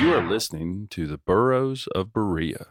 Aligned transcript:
You 0.00 0.14
are 0.14 0.26
listening 0.26 0.88
to 0.92 1.06
the 1.06 1.18
Burros 1.18 1.86
of 1.94 2.10
Berea. 2.10 2.68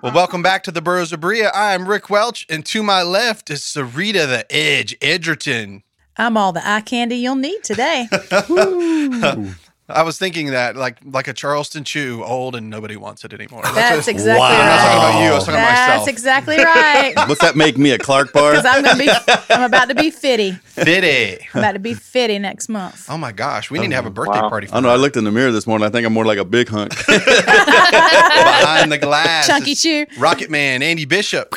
Well, 0.00 0.12
welcome 0.14 0.42
back 0.42 0.62
to 0.62 0.70
the 0.70 0.80
Burros 0.80 1.12
of 1.12 1.18
Berea. 1.18 1.50
I'm 1.52 1.88
Rick 1.88 2.08
Welch, 2.08 2.46
and 2.48 2.64
to 2.66 2.84
my 2.84 3.02
left 3.02 3.50
is 3.50 3.62
Sarita 3.62 4.28
the 4.28 4.46
Edge 4.48 4.96
Edgerton. 5.02 5.82
I'm 6.16 6.36
all 6.36 6.52
the 6.52 6.62
eye 6.64 6.82
candy 6.82 7.16
you'll 7.16 7.34
need 7.34 7.64
today. 7.64 8.06
I 9.88 10.02
was 10.02 10.18
thinking 10.18 10.48
that 10.50 10.74
like 10.74 10.98
like 11.04 11.28
a 11.28 11.32
Charleston 11.32 11.84
Chew, 11.84 12.24
old 12.24 12.56
and 12.56 12.68
nobody 12.68 12.96
wants 12.96 13.24
it 13.24 13.32
anymore. 13.32 13.62
That's 13.62 14.08
exactly 14.08 14.40
Wow. 14.40 14.50
right. 14.50 14.60
I'm 14.60 14.66
not 14.66 14.78
talking 14.82 14.98
about 14.98 15.22
you. 15.24 15.30
I 15.30 15.34
was 15.34 15.44
talking 15.44 15.54
about 15.60 15.66
That's 15.68 15.88
myself. 15.90 16.08
exactly 16.08 16.56
right. 16.58 17.12
What's 17.28 17.40
that 17.40 17.54
make 17.54 17.78
me 17.78 17.90
a 17.92 17.98
Clark 17.98 18.32
bar? 18.32 18.50
Because 18.50 18.66
I'm 18.66 18.82
gonna 18.82 18.98
be, 18.98 19.08
I'm 19.50 19.62
about 19.62 19.88
to 19.88 19.94
be 19.94 20.10
fitty. 20.10 20.52
Fitty. 20.52 21.46
I'm 21.54 21.60
about 21.60 21.72
to 21.72 21.78
be 21.78 21.94
fitty 21.94 22.38
next 22.40 22.68
month. 22.68 23.06
Oh 23.08 23.16
my 23.16 23.30
gosh, 23.30 23.70
we 23.70 23.78
need 23.78 23.90
to 23.90 23.94
have 23.94 24.06
a 24.06 24.08
oh, 24.08 24.12
birthday 24.12 24.40
Wow. 24.40 24.48
party. 24.48 24.66
I 24.66 24.70
For 24.70 24.74
don't 24.74 24.82
know. 24.82 24.88
I 24.90 24.96
looked 24.96 25.16
in 25.16 25.22
the 25.22 25.30
mirror 25.30 25.52
this 25.52 25.68
morning. 25.68 25.86
I 25.86 25.90
think 25.90 26.04
I'm 26.04 26.12
more 26.12 26.24
like 26.24 26.38
a 26.38 26.44
big 26.44 26.68
hunk. 26.68 26.90
behind 27.06 28.90
the 28.92 28.98
glass. 28.98 29.46
Chunky 29.46 29.74
Chew. 29.76 30.06
Rocket 30.18 30.50
Man, 30.50 30.82
Andy 30.82 31.04
Bishop, 31.04 31.54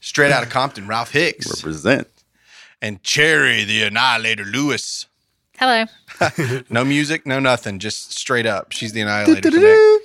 straight 0.00 0.32
out 0.32 0.42
of 0.42 0.50
Compton, 0.50 0.86
Ralph 0.86 1.10
Hicks, 1.12 1.48
Represent. 1.64 2.08
and 2.80 3.02
Cherry 3.02 3.64
the 3.64 3.82
Annihilator 3.82 4.44
Lewis. 4.44 5.06
Hello. 5.58 5.84
No 6.70 6.84
music, 6.84 7.26
no 7.26 7.38
nothing, 7.40 7.78
just 7.78 8.12
straight 8.12 8.46
up. 8.46 8.72
She's 8.72 8.92
the 8.92 9.00
Annihilator 9.02 9.50
today. 9.50 9.98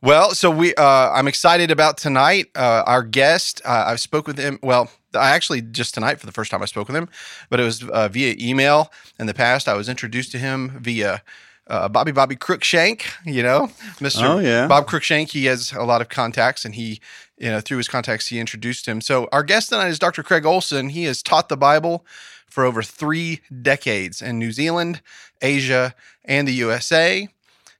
Well, 0.00 0.30
so 0.34 0.50
we, 0.50 0.74
uh, 0.74 1.10
I'm 1.12 1.28
excited 1.28 1.70
about 1.70 1.96
tonight. 1.98 2.46
Uh, 2.56 2.82
our 2.86 3.02
guest, 3.02 3.60
uh, 3.64 3.84
I 3.88 3.96
spoke 3.96 4.26
with 4.26 4.38
him. 4.38 4.58
Well, 4.62 4.90
I 5.14 5.30
actually 5.30 5.60
just 5.62 5.94
tonight 5.94 6.18
for 6.20 6.26
the 6.26 6.32
first 6.32 6.50
time 6.50 6.62
I 6.62 6.66
spoke 6.66 6.88
with 6.88 6.96
him, 6.96 7.08
but 7.50 7.60
it 7.60 7.64
was 7.64 7.86
uh, 7.88 8.08
via 8.08 8.34
email. 8.38 8.90
In 9.18 9.26
the 9.26 9.34
past, 9.34 9.68
I 9.68 9.74
was 9.74 9.88
introduced 9.88 10.32
to 10.32 10.38
him 10.38 10.78
via 10.80 11.22
uh, 11.68 11.88
Bobby 11.88 12.12
Bobby 12.12 12.34
Crookshank. 12.36 13.06
You 13.24 13.42
know, 13.42 13.70
Mister 14.00 14.24
Oh, 14.24 14.38
yeah. 14.38 14.66
Bob 14.66 14.86
Crookshank. 14.86 15.30
He 15.30 15.44
has 15.46 15.72
a 15.72 15.84
lot 15.84 16.00
of 16.00 16.08
contacts, 16.08 16.64
and 16.64 16.74
he, 16.74 17.00
you 17.38 17.50
know, 17.50 17.60
through 17.60 17.78
his 17.78 17.88
contacts, 17.88 18.26
he 18.28 18.40
introduced 18.40 18.86
him. 18.86 19.00
So 19.00 19.28
our 19.32 19.42
guest 19.42 19.68
tonight 19.68 19.88
is 19.88 19.98
Dr. 19.98 20.22
Craig 20.22 20.44
Olson. 20.46 20.88
He 20.88 21.04
has 21.04 21.22
taught 21.22 21.48
the 21.48 21.56
Bible 21.58 22.04
for 22.52 22.66
over 22.66 22.82
three 22.82 23.40
decades 23.62 24.20
in 24.20 24.38
New 24.38 24.52
Zealand, 24.52 25.00
Asia, 25.40 25.94
and 26.22 26.46
the 26.46 26.52
USA. 26.52 27.26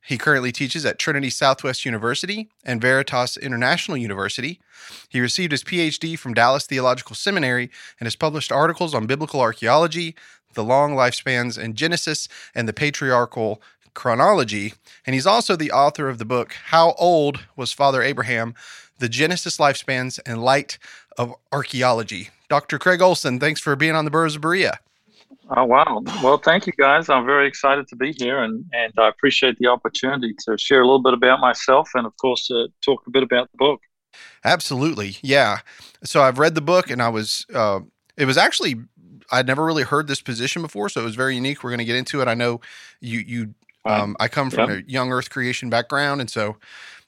He 0.00 0.16
currently 0.16 0.50
teaches 0.50 0.86
at 0.86 0.98
Trinity 0.98 1.28
Southwest 1.28 1.84
University 1.84 2.48
and 2.64 2.80
Veritas 2.80 3.36
International 3.36 3.98
University. 3.98 4.60
He 5.10 5.20
received 5.20 5.52
his 5.52 5.62
PhD 5.62 6.18
from 6.18 6.32
Dallas 6.32 6.64
Theological 6.64 7.14
Seminary 7.14 7.70
and 8.00 8.06
has 8.06 8.16
published 8.16 8.50
articles 8.50 8.94
on 8.94 9.06
biblical 9.06 9.42
archaeology, 9.42 10.16
the 10.54 10.64
long 10.64 10.94
lifespans 10.94 11.58
in 11.58 11.74
Genesis, 11.74 12.26
and 12.54 12.66
the 12.66 12.72
patriarchal 12.72 13.60
chronology. 13.94 14.74
And 15.06 15.14
he's 15.14 15.26
also 15.26 15.56
the 15.56 15.72
author 15.72 16.08
of 16.08 16.18
the 16.18 16.24
book, 16.24 16.54
How 16.66 16.92
Old 16.98 17.44
Was 17.56 17.72
Father 17.72 18.02
Abraham? 18.02 18.54
The 18.98 19.08
Genesis 19.08 19.56
Lifespans 19.56 20.20
and 20.24 20.42
Light 20.42 20.78
of 21.18 21.34
Archaeology. 21.50 22.30
Dr. 22.48 22.78
Craig 22.78 23.00
Olson, 23.00 23.40
thanks 23.40 23.60
for 23.60 23.74
being 23.76 23.94
on 23.94 24.04
the 24.04 24.10
Burros 24.10 24.36
of 24.36 24.42
Berea. 24.42 24.78
Oh 25.54 25.64
wow! 25.64 26.02
Well, 26.22 26.38
thank 26.38 26.66
you 26.66 26.72
guys. 26.78 27.08
I'm 27.08 27.26
very 27.26 27.48
excited 27.48 27.88
to 27.88 27.96
be 27.96 28.14
here, 28.16 28.42
and 28.42 28.64
and 28.72 28.92
I 28.96 29.08
appreciate 29.08 29.58
the 29.58 29.66
opportunity 29.66 30.34
to 30.46 30.56
share 30.56 30.80
a 30.80 30.84
little 30.84 31.02
bit 31.02 31.14
about 31.14 31.40
myself, 31.40 31.90
and 31.94 32.06
of 32.06 32.16
course, 32.16 32.50
uh, 32.50 32.68
talk 32.80 33.02
a 33.06 33.10
bit 33.10 33.22
about 33.22 33.50
the 33.50 33.56
book. 33.58 33.80
Absolutely. 34.44 35.16
Yeah. 35.22 35.58
So 36.04 36.22
I've 36.22 36.38
read 36.38 36.54
the 36.54 36.60
book 36.60 36.90
and 36.90 37.00
I 37.00 37.08
was, 37.08 37.46
uh, 37.54 37.80
it 38.16 38.24
was 38.24 38.36
actually, 38.36 38.76
I'd 39.30 39.46
never 39.46 39.64
really 39.64 39.84
heard 39.84 40.08
this 40.08 40.20
position 40.20 40.62
before. 40.62 40.88
So 40.88 41.00
it 41.00 41.04
was 41.04 41.14
very 41.14 41.34
unique. 41.34 41.62
We're 41.62 41.70
going 41.70 41.78
to 41.78 41.84
get 41.84 41.96
into 41.96 42.20
it. 42.20 42.28
I 42.28 42.34
know 42.34 42.60
you, 43.00 43.20
you. 43.20 43.54
Um, 43.86 44.16
I 44.20 44.28
come 44.28 44.50
from 44.50 44.68
Yep. 44.68 44.78
a 44.86 44.90
young 44.90 45.12
earth 45.12 45.30
creation 45.30 45.70
background. 45.70 46.20
And 46.20 46.30
so, 46.30 46.56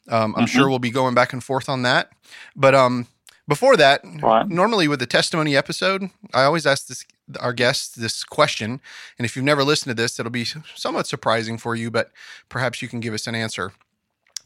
um, 0.09 0.35
I'm 0.37 0.45
Mhm. 0.45 0.49
sure 0.49 0.69
we'll 0.69 0.79
be 0.79 0.91
going 0.91 1.15
back 1.15 1.33
and 1.33 1.43
forth 1.43 1.69
on 1.69 1.83
that. 1.83 2.11
But, 2.57 2.75
um, 2.75 3.07
before 3.49 3.77
that, 3.77 4.03
Right. 4.23 4.49
normally 4.49 4.89
with 4.89 5.01
the 5.01 5.07
testimony 5.07 5.57
episode, 5.57 6.11
I 6.33 6.45
always 6.45 6.67
ask 6.67 6.87
this, 6.87 7.05
our 7.41 7.53
guests 7.53 7.95
this 7.95 8.25
question. 8.25 8.81
And 9.19 9.27
if 9.27 9.37
you've 9.37 9.45
never 9.45 9.65
listened 9.65 9.91
to 9.91 10.03
this, 10.03 10.19
it'll 10.19 10.31
be 10.31 10.47
somewhat 10.75 11.07
surprising 11.07 11.59
for 11.59 11.77
you, 11.77 11.91
but 11.91 12.11
perhaps 12.49 12.81
you 12.83 12.89
can 12.89 13.01
give 13.01 13.15
us 13.15 13.27
an 13.27 13.35
answer. 13.35 13.73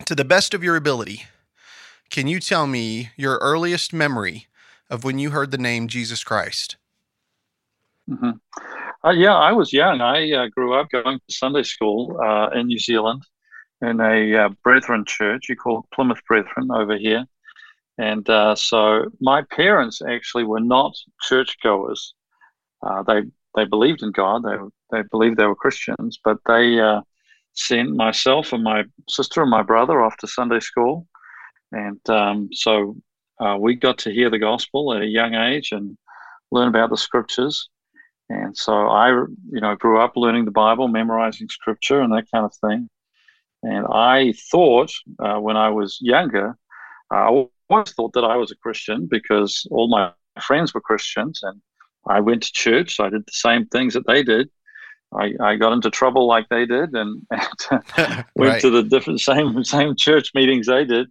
To 0.06 0.15
the 0.15 0.25
best 0.25 0.53
of 0.55 0.65
your 0.65 0.77
ability, 0.77 1.27
can 2.10 2.27
you 2.27 2.41
tell 2.41 2.66
me 2.66 3.10
your 3.16 3.37
earliest 3.39 3.93
memory 3.93 4.49
of 4.91 5.05
when 5.05 5.19
you 5.19 5.31
heard 5.31 5.50
the 5.50 5.59
name 5.59 5.89
Jesus 5.89 6.25
Christ? 6.25 6.77
hmm 8.09 8.31
Uh, 9.08 9.12
yeah, 9.12 9.34
I 9.34 9.52
was 9.52 9.72
young. 9.72 10.02
I 10.02 10.30
uh, 10.32 10.48
grew 10.48 10.74
up 10.74 10.91
going 10.91 11.19
to 11.19 11.34
Sunday 11.34 11.62
school 11.62 12.20
uh, 12.22 12.50
in 12.50 12.66
New 12.66 12.78
Zealand 12.78 13.22
in 13.80 14.02
a 14.02 14.36
uh, 14.36 14.48
Brethren 14.62 15.06
church. 15.06 15.48
You 15.48 15.56
call 15.56 15.88
Plymouth 15.94 16.20
Brethren 16.28 16.69
over 16.70 16.94
here. 16.98 17.24
And 17.97 18.28
uh, 18.28 18.54
so 18.54 19.06
my 19.18 19.44
parents 19.50 20.02
actually 20.06 20.44
were 20.44 20.60
not 20.60 20.94
churchgoers. 21.22 22.12
Uh, 22.82 23.02
they 23.04 23.22
they 23.56 23.64
believed 23.64 24.02
in 24.02 24.12
God. 24.12 24.42
They 24.44 24.56
they 24.91 25.02
believed 25.10 25.38
they 25.38 25.47
were 25.47 25.54
Christians, 25.54 26.18
but 26.22 26.36
they 26.47 26.78
sent 27.54 27.97
myself 27.97 28.52
and 28.52 28.62
my 28.62 28.84
sister 29.08 29.41
and 29.41 29.50
my 29.50 29.62
brother 29.62 30.02
off 30.02 30.18
to 30.18 30.26
Sunday 30.26 30.60
school, 30.60 31.06
and 31.72 32.10
um, 32.10 32.50
so 32.52 32.94
we 33.58 33.74
got 33.74 33.97
to 33.98 34.12
hear 34.12 34.28
the 34.28 34.38
gospel 34.38 34.92
at 34.92 35.00
a 35.00 35.06
young 35.06 35.34
age 35.34 35.72
and 35.72 35.97
learn 36.52 36.68
about 36.68 36.91
the 36.91 36.97
scriptures. 36.98 37.70
And 38.31 38.56
so 38.56 38.89
I, 38.89 39.11
you 39.11 39.61
know, 39.61 39.75
grew 39.77 40.00
up 40.00 40.12
learning 40.16 40.44
the 40.44 40.50
Bible, 40.50 40.89
memorizing 40.89 41.49
scripture, 41.49 42.00
and 42.00 42.12
that 42.12 42.27
kind 42.33 42.44
of 42.44 42.55
thing. 42.56 42.89
And 43.62 43.87
I 43.93 44.34
thought 44.50 44.93
uh, 45.21 45.39
when 45.41 45.56
I 45.56 45.71
was 45.71 45.99
younger, 46.00 46.56
I 47.11 47.27
always 47.71 47.93
thought 47.93 48.12
that 48.15 48.25
I 48.25 48.37
was 48.37 48.53
a 48.53 48.56
Christian 48.56 49.09
because 49.11 49.66
all 49.71 49.89
my 49.89 50.12
friends 50.43 50.75
were 50.75 50.81
Christians, 50.81 51.41
and 51.43 51.61
I 52.09 52.21
went 52.21 52.43
to 52.44 52.53
church. 52.53 52.97
So 52.97 53.05
I 53.05 53.11
did 53.11 53.22
the 53.27 53.33
same 53.33 53.66
things 53.66 53.94
that 53.94 54.06
they 54.06 54.22
did. 54.22 54.50
I, 55.15 55.33
I 55.41 55.56
got 55.56 55.72
into 55.72 55.91
trouble 55.91 56.27
like 56.27 56.49
they 56.50 56.66
did, 56.66 56.95
and, 56.95 57.22
and 57.71 57.83
went 58.37 58.60
Right. 58.60 58.62
to 58.62 58.71
the 58.71 58.83
different 58.84 59.21
same 59.21 59.65
same 59.77 59.97
church 59.97 60.33
meetings 60.34 60.66
they 60.66 60.84
did. 60.84 61.09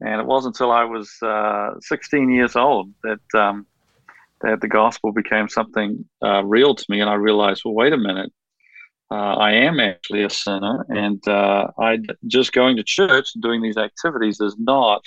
And 0.00 0.20
it 0.20 0.26
wasn't 0.26 0.56
until 0.56 0.72
I 0.72 0.84
was 0.84 1.10
uh, 1.22 1.74
16 1.80 2.30
years 2.30 2.56
old 2.56 2.92
that 3.04 3.38
um, 3.40 3.66
that 4.44 4.60
the 4.60 4.68
gospel 4.68 5.12
became 5.12 5.48
something 5.48 6.04
uh, 6.22 6.44
real 6.44 6.74
to 6.74 6.84
me, 6.88 7.00
and 7.00 7.10
I 7.10 7.14
realized, 7.14 7.62
well, 7.64 7.74
wait 7.74 7.92
a 7.92 7.96
minute, 7.98 8.30
uh, 9.10 9.34
I 9.48 9.52
am 9.52 9.80
actually 9.80 10.24
a 10.24 10.30
sinner, 10.30 10.84
and 10.88 11.26
uh, 11.28 11.68
I 11.78 11.98
just 12.26 12.52
going 12.52 12.76
to 12.76 12.82
church 12.84 13.30
and 13.34 13.42
doing 13.42 13.62
these 13.62 13.76
activities 13.76 14.40
is 14.40 14.56
not 14.58 15.02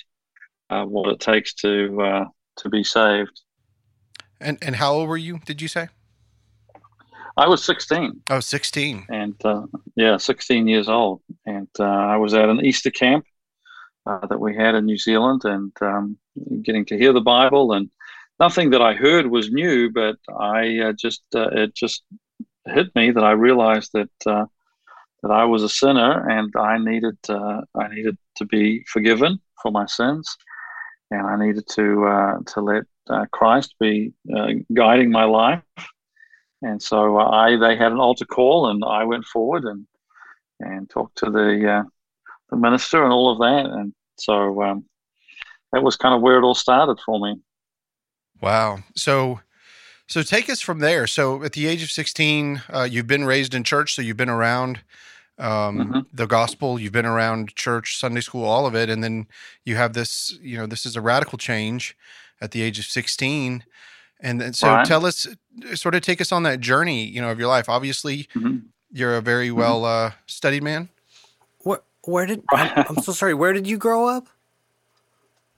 uh, 0.70 0.84
what 0.84 1.10
it 1.14 1.20
takes 1.20 1.54
to 1.56 2.02
uh, 2.02 2.26
to 2.58 2.70
be 2.70 2.84
saved. 2.84 3.42
And 4.40 4.58
and 4.62 4.76
how 4.76 4.94
old 4.94 5.08
were 5.10 5.18
you, 5.18 5.40
did 5.46 5.62
you 5.62 5.68
say? 5.68 5.88
I 7.38 7.48
was 7.48 7.64
16, 7.64 8.22
Oh, 8.32 8.40
16. 8.40 9.06
and 9.12 9.36
uh, 9.46 9.62
yeah, 9.96 10.18
16 10.18 10.68
years 10.68 10.90
old, 10.90 11.22
and 11.46 11.68
uh, 11.80 11.84
I 11.84 12.18
was 12.18 12.34
at 12.34 12.50
an 12.50 12.66
Easter 12.66 12.90
camp 12.90 13.26
uh, 14.08 14.26
that 14.28 14.40
we 14.40 14.56
had 14.56 14.74
in 14.74 14.86
New 14.86 14.98
Zealand, 14.98 15.42
and 15.46 15.72
um, 15.82 16.18
getting 16.64 16.86
to 16.86 16.98
hear 16.98 17.14
the 17.14 17.22
Bible, 17.22 17.74
and 17.74 17.90
nothing 18.40 18.70
that 18.72 18.82
I 18.82 18.94
heard 18.94 19.28
was 19.28 19.52
new, 19.52 19.92
but 19.92 20.18
I 20.40 20.80
uh, 20.80 20.94
just 20.94 21.24
uh, 21.36 21.50
it 21.50 21.76
just 21.76 22.04
hit 22.66 22.94
me 22.96 23.12
that 23.12 23.24
I 23.24 23.32
realized 23.32 23.92
that 23.94 24.10
uh, 24.26 24.46
that 25.24 25.32
I 25.32 25.46
was 25.46 25.64
a 25.64 25.70
sinner, 25.70 26.30
and 26.30 26.54
I 26.56 26.78
needed 26.78 27.18
uh, 27.30 27.62
I 27.76 27.88
needed 27.90 28.18
to 28.38 28.46
be 28.46 28.84
forgiven 28.88 29.40
for 29.62 29.72
my 29.72 29.86
sins, 29.86 30.38
and 31.12 31.26
I 31.26 31.38
needed 31.38 31.68
to 31.70 32.06
uh, 32.06 32.38
to 32.54 32.62
let 32.62 32.84
uh, 33.10 33.26
Christ 33.32 33.76
be 33.80 34.14
guiding 34.74 35.12
my 35.12 35.24
life. 35.24 35.64
And 36.62 36.82
so 36.82 37.18
I 37.20 37.58
they 37.58 37.76
had 37.76 37.92
an 37.92 38.00
altar 38.00 38.26
call, 38.26 38.70
and 38.70 38.84
I 38.84 39.04
went 39.04 39.26
forward 39.26 39.64
and 39.66 39.86
and 40.60 40.90
talked 40.90 41.18
to 41.20 41.30
the 41.32 41.86
the 42.50 42.58
minister 42.58 43.04
and 43.04 43.12
all 43.14 43.32
of 43.32 43.40
that, 43.40 43.66
and 43.72 43.94
so 44.18 44.62
um, 44.64 44.86
that 45.72 45.84
was 45.84 45.96
kind 45.96 46.16
of 46.16 46.22
where 46.22 46.38
it 46.38 46.44
all 46.44 46.56
started 46.56 47.00
for 47.06 47.20
me. 47.20 47.36
Wow. 48.42 48.80
So 48.96 49.40
So 50.10 50.24
take 50.24 50.50
us 50.50 50.62
from 50.62 50.80
there. 50.80 51.06
So 51.06 51.44
at 51.44 51.52
the 51.52 51.68
age 51.68 51.84
of 51.84 51.92
16, 51.92 52.62
uh, 52.74 52.88
you've 52.90 53.08
been 53.08 53.26
raised 53.26 53.54
in 53.54 53.64
church, 53.66 53.94
so 53.94 54.02
you've 54.02 54.16
been 54.18 54.30
around 54.30 54.80
um, 55.38 55.90
Mhm. 55.90 56.06
the 56.14 56.26
gospel, 56.28 56.80
you've 56.80 56.94
been 56.94 57.06
around 57.06 57.54
church, 57.56 57.98
Sunday 58.00 58.22
school, 58.22 58.44
all 58.46 58.66
of 58.66 58.74
it, 58.74 58.90
and 58.90 59.04
then 59.04 59.28
you 59.66 59.76
have 59.76 59.94
this. 59.94 60.32
You 60.42 60.58
know, 60.58 60.66
this 60.66 60.86
is 60.86 60.96
a 60.96 61.02
radical 61.02 61.38
change 61.38 61.96
at 62.42 62.52
the 62.52 62.62
age 62.64 62.80
of 62.80 62.86
16, 62.86 63.64
and 64.22 64.42
then 64.42 64.54
so 64.54 64.76
Right. 64.76 64.86
tell 64.86 65.06
us, 65.06 65.28
sort 65.76 65.94
of 65.94 66.02
take 66.02 66.22
us 66.22 66.32
on 66.32 66.44
that 66.44 66.60
journey, 66.60 67.06
you 67.06 67.22
know, 67.22 67.30
of 67.30 67.38
your 67.38 67.50
life. 67.50 67.70
Obviously, 67.70 68.28
Mhm. 68.36 68.64
you're 68.92 69.16
a 69.18 69.22
very 69.22 69.52
well 69.52 69.86
uh, 69.86 70.12
studied 70.26 70.64
man. 70.64 70.90
Where, 71.60 71.82
where 72.06 72.26
did 72.26 72.42
I'm, 72.52 72.70
I'm 72.90 72.98
so 72.98 73.12
sorry. 73.12 73.34
Where 73.36 73.54
did 73.54 73.68
you 73.68 73.78
grow 73.78 74.08
up? 74.08 74.30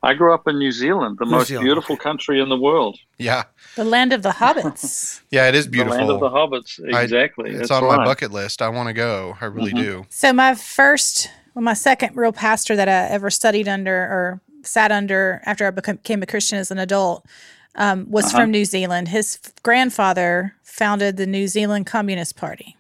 I 0.02 0.14
grew 0.14 0.34
up 0.34 0.48
in 0.48 0.58
New 0.58 0.72
Zealand, 0.72 1.18
the 1.20 1.26
New 1.26 1.32
most 1.32 1.48
Zealand, 1.48 1.66
beautiful 1.66 1.98
country 1.98 2.40
in 2.40 2.48
the 2.50 2.58
world. 2.58 2.98
Yeah, 3.18 3.44
The 3.76 3.84
land 3.84 4.14
of 4.14 4.22
the 4.24 4.30
hobbits. 4.32 5.22
yeah, 5.30 5.48
it 5.50 5.56
is 5.56 5.68
beautiful. 5.68 5.98
The 5.98 6.04
land 6.06 6.12
of 6.12 6.20
the 6.22 6.30
beautiful. 6.30 6.86
hobbits. 6.88 6.96
I- 6.96 7.04
Exactly. 7.04 7.50
It's 7.52 7.60
That's 7.60 7.72
on 7.72 7.84
right. 7.84 7.98
my 7.98 8.06
bucket 8.06 8.32
list. 8.32 8.62
I 8.62 8.70
want 8.70 8.88
to 8.88 8.94
go. 8.94 9.38
I 9.42 9.46
really 9.46 9.72
Mhm. 9.74 9.78
do. 9.84 10.06
so 10.10 10.32
my 10.32 10.56
first, 10.56 11.30
well, 11.54 11.64
my 11.64 11.74
second 11.74 12.16
real 12.16 12.32
pastor 12.32 12.76
that 12.78 12.88
I 12.88 13.08
ever 13.10 13.30
studied 13.30 13.68
under 13.68 13.94
or 13.96 14.42
sat 14.64 14.92
under 14.92 15.42
after 15.46 15.68
I 15.68 15.72
became, 15.72 15.96
became 15.98 16.24
a 16.24 16.26
Christian 16.26 16.58
as 16.60 16.72
an 16.72 16.78
adult 16.80 17.26
um, 17.76 18.10
was 18.10 18.26
Uh-huh. 18.26 18.40
from 18.40 18.52
New 18.52 18.66
Zealand. 18.66 19.10
His 19.10 19.38
grandfather 19.64 20.56
founded 20.64 21.18
the 21.18 21.28
New 21.28 21.48
Zealand 21.48 21.86
Communist 21.86 22.36
Party. 22.36 22.76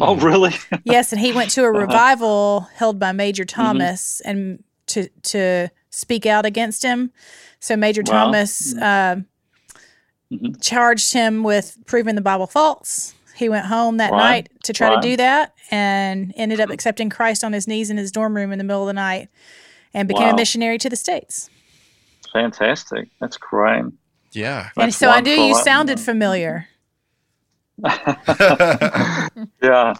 Oh, 0.00 0.16
really? 0.16 0.54
Yes, 0.84 1.12
and 1.12 1.20
he 1.20 1.32
went 1.32 1.50
to 1.52 1.62
a 1.64 1.68
Uh-huh. 1.70 1.78
revival 1.80 2.68
held 2.74 2.98
by 2.98 3.12
Major 3.12 3.44
Mm-hmm. 3.44 3.62
Thomas 3.62 4.20
and 4.24 4.62
to 4.86 5.08
to 5.22 5.70
speak 5.94 6.26
out 6.26 6.44
against 6.46 6.82
him. 6.82 7.10
So 7.60 7.76
Major 7.76 8.02
Wow. 8.06 8.24
Thomas 8.24 8.74
uh, 8.76 9.16
Mhm. 10.32 10.60
charged 10.62 11.12
him 11.12 11.42
with 11.44 11.76
proving 11.86 12.14
the 12.14 12.20
Bible 12.22 12.46
false. 12.46 13.14
He 13.36 13.48
went 13.48 13.66
home 13.66 13.98
that 13.98 14.10
Right. 14.12 14.18
night 14.18 14.48
to 14.64 14.72
try 14.72 14.88
Right. 14.88 15.02
to 15.02 15.08
do 15.08 15.16
that 15.16 15.52
and 15.70 16.32
ended 16.36 16.60
up 16.60 16.70
accepting 16.70 17.10
Christ 17.10 17.44
on 17.44 17.52
his 17.52 17.66
knees 17.68 17.90
in 17.90 17.96
his 17.96 18.10
dorm 18.10 18.34
room 18.36 18.50
in 18.52 18.58
the 18.58 18.64
middle 18.64 18.82
of 18.82 18.86
the 18.86 18.92
night 18.94 19.28
and 19.92 20.08
became 20.08 20.30
a 20.30 20.36
missionary 20.36 20.78
to 20.78 20.88
the 20.88 20.96
States. 20.96 21.50
Fantastic. 22.32 23.08
That's 23.20 23.36
great. 23.36 23.84
Yeah. 24.32 24.70
and 24.76 24.86
That's 24.86 24.96
so 24.96 25.08
I 25.10 25.20
knew 25.20 25.32
you 25.32 25.54
sounded 25.56 26.00
familiar. 26.00 26.68
yeah, 29.62 29.94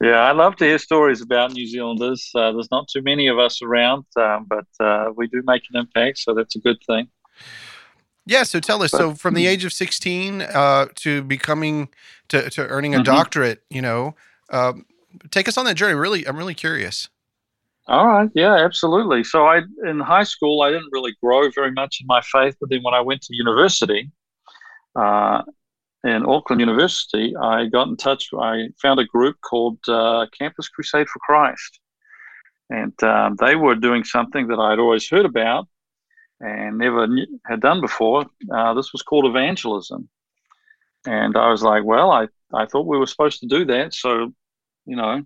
yeah. 0.00 0.20
I 0.20 0.32
love 0.32 0.56
to 0.56 0.64
hear 0.64 0.78
stories 0.78 1.20
about 1.20 1.52
New 1.52 1.66
Zealanders. 1.66 2.30
Uh, 2.34 2.52
there's 2.52 2.70
not 2.70 2.88
too 2.88 3.02
many 3.02 3.28
of 3.28 3.38
us 3.38 3.62
around, 3.62 4.04
um, 4.16 4.46
but 4.48 4.66
uh, 4.80 5.12
we 5.16 5.26
do 5.26 5.42
make 5.44 5.62
an 5.72 5.80
impact, 5.80 6.18
so 6.18 6.34
that's 6.34 6.56
a 6.56 6.60
good 6.60 6.78
thing. 6.86 7.08
Yeah, 8.26 8.42
so 8.42 8.58
tell 8.58 8.82
us. 8.82 8.90
So 8.90 9.14
from 9.14 9.34
hmm. 9.34 9.36
the 9.36 9.46
age 9.46 9.64
of 9.64 9.72
sixteen 9.72 10.42
uh, 10.42 10.86
to 10.96 11.22
becoming 11.22 11.88
to, 12.28 12.50
to 12.50 12.66
earning 12.66 12.94
a 12.94 12.98
Mhm. 12.98 13.04
doctorate, 13.04 13.62
you 13.70 13.80
know, 13.80 14.16
um, 14.50 14.84
take 15.30 15.46
us 15.48 15.56
on 15.56 15.64
that 15.66 15.76
journey. 15.76 15.94
Really, 15.94 16.26
I'm 16.26 16.36
really 16.36 16.54
curious. 16.54 17.08
All 17.88 18.06
right, 18.06 18.28
yeah, 18.34 18.54
absolutely. 18.54 19.22
So 19.22 19.46
I 19.46 19.62
in 19.84 20.00
high 20.00 20.24
school 20.24 20.62
I 20.62 20.70
didn't 20.70 20.88
really 20.90 21.14
grow 21.22 21.48
very 21.54 21.70
much 21.70 21.98
in 22.00 22.06
my 22.08 22.20
faith, 22.20 22.56
but 22.60 22.68
then 22.68 22.82
when 22.82 22.94
I 22.94 23.00
went 23.00 23.22
to 23.22 23.36
university, 23.36 24.10
uh, 24.96 25.42
in 26.04 26.24
Auckland 26.26 26.60
University, 26.60 27.34
I 27.36 27.66
got 27.66 27.88
in 27.88 27.96
touch. 27.96 28.28
I 28.38 28.68
found 28.80 29.00
a 29.00 29.04
group 29.04 29.36
called 29.40 29.78
uh, 29.88 30.26
Campus 30.38 30.68
Crusade 30.68 31.08
for 31.08 31.18
Christ, 31.20 31.80
and 32.70 33.00
um, 33.02 33.36
they 33.40 33.56
were 33.56 33.74
doing 33.74 34.04
something 34.04 34.48
that 34.48 34.58
I'd 34.58 34.78
always 34.78 35.08
heard 35.08 35.26
about 35.26 35.68
and 36.40 36.78
never 36.78 37.06
knew, 37.06 37.26
had 37.46 37.60
done 37.60 37.80
before. 37.80 38.26
Uh, 38.54 38.74
this 38.74 38.92
was 38.92 39.02
called 39.02 39.26
evangelism, 39.26 40.08
and 41.06 41.36
I 41.36 41.50
was 41.50 41.62
like, 41.62 41.84
"Well, 41.84 42.10
I 42.10 42.28
I 42.52 42.66
thought 42.66 42.86
we 42.86 42.98
were 42.98 43.06
supposed 43.06 43.40
to 43.40 43.46
do 43.46 43.64
that, 43.66 43.94
so 43.94 44.32
you 44.84 44.96
know, 44.96 45.22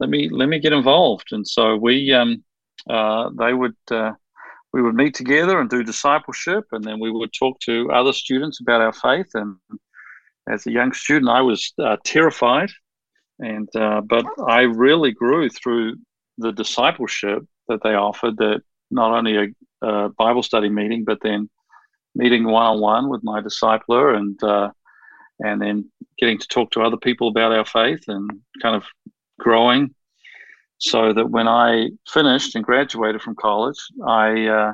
let 0.00 0.10
me 0.10 0.28
let 0.28 0.48
me 0.48 0.58
get 0.58 0.72
involved." 0.72 1.32
And 1.32 1.46
so 1.46 1.76
we 1.76 2.12
um, 2.12 2.44
uh, 2.88 3.30
they 3.38 3.54
would. 3.54 3.76
We 4.72 4.82
would 4.82 4.94
meet 4.94 5.14
together 5.14 5.60
and 5.60 5.70
do 5.70 5.82
discipleship, 5.82 6.64
and 6.72 6.84
then 6.84 7.00
we 7.00 7.10
would 7.10 7.32
talk 7.32 7.58
to 7.60 7.90
other 7.90 8.12
students 8.12 8.60
about 8.60 8.80
our 8.80 8.92
faith. 8.92 9.30
And 9.34 9.56
as 10.48 10.66
a 10.66 10.72
young 10.72 10.92
student, 10.92 11.30
I 11.30 11.40
was 11.40 11.72
uh, 11.82 11.96
terrified, 12.04 12.70
and 13.38 13.68
uh, 13.74 14.02
but 14.02 14.26
I 14.46 14.62
really 14.62 15.12
grew 15.12 15.48
through 15.48 15.96
the 16.36 16.52
discipleship 16.52 17.42
that 17.68 17.82
they 17.82 17.94
offered. 17.94 18.36
That 18.38 18.62
not 18.90 19.12
only 19.12 19.36
a, 19.36 19.86
a 19.86 20.08
Bible 20.10 20.42
study 20.42 20.68
meeting, 20.68 21.04
but 21.04 21.18
then 21.22 21.48
meeting 22.14 22.44
one 22.44 22.66
on 22.66 22.80
one 22.80 23.08
with 23.08 23.22
my 23.24 23.40
discipler, 23.40 24.16
and 24.16 24.42
uh, 24.42 24.70
and 25.40 25.62
then 25.62 25.90
getting 26.18 26.38
to 26.38 26.48
talk 26.48 26.70
to 26.72 26.82
other 26.82 26.96
people 26.96 27.28
about 27.28 27.52
our 27.52 27.64
faith, 27.64 28.04
and 28.08 28.30
kind 28.60 28.76
of 28.76 28.84
growing 29.38 29.94
so 30.78 31.12
that 31.12 31.30
when 31.30 31.48
I 31.48 31.90
finished 32.08 32.54
and 32.54 32.64
graduated 32.64 33.20
from 33.20 33.34
college, 33.34 33.78
I 34.06 34.46
uh, 34.46 34.72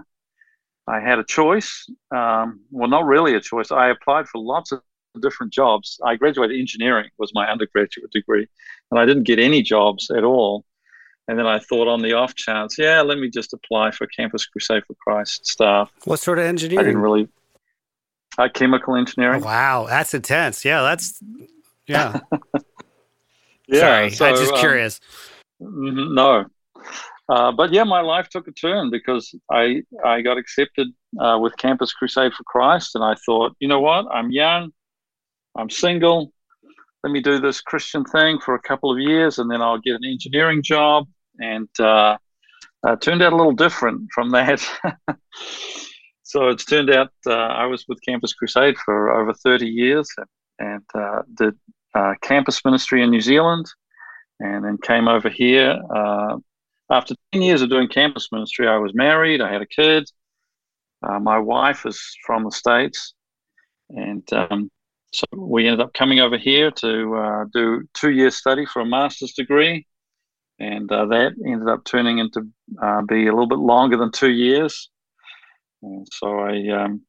I 0.87 1.01
had 1.01 1.19
a 1.19 1.25
choice. 1.25 1.87
Um, 2.15 2.61
well, 2.71 2.89
not 2.89 3.07
really 3.07 3.35
a 3.35 3.41
choice. 3.41 3.71
I 3.71 3.89
applied 3.89 4.29
for 4.29 4.39
lots 4.39 4.73
of 4.73 4.83
different 5.21 5.53
jobs. 5.53 5.99
I 6.05 6.17
graduated 6.17 6.59
engineering 6.59 7.09
was 7.19 7.33
my 7.35 7.49
undergraduate 7.51 8.11
degree, 8.11 8.47
and 8.91 9.01
I 9.01 9.07
didn't 9.07 9.25
get 9.25 9.39
any 9.39 9.63
jobs 9.63 10.11
at 10.11 10.25
all. 10.25 10.65
And 11.27 11.39
then 11.39 11.47
I 11.47 11.59
thought, 11.59 11.89
on 11.89 12.03
the 12.03 12.13
off 12.13 12.35
chance, 12.35 12.77
yeah, 12.79 13.01
let 13.01 13.19
me 13.19 13.31
just 13.31 13.55
apply 13.55 13.93
for 13.93 14.07
Campus 14.07 14.45
Crusade 14.45 14.85
for 14.87 14.95
Christ 14.95 15.47
staff. 15.47 15.91
What 16.05 16.21
sort 16.21 16.39
of 16.39 16.45
engineering? 16.45 16.85
I 16.85 16.89
didn't 16.89 17.01
really. 17.01 17.29
Uh, 18.37 18.49
chemical 18.53 18.97
engineering. 18.97 19.43
Wow, 19.43 19.87
that's 19.89 20.13
intense. 20.13 20.65
Yeah, 20.65 20.83
that's 20.83 21.23
yeah. 21.87 22.21
Yeah, 23.67 23.81
Sorry, 23.81 24.11
so, 24.11 24.27
I'm 24.27 24.37
just 24.37 24.53
um, 24.53 24.59
curious. 24.59 25.01
Mhm, 25.65 26.15
No, 26.15 26.45
uh, 27.29 27.53
but 27.53 27.73
yeah, 27.73 27.85
my 27.85 28.01
life 28.01 28.29
took 28.29 28.49
a 28.49 28.53
turn 28.53 28.91
because 28.91 29.35
I 29.51 29.83
I 30.05 30.23
got 30.23 30.39
accepted 30.39 30.89
uh, 31.21 31.39
with 31.41 31.57
Campus 31.57 31.93
Crusade 31.93 32.35
for 32.35 32.45
Christ, 32.45 32.95
and 32.95 33.05
I 33.05 33.15
thought, 33.27 33.57
you 33.61 33.69
know 33.69 33.81
what? 33.81 34.07
I'm 34.13 34.31
young, 34.31 34.73
I'm 35.57 35.71
single. 35.71 36.33
Let 37.05 37.13
me 37.13 37.21
do 37.21 37.41
this 37.41 37.61
Christian 37.61 38.05
thing 38.05 38.41
for 38.41 38.55
a 38.55 38.61
couple 38.63 38.93
of 38.93 38.99
years, 38.99 39.39
and 39.39 39.51
then 39.51 39.63
I'll 39.63 39.79
get 39.79 39.97
an 39.97 40.05
engineering 40.05 40.63
job. 40.63 41.07
And 41.39 41.69
uh, 41.81 42.19
uh, 42.87 42.97
turned 42.97 43.23
out 43.23 43.33
a 43.33 43.37
little 43.37 43.53
different 43.53 44.11
from 44.15 44.31
that. 44.31 44.61
so 46.23 46.49
it's 46.49 46.65
turned 46.65 46.91
out 46.91 47.11
uh, 47.27 47.33
I 47.35 47.67
was 47.67 47.85
with 47.89 48.01
Campus 48.07 48.35
Crusade 48.35 48.77
for 48.85 49.11
over 49.11 49.35
30 49.35 49.67
years, 49.69 50.09
and, 50.59 50.85
uh, 50.95 51.23
did 51.37 51.55
campus 52.23 52.65
ministry 52.65 53.03
in 53.03 53.11
New 53.11 53.21
Zealand 53.21 53.67
and 54.41 54.65
then 54.65 54.79
came 54.79 55.09
over 55.09 55.29
here. 55.29 55.81
Uh, 55.95 56.37
after 56.91 57.15
10 57.33 57.43
years 57.43 57.63
of 57.63 57.71
doing 57.71 57.89
campus 57.89 58.29
ministry, 58.31 58.69
I 58.69 58.77
was 58.77 58.95
married, 58.95 59.41
I 59.41 59.53
had 59.53 59.63
a 59.63 59.67
kid. 59.67 60.05
Uh, 61.03 61.19
my 61.19 61.39
wife 61.39 61.87
is 61.87 62.01
from 62.27 62.45
the 62.45 62.51
States. 62.51 63.15
And 63.91 64.27
um, 64.33 64.71
so 65.13 65.25
we 65.37 65.67
ended 65.67 65.81
up 65.81 65.95
coming 65.95 66.21
over 66.21 66.39
here 66.39 66.71
to 66.71 67.15
uh, 67.17 67.45
do 67.53 67.83
two 67.95 68.11
years 68.11 68.37
study 68.37 68.67
for 68.67 68.83
a 68.83 68.87
master's 68.87 69.33
degree. 69.33 69.87
And 70.59 70.91
uh, 70.91 71.07
that 71.07 71.33
ended 71.47 71.69
up 71.69 71.85
turning 71.85 72.19
into 72.19 72.49
uh, 72.83 73.03
be 73.03 73.27
a 73.27 73.33
little 73.33 73.49
bit 73.49 73.59
longer 73.59 73.97
than 73.97 74.13
two 74.13 74.31
years. 74.31 74.91
And 75.83 76.07
so 76.13 76.39
I, 76.39 76.69
um, 76.69 77.03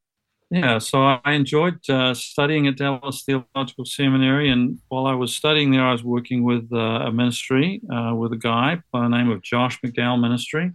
yeah, 0.50 0.78
so 0.78 1.02
I 1.02 1.32
enjoyed 1.32 1.88
uh, 1.90 2.14
studying 2.14 2.68
at 2.68 2.76
Dallas 2.76 3.22
Theological 3.24 3.84
Seminary, 3.84 4.48
and 4.48 4.78
while 4.88 5.06
I 5.06 5.14
was 5.14 5.34
studying 5.34 5.72
there, 5.72 5.84
I 5.84 5.92
was 5.92 6.04
working 6.04 6.44
with 6.44 6.68
uh, 6.72 6.76
a 6.76 7.12
ministry 7.12 7.80
uh, 7.92 8.14
with 8.14 8.32
a 8.32 8.36
guy 8.36 8.82
by 8.92 9.00
the 9.02 9.08
name 9.08 9.28
of 9.30 9.42
Josh 9.42 9.80
McDowell 9.80 10.20
Ministry. 10.20 10.72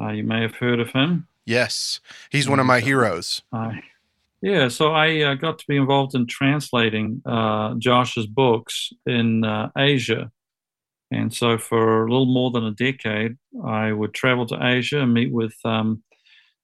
Uh, 0.00 0.08
you 0.08 0.24
may 0.24 0.42
have 0.42 0.56
heard 0.56 0.80
of 0.80 0.90
him. 0.90 1.28
Yes, 1.46 2.00
he's 2.30 2.48
one 2.48 2.58
of 2.58 2.66
my 2.66 2.80
heroes. 2.80 3.42
I, 3.52 3.82
yeah, 4.42 4.68
so 4.68 4.92
I 4.92 5.20
uh, 5.22 5.34
got 5.34 5.58
to 5.60 5.64
be 5.68 5.76
involved 5.76 6.14
in 6.14 6.26
translating 6.26 7.22
uh, 7.24 7.74
Josh's 7.78 8.26
books 8.26 8.92
in 9.06 9.44
uh, 9.44 9.70
Asia. 9.78 10.32
And 11.10 11.32
so 11.32 11.58
for 11.58 12.04
a 12.04 12.10
little 12.10 12.26
more 12.26 12.50
than 12.50 12.64
a 12.64 12.72
decade, 12.72 13.36
I 13.64 13.92
would 13.92 14.14
travel 14.14 14.46
to 14.46 14.58
Asia 14.60 15.00
and 15.00 15.14
meet 15.14 15.32
with 15.32 15.54
um, 15.64 16.02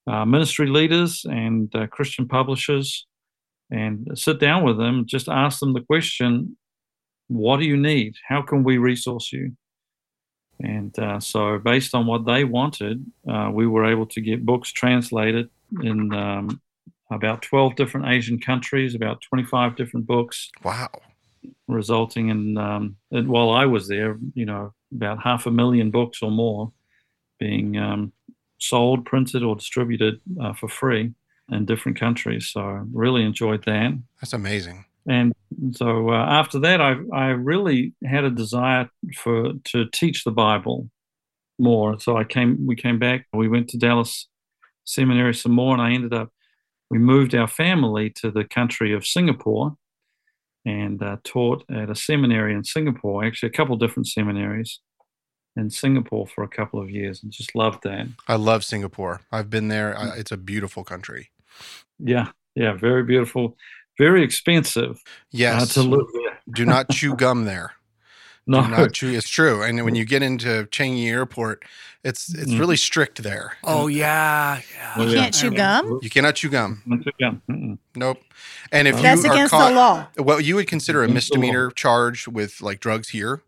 uh, 0.07 0.25
ministry 0.25 0.69
leaders 0.69 1.25
and 1.29 1.75
uh, 1.75 1.87
Christian 1.87 2.27
publishers 2.27 3.07
and 3.71 4.09
sit 4.15 4.41
down 4.41 4.65
with 4.65 4.79
them, 4.79 5.07
just 5.07 5.29
ask 5.29 5.61
them 5.61 5.75
the 5.75 5.81
question, 5.81 6.57
what 7.29 7.59
do 7.59 7.65
you 7.65 7.77
need? 7.77 8.17
How 8.29 8.43
can 8.43 8.65
we 8.65 8.79
resource 8.79 9.33
you? 9.33 9.53
And 10.59 10.97
uh, 10.99 11.21
so, 11.21 11.59
based 11.59 11.95
on 11.95 12.07
what 12.07 12.27
they 12.27 12.45
wanted, 12.45 13.05
uh, 13.29 13.51
we 13.53 13.67
were 13.67 13.87
able 13.87 14.07
to 14.07 14.21
get 14.21 14.45
books 14.45 14.71
translated 14.73 15.49
in 15.83 16.13
um, 16.13 16.61
about 17.11 17.43
12 17.43 17.77
different 17.77 18.09
Asian 18.09 18.39
countries, 18.39 18.95
about 18.95 19.23
25 19.23 19.77
different 19.77 20.07
books. 20.07 20.51
Wow. 20.63 20.91
Resulting 21.67 22.29
in, 22.29 22.59
um, 22.59 22.97
while 23.11 23.51
I 23.51 23.65
was 23.67 23.89
there, 23.89 24.19
you 24.35 24.45
know, 24.45 24.75
about 24.95 25.23
half 25.23 25.47
a 25.47 25.51
million 25.51 25.91
books 25.91 26.21
or 26.23 26.31
more 26.31 26.73
being 27.39 27.79
um, 27.79 28.13
sold, 28.61 29.05
printed, 29.05 29.43
or 29.43 29.57
distributed 29.57 30.21
uh, 30.41 30.55
for 30.55 30.69
free. 30.69 31.13
in 31.51 31.65
different 31.65 31.99
countries. 31.99 32.49
So 32.49 32.87
really 32.93 33.25
enjoyed 33.25 33.65
that. 33.65 33.99
That's 34.21 34.33
amazing. 34.33 34.85
And 35.09 35.33
so 35.73 36.11
uh, 36.11 36.27
after 36.29 36.59
that, 36.61 36.81
I 36.81 36.97
I 37.13 37.29
really 37.29 37.95
had 38.05 38.25
a 38.25 38.31
desire 38.31 38.89
for 39.17 39.53
to 39.65 39.87
teach 39.93 40.25
the 40.25 40.31
Bible 40.31 40.91
more. 41.59 41.99
So 41.99 42.17
I 42.17 42.25
came 42.25 42.67
we 42.67 42.77
came 42.77 42.99
back. 42.99 43.27
We 43.33 43.49
went 43.49 43.69
to 43.71 43.79
Dallas 43.79 44.29
Seminary 44.85 45.35
some 45.35 45.53
more, 45.53 45.73
and 45.73 45.83
I 45.83 45.93
ended 45.93 46.15
up 46.15 46.31
we 46.91 46.99
moved 46.99 47.35
our 47.35 47.49
family 47.49 48.11
to 48.11 48.31
the 48.31 48.45
country 48.45 48.93
of 48.93 49.07
Singapore 49.07 49.77
and 50.67 51.03
uh, 51.03 51.17
taught 51.25 51.65
at 51.71 51.89
a 51.89 51.95
seminary 51.95 52.53
in 52.53 52.65
Singapore, 52.65 53.25
actually 53.25 53.49
a 53.49 53.53
couple 53.53 53.77
different 53.77 54.09
seminaries 54.09 54.81
in 55.61 55.71
Singapore 55.71 56.27
for 56.27 56.43
a 56.43 56.49
couple 56.49 56.81
of 56.81 56.91
years, 56.91 57.23
and 57.23 57.31
just 57.31 57.55
loved 57.55 57.83
that. 57.85 58.07
I 58.27 58.37
love 58.37 58.65
Singapore. 58.65 59.21
I've 59.31 59.51
been 59.51 59.69
there. 59.69 59.97
I, 59.97 60.17
it's 60.17 60.33
a 60.33 60.37
beautiful 60.37 60.83
country. 60.85 61.31
Yeah, 61.99 62.29
yeah, 62.55 62.73
very 62.73 63.05
beautiful, 63.05 63.57
very 63.99 64.25
expensive. 64.25 65.03
Yes. 65.31 65.77
uh, 65.77 65.83
to 65.83 65.89
live 65.89 66.07
there. 66.15 66.39
Do 66.55 66.65
not 66.65 66.89
chew 66.91 67.15
gum 67.15 67.45
there. 67.45 67.73
No, 68.47 68.63
Do 68.63 68.69
not 68.69 68.93
chew. 68.95 69.13
It's 69.13 69.29
true. 69.29 69.63
And 69.63 69.85
when 69.85 69.95
you 69.95 70.05
get 70.05 70.23
into 70.23 70.65
Changi 70.73 71.07
Airport, 71.09 71.63
it's 72.03 72.33
it's 72.35 72.51
Mhm. 72.51 72.59
really 72.59 72.77
strict 72.79 73.23
there. 73.23 73.53
Oh 73.63 73.87
yeah, 73.87 74.61
yeah. 74.75 74.95
Oh, 74.97 75.03
You 75.05 75.11
yeah. 75.11 75.21
can't 75.23 75.35
chew 75.35 75.51
gum? 75.51 76.01
You 76.03 76.11
cannot 76.11 76.35
chew 76.37 76.49
gum. 76.49 76.83
Not 76.87 77.05
too. 77.05 77.11
Mm-mm. 77.49 77.79
Nope. 77.95 78.19
And 78.73 78.89
if 78.89 79.01
That's 79.01 79.23
you 79.23 79.31
are 79.31 79.35
against 79.35 79.51
caught, 79.53 79.69
the 79.69 79.75
law. 79.77 80.07
well, 80.17 80.41
you 80.41 80.57
would 80.57 80.67
consider 80.67 81.03
a 81.03 81.05
Against 81.05 81.29
the 81.29 81.35
law. 81.35 81.41
misdemeanor 81.43 81.71
charge 81.73 82.27
with 82.27 82.61
like 82.63 82.81
drugs 82.81 83.11
here 83.11 83.43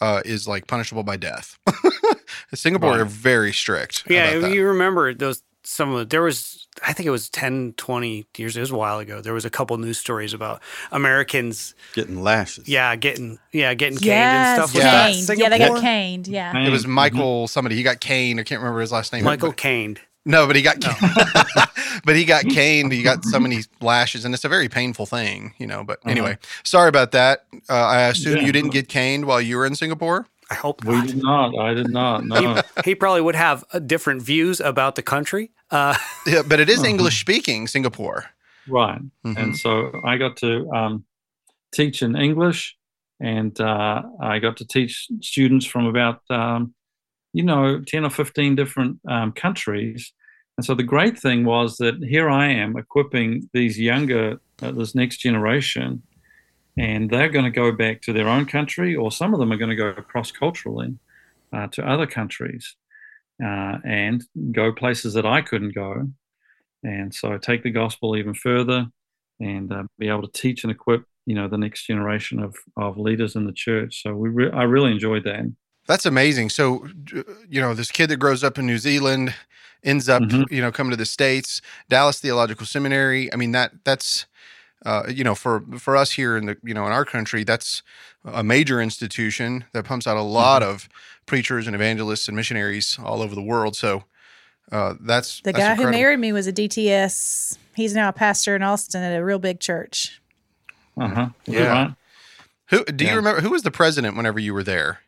uh, 0.00 0.22
is 0.24 0.46
like 0.48 0.66
punishable 0.66 1.02
by 1.02 1.16
death. 1.16 1.58
Singapore 2.54 2.90
Right. 2.92 3.00
are 3.00 3.04
very 3.04 3.52
strict. 3.52 4.04
Yeah, 4.08 4.28
about 4.30 4.48
that. 4.48 4.54
you 4.54 4.66
remember 4.66 5.12
those 5.14 5.42
some 5.64 5.92
of 5.92 5.98
the, 5.98 6.04
there 6.06 6.22
was 6.22 6.66
I 6.86 6.92
think 6.92 7.06
it 7.06 7.10
was 7.10 7.28
10, 7.28 7.74
20 7.76 8.26
years 8.38 8.56
it 8.56 8.60
was 8.60 8.70
a 8.70 8.76
while 8.76 8.98
ago. 9.00 9.20
There 9.20 9.34
was 9.34 9.44
a 9.44 9.50
couple 9.50 9.76
news 9.78 9.98
stories 9.98 10.32
about 10.32 10.62
Americans 10.92 11.74
Getting 11.94 12.22
lashes. 12.22 12.68
yeah, 12.68 12.94
getting 12.96 13.38
yeah, 13.52 13.74
getting 13.74 13.98
caned 13.98 14.10
and 14.10 14.56
stuff. 14.58 14.74
Was 14.74 14.82
Yeah. 14.84 14.90
that 14.92 15.12
caned. 15.12 15.38
Yeah, 15.40 15.48
they 15.48 15.58
got 15.58 15.64
Singapore? 15.66 15.80
caned. 15.82 16.28
Yeah. 16.28 16.66
It 16.66 16.70
was. 16.70 16.86
Michael 16.86 17.48
somebody. 17.48 17.76
He 17.76 17.82
got 17.82 18.00
caned. 18.00 18.40
I 18.40 18.44
can't 18.44 18.60
remember 18.60 18.80
his 18.80 18.92
last 18.92 19.12
name. 19.12 19.24
Michael 19.24 19.50
But- 19.50 19.56
caned. 19.58 20.00
No, 20.28 20.46
but 20.46 20.56
he 20.56 20.62
got 20.62 20.76
but 22.04 22.14
he 22.16 22.24
got 22.24 22.44
caned. 22.50 22.92
He 22.92 23.02
got 23.02 23.24
so 23.24 23.40
many 23.40 23.60
lashes, 23.80 24.24
and 24.24 24.34
it's 24.34 24.44
a 24.44 24.48
very 24.48 24.68
painful 24.68 25.06
thing, 25.06 25.54
you 25.58 25.66
know. 25.66 25.82
But 25.84 25.98
Uh-huh. 26.00 26.10
anyway, 26.10 26.38
sorry 26.64 26.88
about 26.88 27.12
that. 27.12 27.46
Uh, 27.68 27.74
I 27.74 28.02
assume 28.02 28.36
Yeah. 28.36 28.44
you 28.46 28.52
didn't 28.52 28.70
get 28.72 28.88
caned 28.88 29.24
while 29.24 29.40
you 29.40 29.56
were 29.56 29.66
in 29.66 29.74
Singapore. 29.74 30.26
I 30.50 30.54
hope 30.54 30.84
We 30.84 31.00
did 31.02 31.16
not. 31.22 31.56
I 31.58 31.74
did 31.74 31.90
not. 31.90 32.24
No. 32.24 32.60
he 32.84 32.94
probably 32.94 33.20
would 33.22 33.36
have 33.36 33.64
uh, 33.72 33.78
different 33.80 34.22
views 34.22 34.60
about 34.60 34.94
the 34.96 35.02
country. 35.02 35.50
Uh, 35.70 35.94
Yeah, 36.26 36.42
but 36.46 36.60
it 36.60 36.68
is 36.68 36.78
Uh-huh. 36.80 36.88
English 36.90 37.20
speaking 37.20 37.66
Singapore. 37.66 38.26
right. 38.68 39.00
Mhm. 39.24 39.36
And 39.36 39.56
so 39.56 39.72
I 40.04 40.18
got 40.18 40.36
to 40.44 40.68
um, 40.78 41.04
teach 41.72 42.02
in 42.02 42.16
English, 42.16 42.76
and 43.20 43.58
uh, 43.60 44.02
I 44.20 44.38
got 44.40 44.56
to 44.58 44.66
teach 44.66 45.08
students 45.20 45.66
from 45.66 45.86
about, 45.86 46.20
um, 46.30 46.74
you 47.32 47.44
know, 47.44 47.80
10 47.86 48.04
or 48.04 48.10
15 48.10 48.54
different 48.56 49.00
um, 49.08 49.32
countries. 49.32 50.12
And 50.58 50.64
so 50.64 50.74
the 50.74 50.82
great 50.82 51.16
thing 51.16 51.44
was 51.44 51.76
that 51.76 52.02
here 52.02 52.28
I 52.28 52.48
am 52.48 52.76
equipping 52.76 53.48
these 53.52 53.78
younger, 53.78 54.40
uh, 54.60 54.72
this 54.72 54.92
next 54.92 55.18
generation, 55.18 56.02
and 56.76 57.08
they're 57.08 57.28
going 57.28 57.44
to 57.44 57.50
go 57.52 57.70
back 57.70 58.02
to 58.02 58.12
their 58.12 58.26
own 58.26 58.44
country, 58.44 58.96
or 58.96 59.12
some 59.12 59.32
of 59.32 59.38
them 59.38 59.52
are 59.52 59.56
going 59.56 59.70
to 59.70 59.76
go 59.76 59.92
cross 59.92 60.32
culturally 60.32 60.98
uh, 61.52 61.68
to 61.68 61.88
other 61.88 62.08
countries 62.08 62.74
uh, 63.40 63.78
and 63.84 64.24
go 64.50 64.72
places 64.72 65.14
that 65.14 65.24
I 65.24 65.42
couldn't 65.42 65.76
go. 65.76 66.10
And 66.82 67.14
so 67.14 67.38
take 67.38 67.62
the 67.62 67.70
gospel 67.70 68.16
even 68.16 68.34
further 68.34 68.88
and 69.38 69.72
uh, 69.72 69.84
be 69.96 70.08
able 70.08 70.26
to 70.26 70.40
teach 70.40 70.64
and 70.64 70.72
equip, 70.72 71.04
you 71.24 71.36
know, 71.36 71.46
the 71.46 71.56
next 71.56 71.86
generation 71.86 72.42
of, 72.42 72.56
of 72.76 72.98
leaders 72.98 73.36
in 73.36 73.46
the 73.46 73.52
church. 73.52 74.02
So 74.02 74.12
we 74.12 74.28
re- 74.28 74.50
I 74.50 74.64
really 74.64 74.90
enjoyed 74.90 75.22
that. 75.22 75.44
That's 75.88 76.06
amazing. 76.06 76.50
So, 76.50 76.86
uh, 77.16 77.22
you 77.48 77.60
know, 77.60 77.74
this 77.74 77.90
kid 77.90 78.08
that 78.10 78.18
grows 78.18 78.44
up 78.44 78.58
in 78.58 78.66
New 78.66 78.78
Zealand 78.78 79.34
ends 79.82 80.08
up, 80.08 80.22
Mhm. 80.22 80.50
you 80.50 80.60
know, 80.60 80.70
coming 80.70 80.90
to 80.90 80.96
the 80.96 81.06
states, 81.06 81.60
Dallas 81.88 82.20
Theological 82.20 82.66
Seminary. 82.66 83.32
I 83.32 83.36
mean, 83.36 83.52
that 83.52 83.72
that's, 83.84 84.26
uh, 84.86 85.04
you 85.08 85.24
know, 85.24 85.34
for 85.34 85.64
for 85.78 85.96
us 85.96 86.12
here 86.12 86.36
in 86.36 86.46
the, 86.46 86.56
you 86.62 86.74
know, 86.74 86.86
in 86.86 86.92
our 86.92 87.04
country, 87.04 87.42
that's 87.42 87.82
a 88.24 88.44
major 88.44 88.80
institution 88.80 89.64
that 89.72 89.84
pumps 89.84 90.06
out 90.06 90.16
a 90.16 90.22
lot 90.22 90.62
Mm-hmm. 90.62 90.70
of 90.72 90.88
preachers 91.26 91.66
and 91.66 91.74
evangelists 91.74 92.28
and 92.28 92.36
missionaries 92.36 92.98
all 93.02 93.20
over 93.22 93.34
the 93.34 93.42
world. 93.42 93.76
So, 93.76 94.04
uh, 94.72 94.94
that's 95.00 95.40
The 95.40 95.52
that's 95.52 95.64
guy 95.64 95.74
who 95.74 95.90
married 95.90 96.18
me 96.20 96.32
was 96.32 96.46
a 96.46 96.52
DTS. 96.52 97.56
He's 97.74 97.94
now 97.94 98.08
a 98.08 98.12
pastor 98.12 98.54
in 98.56 98.62
Austin 98.62 99.02
at 99.02 99.16
a 99.18 99.24
real 99.24 99.38
big 99.38 99.60
church. 99.60 100.20
Uh 101.00 101.08
huh. 101.08 101.28
Yeah. 101.46 101.92
Who 102.66 102.84
do 102.84 103.04
you 103.06 103.14
remember? 103.16 103.40
Who 103.40 103.50
was 103.50 103.62
the 103.62 103.70
president 103.70 104.16
whenever 104.16 104.38
you 104.38 104.52
were 104.52 104.64
there? 104.64 105.00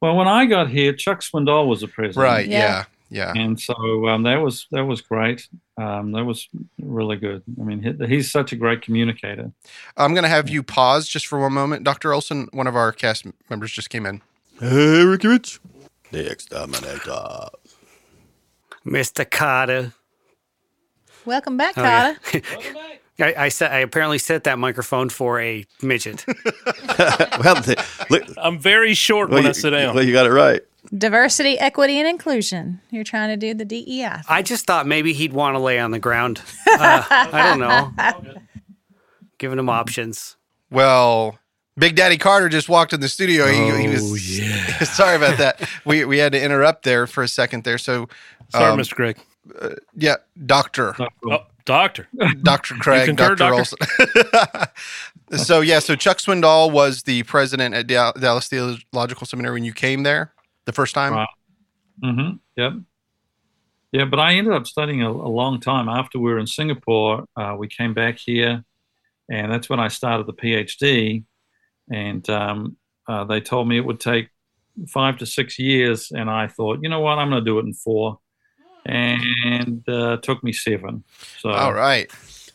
Well, 0.00 0.16
when 0.16 0.28
I 0.28 0.46
got 0.46 0.68
here, 0.70 0.92
Chuck 0.92 1.20
Swindoll 1.20 1.66
was 1.66 1.80
the 1.80 1.88
president. 1.88 2.24
Right. 2.24 2.48
Yeah. 2.48 2.58
Yeah. 2.58 2.84
Yeah. 3.12 3.32
And 3.42 3.60
so 3.60 4.08
um, 4.08 4.22
that 4.22 4.36
was 4.36 4.68
that 4.70 4.84
was 4.84 5.00
great. 5.00 5.48
Um, 5.76 6.12
that 6.12 6.24
was 6.24 6.48
really 6.80 7.16
good. 7.16 7.42
I 7.60 7.64
mean, 7.64 7.82
he, 7.82 8.06
he's 8.06 8.30
such 8.30 8.52
a 8.52 8.56
great 8.56 8.82
communicator. 8.82 9.50
I'm 9.96 10.14
going 10.14 10.22
to 10.22 10.28
have 10.28 10.48
you 10.48 10.62
pause 10.62 11.08
just 11.08 11.26
for 11.26 11.40
one 11.40 11.52
moment. 11.52 11.82
Dr. 11.82 12.14
Olson, 12.14 12.48
one 12.52 12.68
of 12.68 12.76
our 12.76 12.92
cast 12.92 13.26
members 13.48 13.72
just 13.72 13.90
came 13.90 14.06
in. 14.06 14.22
Hey, 14.60 15.04
Ricky 15.04 15.26
Rich. 15.26 15.58
The 16.12 16.30
exterminator. 16.30 17.48
Mr. 18.86 19.28
Carter. 19.28 19.92
Welcome 21.24 21.56
back, 21.56 21.76
Oh, 21.76 21.82
yeah. 21.82 22.14
Carter. 22.32 22.98
I, 23.20 23.34
I 23.36 23.48
set. 23.48 23.72
I 23.72 23.78
apparently 23.78 24.18
set 24.18 24.44
that 24.44 24.58
microphone 24.58 25.08
for 25.08 25.40
a 25.40 25.64
midget. 25.82 26.24
well, 26.26 27.54
the, 27.56 27.84
look, 28.10 28.22
I'm 28.36 28.58
very 28.58 28.94
short 28.94 29.28
well, 29.30 29.36
when 29.38 29.44
you, 29.44 29.48
I 29.50 29.52
sit 29.52 29.70
down. 29.70 29.94
well, 29.94 30.04
you 30.04 30.12
got 30.12 30.26
it 30.26 30.32
right. 30.32 30.62
Diversity, 30.96 31.58
equity, 31.58 31.98
and 31.98 32.08
inclusion. 32.08 32.80
You're 32.90 33.04
trying 33.04 33.28
to 33.28 33.36
do 33.36 33.52
the 33.54 33.64
DEI. 33.66 34.22
I 34.28 34.42
just 34.42 34.66
thought 34.66 34.86
maybe 34.86 35.12
he'd 35.12 35.32
want 35.32 35.54
to 35.54 35.58
lay 35.58 35.78
on 35.78 35.90
the 35.90 35.98
ground. 35.98 36.40
Uh, 36.72 37.04
I 37.10 37.48
don't 37.50 37.58
know. 37.60 37.92
Giving 39.38 39.58
him 39.58 39.68
options. 39.68 40.36
Well, 40.70 41.38
Big 41.76 41.96
Daddy 41.96 42.16
Carter 42.16 42.48
just 42.48 42.68
walked 42.68 42.92
in 42.92 43.00
the 43.00 43.08
studio. 43.08 43.46
He, 43.46 43.54
he 43.56 43.88
Oh, 43.88 43.92
was 43.92 44.38
yeah. 44.38 44.78
sorry 44.84 45.16
about 45.16 45.36
that. 45.38 45.68
We 45.84 46.04
we 46.04 46.18
had 46.18 46.32
to 46.32 46.40
interrupt 46.42 46.84
there 46.84 47.06
for 47.06 47.22
a 47.22 47.28
second 47.28 47.64
there. 47.64 47.76
So 47.78 48.08
Sorry, 48.50 48.70
um, 48.72 48.78
Mr. 48.78 48.94
Craig. 48.94 49.18
yeah, 49.96 50.16
Doctor, 50.46 50.94
Oh, 51.24 51.44
doctor. 51.70 52.08
Doctor 52.42 52.74
Craig, 52.74 53.06
concur, 53.06 53.34
Doctor 53.34 53.54
Olson. 53.54 53.78
so 55.44 55.60
yeah, 55.60 55.78
so 55.78 55.96
Chuck 55.96 56.18
Swindoll 56.18 56.72
was 56.72 57.04
the 57.04 57.22
president 57.24 57.74
at 57.74 57.86
Dallas 57.86 58.48
Theological 58.48 59.26
Seminary 59.26 59.54
when 59.54 59.64
you 59.64 59.72
came 59.72 60.02
there 60.02 60.32
the 60.66 60.72
first 60.72 60.94
time. 60.94 61.14
Right. 61.14 61.28
Mm-hmm. 62.04 62.36
Yep. 62.56 62.72
Yeah, 63.92 64.04
but 64.04 64.20
I 64.20 64.34
ended 64.34 64.52
up 64.52 64.66
studying 64.66 65.02
a, 65.02 65.10
a 65.10 65.32
long 65.40 65.60
time 65.60 65.88
after 65.88 66.18
we 66.18 66.30
were 66.30 66.38
in 66.38 66.46
Singapore. 66.46 67.24
Uh, 67.36 67.56
we 67.58 67.66
came 67.66 67.92
back 67.92 68.18
here, 68.18 68.64
and 69.28 69.52
that's 69.52 69.68
when 69.68 69.80
I 69.80 69.88
started 69.88 70.26
the 70.26 70.32
PhD. 70.32 71.24
And 71.92 72.28
um, 72.30 72.76
uh, 73.08 73.24
they 73.24 73.40
told 73.40 73.68
me 73.68 73.76
it 73.76 73.84
would 73.84 73.98
take 73.98 74.28
five 74.88 75.18
to 75.18 75.26
six 75.26 75.58
years, 75.58 76.12
and 76.12 76.30
I 76.30 76.46
thought, 76.46 76.78
you 76.82 76.88
know 76.88 77.00
what, 77.00 77.18
I'm 77.18 77.30
going 77.30 77.44
to 77.44 77.50
do 77.50 77.58
it 77.58 77.64
in 77.64 77.74
four, 77.74 78.20
and 78.86 79.86
uh, 79.88 80.16
took 80.18 80.42
me 80.42 80.52
seven. 80.52 81.04
So 81.38 81.50
All 81.50 81.72
right. 81.72 82.10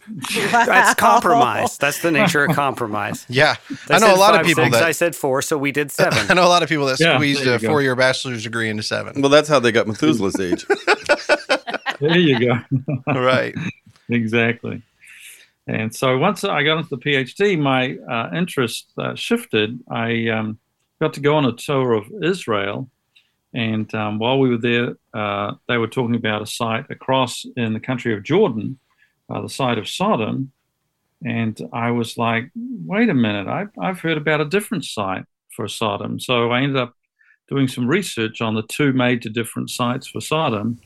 That's 0.52 0.94
compromise. 0.94 1.78
That's 1.80 2.00
the 2.02 2.12
nature 2.12 2.46
of 2.46 2.56
compromise. 2.56 3.26
Yeah, 3.28 3.56
They 3.88 3.96
I 3.96 4.00
know 4.00 4.08
a 4.08 4.10
said 4.12 4.20
lot 4.20 4.40
of 4.40 4.46
people 4.46 4.64
six, 4.66 4.78
that 4.78 4.84
I 4.84 4.92
said 4.92 5.16
four, 5.16 5.42
so 5.42 5.58
we 5.58 5.72
did 5.72 5.92
seven. 5.92 6.20
I 6.30 6.36
know 6.36 6.46
a 6.46 6.48
lot 6.48 6.62
of 6.62 6.70
people 6.70 6.86
that 6.86 7.00
Yeah, 7.00 7.18
squeezed 7.18 7.42
a 7.48 7.58
go. 7.58 7.68
four-year 7.70 7.96
bachelor's 7.96 8.44
degree 8.44 8.70
into 8.70 8.84
seven. 8.84 9.20
Well, 9.22 9.30
that's 9.32 9.50
how 9.50 9.60
they 9.60 9.72
got 9.72 9.88
Methuselah's 9.88 10.40
age. 10.40 10.66
there 12.00 12.18
you 12.20 12.40
go. 12.40 13.20
right. 13.20 13.56
exactly. 14.10 14.84
And 15.68 15.94
so 15.96 16.18
once 16.20 16.44
I 16.44 16.62
got 16.62 16.78
into 16.78 16.90
the 16.90 16.98
PhD, 17.00 17.58
my 17.60 17.96
uh, 17.98 18.30
interest 18.36 18.92
uh, 19.00 19.16
shifted. 19.16 19.80
I 19.90 20.28
um, 20.28 20.60
got 21.02 21.14
to 21.16 21.20
go 21.20 21.36
on 21.36 21.46
a 21.46 21.54
tour 21.54 21.94
of 21.94 22.06
Israel. 22.24 22.90
And 23.56 23.92
um, 23.96 24.20
while 24.20 24.38
we 24.38 24.50
were 24.50 24.58
there, 24.58 24.96
uh, 25.14 25.54
they 25.70 25.78
were 25.78 25.88
talking 25.88 26.16
about 26.16 26.42
a 26.42 26.46
site 26.46 26.92
across 26.92 27.46
in 27.56 27.72
the 27.72 27.80
country 27.80 28.14
of 28.14 28.22
Jordan, 28.22 28.78
uh, 29.30 29.42
the 29.42 29.50
site 29.50 29.78
of 29.78 29.88
Sodom. 29.88 30.52
And 31.24 31.58
I 31.72 31.92
was 31.92 32.18
like, 32.18 32.52
wait 32.54 33.10
a 33.10 33.14
minute, 33.14 33.48
I've, 33.48 33.70
I've 33.82 34.02
heard 34.02 34.18
about 34.18 34.42
a 34.42 34.46
different 34.46 34.84
site 34.84 35.24
for 35.56 35.70
Sodom. 35.70 36.20
So 36.20 36.52
I 36.52 36.64
ended 36.64 36.76
up 36.76 36.96
doing 37.48 37.70
some 37.70 37.88
research 37.88 38.42
on 38.42 38.56
the 38.56 38.64
two 38.64 38.92
major 38.92 39.30
different 39.30 39.70
sites 39.70 40.06
for 40.08 40.20
Sodom 40.20 40.82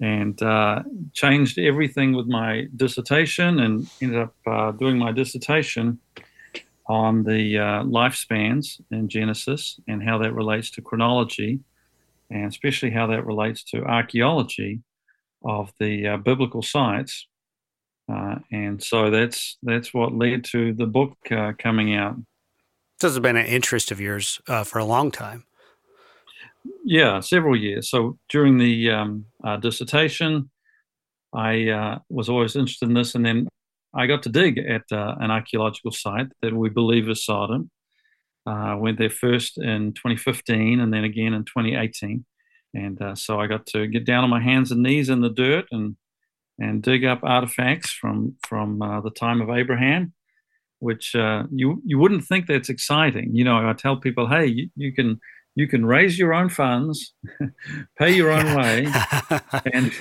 and 0.00 0.40
uh, 0.42 0.84
changed 1.12 1.58
everything 1.58 2.14
with 2.14 2.28
my 2.28 2.68
dissertation 2.76 3.58
and 3.58 3.90
ended 4.00 4.20
up 4.20 4.34
uh, 4.46 4.70
doing 4.70 4.96
my 4.96 5.10
dissertation 5.10 5.98
on 6.86 7.24
the 7.24 7.58
uh, 7.58 7.82
lifespans 7.82 8.80
in 8.92 9.08
Genesis 9.08 9.80
and 9.88 10.04
how 10.04 10.18
that 10.18 10.32
relates 10.32 10.70
to 10.70 10.80
chronology 10.80 11.58
and 12.30 12.46
especially 12.46 12.90
how 12.90 13.06
that 13.08 13.26
relates 13.26 13.64
to 13.64 13.84
archaeology. 13.84 14.82
of 15.42 15.72
the 15.78 16.06
uh, 16.06 16.16
biblical 16.18 16.62
sites, 16.62 17.26
uh, 18.12 18.36
and 18.52 18.82
so 18.82 19.10
that's 19.10 19.56
that's 19.62 19.94
what 19.94 20.12
led 20.12 20.44
to 20.44 20.74
the 20.74 20.86
book 20.86 21.16
uh, 21.30 21.52
coming 21.58 21.94
out. 21.94 22.16
This 23.00 23.12
has 23.12 23.20
been 23.20 23.36
an 23.36 23.46
interest 23.46 23.90
of 23.90 24.00
yours 24.00 24.40
uh, 24.46 24.64
for 24.64 24.78
a 24.78 24.84
long 24.84 25.10
time. 25.10 25.44
Yeah, 26.84 27.20
several 27.20 27.56
years. 27.56 27.88
So 27.88 28.18
during 28.28 28.58
the 28.58 28.90
um, 28.90 29.24
uh, 29.42 29.56
dissertation, 29.56 30.50
I 31.32 31.68
uh, 31.68 31.98
was 32.10 32.28
always 32.28 32.56
interested 32.56 32.88
in 32.88 32.94
this, 32.94 33.14
and 33.14 33.24
then 33.24 33.48
I 33.94 34.06
got 34.06 34.22
to 34.24 34.28
dig 34.28 34.58
at 34.58 34.82
uh, 34.92 35.14
an 35.20 35.30
archaeological 35.30 35.90
site 35.90 36.28
that 36.42 36.54
we 36.54 36.68
believe 36.68 37.08
is 37.08 37.24
Sodom. 37.24 37.70
Uh, 38.46 38.74
went 38.78 38.98
there 38.98 39.10
first 39.10 39.58
in 39.58 39.92
2015, 39.92 40.80
and 40.80 40.92
then 40.92 41.04
again 41.04 41.34
in 41.34 41.44
2018, 41.44 42.24
and 42.74 43.02
uh, 43.02 43.14
so 43.14 43.38
I 43.38 43.46
got 43.46 43.66
to 43.66 43.86
get 43.86 44.06
down 44.06 44.24
on 44.24 44.30
my 44.30 44.40
hands 44.40 44.70
and 44.70 44.82
knees 44.82 45.10
in 45.10 45.20
the 45.20 45.28
dirt 45.28 45.66
and 45.70 45.96
and 46.58 46.82
dig 46.82 47.04
up 47.04 47.20
artifacts 47.22 47.90
from 47.90 48.36
from 48.46 48.80
uh, 48.82 49.00
the 49.02 49.10
time 49.10 49.40
of 49.40 49.50
Abraham, 49.50 50.14
which 50.78 51.14
you 51.14 51.82
you 51.84 51.98
wouldn't 51.98 52.24
think 52.24 52.46
that's 52.46 52.70
exciting. 52.70 53.34
You 53.34 53.44
know, 53.44 53.68
I 53.68 53.72
tell 53.74 53.96
people, 53.96 54.26
hey, 54.26 54.46
you, 54.46 54.70
you 54.74 54.92
can 54.92 55.20
you 55.54 55.68
can 55.68 55.84
raise 55.84 56.18
your 56.18 56.32
own 56.32 56.48
funds, 56.48 57.14
pay 57.98 58.12
your 58.12 58.30
own 58.30 58.56
way, 58.56 58.86
and 59.72 59.92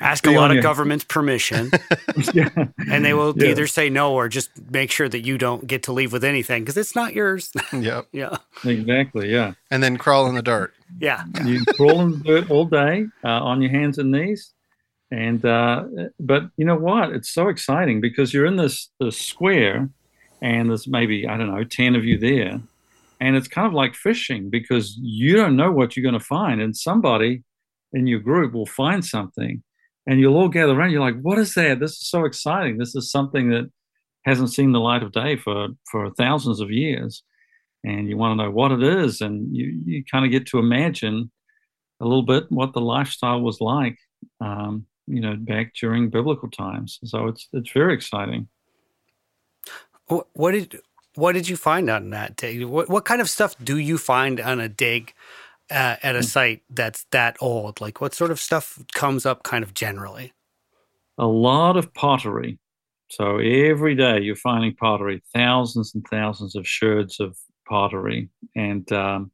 ask 0.00 0.26
a 0.26 0.30
lot 0.30 0.56
of 0.56 0.62
government's 0.62 1.04
permission, 1.04 1.70
yeah. 2.34 2.48
and 2.90 3.04
they 3.04 3.14
will 3.14 3.34
yeah. 3.36 3.48
either 3.48 3.66
say 3.66 3.88
no 3.90 4.14
or 4.14 4.28
just 4.28 4.50
make 4.70 4.90
sure 4.90 5.08
that 5.08 5.20
you 5.20 5.38
don't 5.38 5.66
get 5.66 5.82
to 5.84 5.92
leave 5.92 6.12
with 6.12 6.24
anything 6.24 6.62
because 6.62 6.76
it's 6.76 6.94
not 6.94 7.14
yours. 7.14 7.52
yep. 7.72 8.06
yeah. 8.12 8.36
Exactly. 8.64 9.30
Yeah. 9.30 9.54
And 9.70 9.82
then 9.82 9.96
crawl 9.96 10.26
in 10.26 10.34
the 10.34 10.42
dirt. 10.42 10.74
Yeah. 11.00 11.24
You 11.44 11.64
crawl 11.64 12.00
in 12.00 12.10
the 12.12 12.18
dirt 12.18 12.50
all 12.50 12.64
day 12.64 13.06
uh, 13.24 13.28
on 13.28 13.62
your 13.62 13.70
hands 13.70 13.98
and 13.98 14.10
knees. 14.10 14.52
And 15.10 15.44
uh, 15.44 15.84
but 16.20 16.44
you 16.56 16.66
know 16.66 16.76
what? 16.76 17.10
It's 17.10 17.30
so 17.30 17.48
exciting 17.48 18.00
because 18.00 18.34
you're 18.34 18.44
in 18.44 18.56
this 18.56 18.90
this 19.00 19.16
square, 19.16 19.88
and 20.42 20.68
there's 20.68 20.86
maybe 20.86 21.26
I 21.26 21.38
don't 21.38 21.48
know 21.54 21.64
ten 21.64 21.96
of 21.96 22.04
you 22.04 22.18
there, 22.18 22.60
and 23.18 23.36
it's 23.36 23.48
kind 23.48 23.66
of 23.66 23.72
like 23.72 23.94
fishing 23.94 24.50
because 24.50 24.98
you 25.00 25.36
don't 25.36 25.56
know 25.56 25.72
what 25.72 25.96
you're 25.96 26.02
going 26.02 26.20
to 26.20 26.20
find 26.20 26.60
and 26.60 26.76
somebody 26.76 27.42
in 27.92 28.06
your 28.06 28.20
group 28.20 28.52
will 28.52 28.66
find 28.66 29.04
something 29.04 29.62
and 30.08 30.18
you'll 30.18 30.36
all 30.36 30.48
gather 30.48 30.72
around 30.72 30.90
you're 30.90 31.02
like 31.02 31.20
what 31.20 31.38
is 31.38 31.54
that? 31.54 31.78
This 31.78 31.92
is 31.92 32.08
so 32.08 32.24
exciting. 32.24 32.78
This 32.78 32.96
is 32.96 33.12
something 33.12 33.50
that 33.50 33.70
hasn't 34.24 34.50
seen 34.50 34.72
the 34.72 34.80
light 34.80 35.02
of 35.04 35.12
day 35.12 35.36
for 35.36 35.68
for 35.90 36.10
thousands 36.14 36.60
of 36.60 36.70
years. 36.72 37.22
And 37.84 38.08
you 38.08 38.16
want 38.16 38.36
to 38.36 38.44
know 38.44 38.50
what 38.50 38.72
it 38.72 38.82
is 38.82 39.20
and 39.20 39.54
you 39.54 39.80
you 39.84 40.04
kind 40.10 40.24
of 40.24 40.32
get 40.32 40.46
to 40.48 40.58
imagine 40.58 41.30
a 42.00 42.04
little 42.04 42.24
bit 42.24 42.50
what 42.50 42.72
the 42.72 42.80
lifestyle 42.80 43.40
was 43.40 43.60
like 43.60 43.98
um, 44.40 44.86
you 45.06 45.20
know 45.20 45.36
back 45.36 45.74
during 45.74 46.08
biblical 46.08 46.50
times. 46.50 46.98
So 47.04 47.28
it's 47.28 47.46
it's 47.52 47.70
very 47.70 47.94
exciting. 47.94 48.48
What 50.06 50.52
did 50.52 50.80
what 51.16 51.32
did 51.32 51.48
you 51.48 51.56
find 51.56 51.90
on 51.90 52.10
that 52.10 52.36
dig? 52.36 52.64
What 52.64 52.88
what 52.88 53.04
kind 53.04 53.20
of 53.20 53.28
stuff 53.28 53.54
do 53.62 53.76
you 53.76 53.98
find 53.98 54.40
on 54.40 54.58
a 54.58 54.68
dig 54.70 55.12
uh, 55.70 55.96
at 56.02 56.16
a 56.16 56.20
hmm. 56.20 56.24
site 56.24 56.62
that's 56.70 57.04
that 57.10 57.36
old? 57.40 57.80
Like 57.80 58.00
what 58.00 58.14
sort 58.14 58.30
of 58.30 58.40
stuff 58.40 58.78
comes 58.94 59.26
up 59.26 59.42
kind 59.42 59.64
of 59.64 59.74
generally? 59.74 60.32
A 61.18 61.26
lot 61.26 61.76
of 61.76 61.92
pottery. 61.94 62.58
So 63.10 63.38
every 63.38 63.94
day 63.94 64.20
you're 64.20 64.36
finding 64.36 64.74
pottery, 64.74 65.22
thousands 65.34 65.94
and 65.94 66.04
thousands 66.10 66.54
of 66.54 66.68
sherds 66.68 67.20
of 67.20 67.36
pottery, 67.66 68.28
and 68.54 68.90
um, 68.92 69.30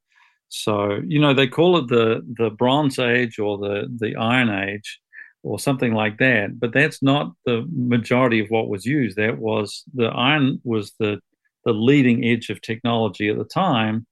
so 0.49 1.00
you 1.05 1.21
know 1.21 1.35
they 1.35 1.49
call 1.49 1.79
it 1.79 1.88
the 1.88 2.23
the 2.38 2.50
Bronze 2.50 2.99
Age 2.99 3.38
or 3.41 3.59
the 3.59 3.88
the 3.99 4.14
Iron 4.14 4.49
Age 4.49 5.00
or 5.43 5.59
something 5.59 5.93
like 5.93 6.19
that. 6.19 6.59
But 6.59 6.73
that's 6.73 7.03
not 7.03 7.33
the 7.45 7.67
majority 7.71 8.41
of 8.41 8.49
what 8.49 8.69
was 8.69 8.87
used. 8.87 9.17
That 9.17 9.38
was 9.38 9.85
the 9.93 10.07
iron 10.07 10.61
was 10.64 10.93
the 10.99 11.21
the 11.64 11.73
leading 11.73 12.25
edge 12.25 12.50
of 12.50 12.61
technology 12.61 13.29
at 13.29 13.38
the 13.38 13.45
time. 13.45 14.07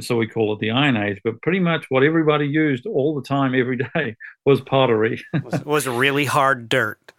So 0.00 0.16
we 0.16 0.26
call 0.26 0.52
it 0.52 0.60
the 0.60 0.70
Iron 0.70 0.96
Age. 0.96 1.20
But 1.24 1.40
pretty 1.42 1.60
much 1.60 1.86
what 1.88 2.02
everybody 2.02 2.46
used 2.46 2.86
all 2.86 3.14
the 3.14 3.26
time, 3.26 3.54
every 3.54 3.76
day, 3.94 4.16
was 4.44 4.60
pottery. 4.60 5.22
was, 5.44 5.64
was 5.64 5.88
really 5.88 6.24
hard 6.24 6.68
dirt. 6.68 7.12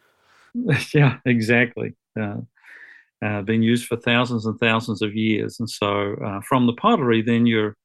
yeah, 0.93 1.17
exactly. 1.25 1.95
Uh, 2.19 2.37
uh, 3.23 3.41
been 3.41 3.63
used 3.63 3.87
for 3.87 3.97
thousands 3.97 4.45
and 4.45 4.59
thousands 4.59 5.01
of 5.01 5.15
years. 5.15 5.59
And 5.59 5.69
so 5.69 6.15
uh, 6.15 6.41
from 6.41 6.67
the 6.67 6.73
pottery, 6.73 7.21
then 7.21 7.45
you're 7.45 7.75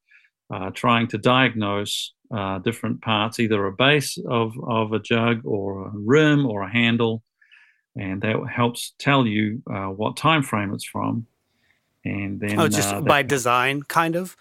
uh, 0.53 0.71
trying 0.71 1.09
to 1.09 1.19
diagnose 1.19 2.13
uh, 2.35 2.59
different 2.59 3.01
parts, 3.01 3.41
either 3.41 3.67
a 3.67 3.73
base 3.73 4.19
of, 4.29 4.53
of 4.67 4.93
a 4.93 4.99
jug 4.99 5.41
or 5.45 5.87
a 5.87 5.91
rim 5.95 6.47
or 6.47 6.63
a 6.63 6.71
handle. 6.71 7.23
And 7.97 8.21
that 8.23 8.37
helps 8.51 8.95
tell 8.99 9.27
you 9.27 9.63
uh, 9.71 9.87
what 9.87 10.17
time 10.17 10.43
frame 10.43 10.73
it's 10.73 10.85
from 10.85 11.27
and 12.05 12.41
then 12.41 12.59
oh, 12.59 12.69
just 12.69 13.05
by 13.05 13.23
design, 13.23 13.83
kind 13.83 14.17
of. 14.17 14.37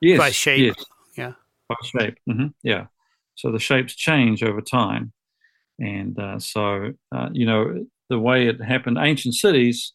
Yes, 0.00 0.18
by 0.18 0.30
shape. 0.30 0.76
Yes. 0.76 0.84
Yeah, 1.16 1.32
by 1.68 1.76
shape. 1.82 2.18
Mm-hmm. 2.28 2.46
Yeah. 2.62 2.86
So 3.34 3.50
the 3.50 3.58
shapes 3.58 3.94
change 3.94 4.42
over 4.42 4.60
time, 4.60 5.12
and 5.78 6.18
uh, 6.18 6.38
so 6.38 6.92
uh, 7.12 7.28
you 7.32 7.46
know 7.46 7.86
the 8.08 8.18
way 8.18 8.48
it 8.48 8.60
happened. 8.60 8.98
Ancient 9.00 9.34
cities 9.34 9.92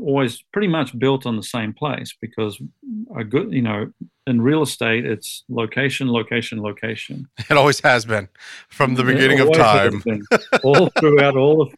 always 0.00 0.42
pretty 0.52 0.68
much 0.68 0.98
built 0.98 1.26
on 1.26 1.36
the 1.36 1.42
same 1.42 1.74
place 1.74 2.14
because 2.22 2.58
a 3.14 3.22
good 3.22 3.52
you 3.52 3.60
know 3.60 3.92
in 4.26 4.40
real 4.40 4.62
estate 4.62 5.04
it's 5.04 5.44
location 5.50 6.10
location 6.10 6.62
location 6.62 7.28
it 7.50 7.54
always 7.54 7.78
has 7.80 8.06
been 8.06 8.26
from 8.70 8.94
the 8.94 9.04
beginning 9.04 9.40
of 9.40 9.52
time 9.52 10.02
all 10.64 10.88
throughout 10.98 11.36
all 11.36 11.60
of 11.60 11.74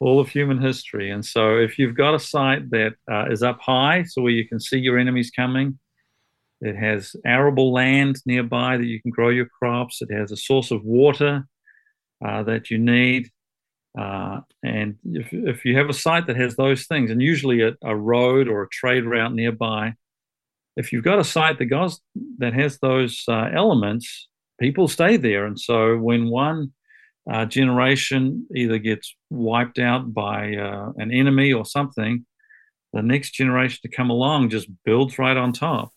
all 0.00 0.20
of 0.20 0.28
human 0.28 0.60
history. 0.60 1.10
And 1.10 1.24
so, 1.24 1.56
if 1.56 1.78
you've 1.78 1.96
got 1.96 2.14
a 2.14 2.18
site 2.18 2.70
that 2.70 2.94
uh, 3.10 3.26
is 3.30 3.42
up 3.42 3.60
high, 3.60 4.04
so 4.04 4.22
where 4.22 4.32
you 4.32 4.46
can 4.46 4.60
see 4.60 4.78
your 4.78 4.98
enemies 4.98 5.30
coming, 5.30 5.78
it 6.64 6.76
has 6.76 7.14
arable 7.24 7.72
land 7.72 8.16
nearby 8.26 8.76
that 8.76 8.86
you 8.86 9.00
can 9.00 9.10
grow 9.10 9.28
your 9.28 9.46
crops, 9.46 10.02
it 10.02 10.12
has 10.12 10.32
a 10.32 10.36
source 10.36 10.70
of 10.70 10.84
water 10.84 11.46
uh, 12.24 12.42
that 12.44 12.70
you 12.70 12.78
need. 12.78 13.30
Uh, 13.98 14.40
and 14.64 14.96
if, 15.04 15.32
if 15.32 15.64
you 15.64 15.76
have 15.76 15.88
a 15.88 15.94
site 15.94 16.26
that 16.26 16.36
has 16.36 16.56
those 16.56 16.86
things, 16.86 17.10
and 17.10 17.22
usually 17.22 17.62
a, 17.62 17.74
a 17.82 17.94
road 17.94 18.48
or 18.48 18.62
a 18.62 18.68
trade 18.68 19.04
route 19.04 19.34
nearby, 19.34 19.94
if 20.76 20.92
you've 20.92 21.04
got 21.04 21.20
a 21.20 21.24
site 21.24 21.58
that 21.58 21.66
goes 21.66 22.00
that 22.38 22.52
has 22.52 22.78
those 22.78 23.22
uh, 23.28 23.48
elements, 23.54 24.28
people 24.58 24.88
stay 24.88 25.16
there. 25.16 25.46
And 25.46 25.58
so 25.58 25.96
when 25.96 26.28
one 26.28 26.72
uh, 27.30 27.44
generation 27.44 28.46
either 28.54 28.78
gets 28.78 29.14
wiped 29.30 29.78
out 29.78 30.12
by 30.12 30.56
uh, 30.56 30.92
an 30.96 31.12
enemy 31.12 31.52
or 31.52 31.64
something, 31.64 32.26
the 32.92 33.02
next 33.02 33.32
generation 33.32 33.78
to 33.82 33.88
come 33.88 34.10
along 34.10 34.50
just 34.50 34.68
builds 34.84 35.18
right 35.18 35.36
on 35.36 35.52
top. 35.52 35.92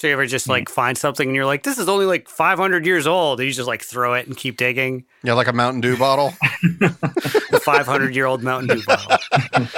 So 0.00 0.08
you 0.08 0.12
ever 0.12 0.26
just 0.26 0.48
like 0.48 0.68
find 0.68 0.98
something 0.98 1.28
and 1.28 1.36
you're 1.36 1.46
like, 1.46 1.62
this 1.62 1.78
is 1.78 1.88
only 1.88 2.04
like 2.04 2.28
500 2.28 2.84
years 2.84 3.06
old. 3.06 3.38
And 3.38 3.46
you 3.46 3.52
just 3.54 3.68
like 3.68 3.82
throw 3.82 4.14
it 4.14 4.26
and 4.26 4.36
keep 4.36 4.56
digging. 4.56 5.04
Yeah, 5.22 5.34
like 5.34 5.46
a 5.46 5.52
Mountain 5.52 5.82
Dew 5.82 5.96
bottle. 5.96 6.34
the 6.62 7.60
500 7.62 8.14
year 8.14 8.26
old 8.26 8.42
Mountain 8.42 8.76
Dew 8.76 8.82
bottle. 8.84 9.18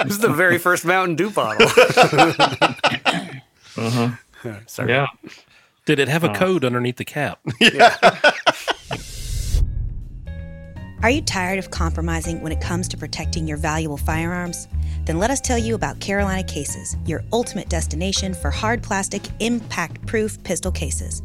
this 0.03 0.13
is 0.13 0.19
the 0.19 0.33
very 0.33 0.57
first 0.57 0.85
Mountain 0.85 1.17
Dew 1.17 1.29
bottle. 1.29 1.67
uh-huh. 3.77 4.09
Sorry. 4.65 4.91
Yeah. 4.91 5.07
Did 5.85 5.99
it 5.99 6.07
have 6.07 6.23
a 6.23 6.31
uh, 6.31 6.35
code 6.35 6.65
underneath 6.65 6.97
the 6.97 7.05
cap? 7.05 7.39
Yeah. 7.61 7.95
Are 11.03 11.11
you 11.11 11.21
tired 11.21 11.59
of 11.59 11.69
compromising 11.69 12.41
when 12.41 12.51
it 12.51 12.59
comes 12.59 12.87
to 12.89 12.97
protecting 12.97 13.47
your 13.47 13.57
valuable 13.57 13.97
firearms? 13.97 14.67
Then 15.07 15.19
let 15.19 15.31
us 15.31 15.39
tell 15.39 15.57
you 15.57 15.73
about 15.73 16.01
Carolina 16.01 16.43
Cases, 16.43 16.97
your 17.05 17.23
ultimate 17.31 17.69
destination 17.69 18.33
for 18.33 18.51
hard 18.51 18.83
plastic, 18.83 19.21
impact 19.39 20.05
proof 20.05 20.43
pistol 20.43 20.69
cases. 20.69 21.23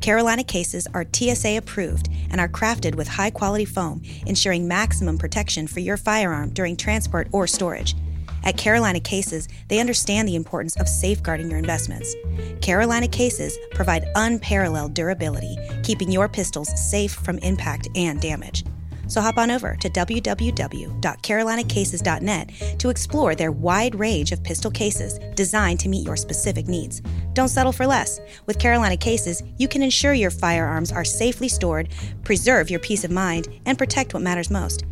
Carolina 0.00 0.44
cases 0.44 0.86
are 0.94 1.04
TSA 1.12 1.56
approved 1.56 2.10
and 2.30 2.40
are 2.40 2.48
crafted 2.48 2.94
with 2.94 3.08
high 3.08 3.30
quality 3.30 3.64
foam, 3.64 4.00
ensuring 4.26 4.68
maximum 4.68 5.18
protection 5.18 5.66
for 5.66 5.80
your 5.80 5.96
firearm 5.96 6.50
during 6.50 6.76
transport 6.76 7.26
or 7.32 7.48
storage. 7.48 7.96
At 8.44 8.56
Carolina 8.56 9.00
Cases, 9.00 9.48
they 9.66 9.80
understand 9.80 10.28
the 10.28 10.36
importance 10.36 10.76
of 10.76 10.86
safeguarding 10.86 11.50
your 11.50 11.58
investments. 11.58 12.14
Carolina 12.62 13.08
Cases 13.08 13.58
provide 13.72 14.06
unparalleled 14.14 14.94
durability, 14.94 15.56
keeping 15.82 16.12
your 16.12 16.28
pistols 16.28 16.70
safe 16.88 17.14
from 17.14 17.38
impact 17.38 17.88
and 17.96 18.20
damage. 18.20 18.62
So 19.06 19.20
hop 19.20 19.38
on 19.38 19.50
over 19.50 19.76
to 19.76 19.90
www.carolinacases.net 19.90 22.78
to 22.78 22.90
explore 22.90 23.34
their 23.34 23.50
wide 23.52 23.94
range 23.94 24.32
of 24.32 24.42
pistol 24.42 24.70
cases 24.70 25.18
designed 25.34 25.80
to 25.80 25.88
meet 25.88 26.06
your 26.06 26.16
specific 26.16 26.68
needs. 26.68 27.02
Don't 27.32 27.48
settle 27.48 27.72
for 27.72 27.86
less. 27.86 28.20
With 28.46 28.58
Carolina 28.58 28.96
Cases, 28.96 29.42
you 29.58 29.68
can 29.68 29.82
ensure 29.82 30.14
your 30.14 30.30
firearms 30.30 30.92
are 30.92 31.04
safely 31.04 31.48
stored, 31.48 31.88
preserve 32.22 32.70
your 32.70 32.80
peace 32.80 33.04
of 33.04 33.10
mind, 33.10 33.48
and 33.66 33.76
protect 33.76 34.14
what 34.14 34.22
matters 34.22 34.50
most. 34.50 34.84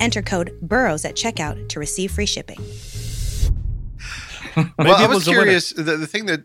Enter 0.00 0.22
code 0.22 0.58
BURROWS 0.62 1.04
at 1.04 1.14
checkout 1.14 1.68
to 1.68 1.78
receive 1.78 2.10
free 2.10 2.26
shipping. 2.26 2.58
well, 4.78 4.96
I 4.96 5.06
was 5.06 5.24
curious. 5.24 5.72
The, 5.72 5.96
the 5.96 6.06
thing 6.06 6.26
that 6.26 6.44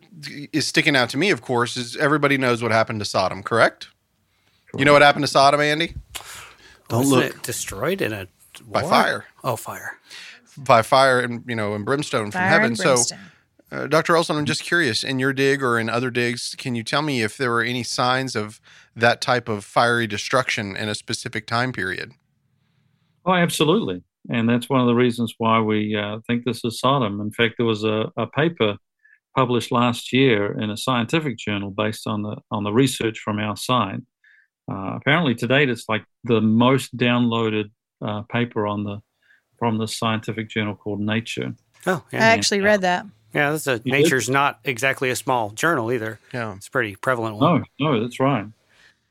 is 0.53 0.67
sticking 0.67 0.95
out 0.95 1.09
to 1.09 1.17
me, 1.17 1.31
of 1.31 1.41
course, 1.41 1.77
is 1.77 1.95
everybody 1.95 2.37
knows 2.37 2.61
what 2.61 2.71
happened 2.71 2.99
to 2.99 3.05
Sodom, 3.05 3.43
correct? 3.43 3.87
correct? 3.87 4.79
You 4.79 4.85
know 4.85 4.93
what 4.93 5.01
happened 5.01 5.23
to 5.23 5.27
Sodom, 5.27 5.61
Andy? 5.61 5.95
Don't 6.87 6.99
Wasn't 6.99 7.15
look 7.21 7.35
it 7.35 7.43
destroyed 7.43 8.01
in 8.01 8.13
a 8.13 8.27
by 8.67 8.81
fire. 8.83 9.25
Oh, 9.43 9.55
fire. 9.55 9.97
by 10.57 10.81
fire 10.81 11.19
and 11.19 11.43
you 11.47 11.55
know 11.55 11.73
and 11.73 11.83
brimstone 11.85 12.25
from 12.31 12.39
Fire 12.39 12.47
heaven. 12.49 12.67
and 12.67 12.77
So, 12.77 12.93
brimstone. 12.93 13.19
uh, 13.71 13.87
Dr. 13.87 14.15
Olson, 14.15 14.37
I'm 14.37 14.45
just 14.45 14.63
curious 14.63 15.03
in 15.03 15.19
your 15.19 15.33
dig 15.33 15.61
or 15.63 15.79
in 15.79 15.89
other 15.89 16.09
digs, 16.09 16.55
can 16.57 16.75
you 16.75 16.83
tell 16.83 17.01
me 17.01 17.21
if 17.21 17.37
there 17.37 17.51
were 17.51 17.63
any 17.63 17.83
signs 17.83 18.35
of 18.35 18.61
that 18.95 19.19
type 19.19 19.49
of 19.49 19.65
fiery 19.65 20.07
destruction 20.07 20.75
in 20.77 20.87
a 20.87 20.95
specific 20.95 21.47
time 21.47 21.73
period? 21.73 22.11
Oh, 23.25 23.33
absolutely. 23.33 24.03
And 24.29 24.47
that's 24.47 24.69
one 24.69 24.81
of 24.81 24.87
the 24.87 24.95
reasons 24.95 25.33
why 25.37 25.59
we 25.59 25.95
uh, 25.95 26.19
think 26.27 26.45
this 26.45 26.63
is 26.63 26.79
Sodom. 26.79 27.19
In 27.21 27.31
fact, 27.31 27.55
there 27.57 27.65
was 27.65 27.83
a, 27.83 28.11
a 28.17 28.25
paper 28.27 28.77
published 29.35 29.71
last 29.71 30.13
year 30.13 30.57
in 30.59 30.69
a 30.69 30.77
scientific 30.77 31.37
journal 31.37 31.69
based 31.71 32.07
on 32.07 32.21
the 32.23 32.37
on 32.51 32.63
the 32.63 32.71
research 32.71 33.19
from 33.19 33.37
our 33.39 33.57
site. 33.57 33.99
Uh, 34.69 34.93
apparently, 34.95 35.35
to 35.35 35.47
date, 35.47 35.69
it's 35.69 35.87
like 35.87 36.03
the 36.23 36.41
most 36.41 36.95
downloaded 36.97 37.71
uh, 38.01 38.23
paper 38.23 38.67
on 38.67 38.83
the 38.83 39.01
from 39.57 39.77
the 39.77 39.87
scientific 39.87 40.49
journal 40.49 40.75
called 40.75 40.99
Nature. 40.99 41.55
Oh, 41.87 42.03
yeah. 42.11 42.19
I 42.19 42.27
yeah. 42.27 42.33
actually 42.33 42.61
read 42.61 42.81
that. 42.81 43.05
Yeah, 43.33 43.51
that's 43.51 43.67
a, 43.67 43.73
You 43.73 43.91
did? 43.91 43.91
nature's 43.91 44.29
not 44.29 44.59
exactly 44.63 45.09
a 45.09 45.15
small 45.15 45.49
journal 45.51 45.91
either. 45.91 46.19
Yeah. 46.33 46.55
It's 46.55 46.67
a 46.67 46.71
pretty 46.71 46.95
prevalent 46.95 47.37
one. 47.37 47.63
No, 47.79 47.91
no, 47.91 48.01
that's 48.01 48.19
right. 48.19 48.45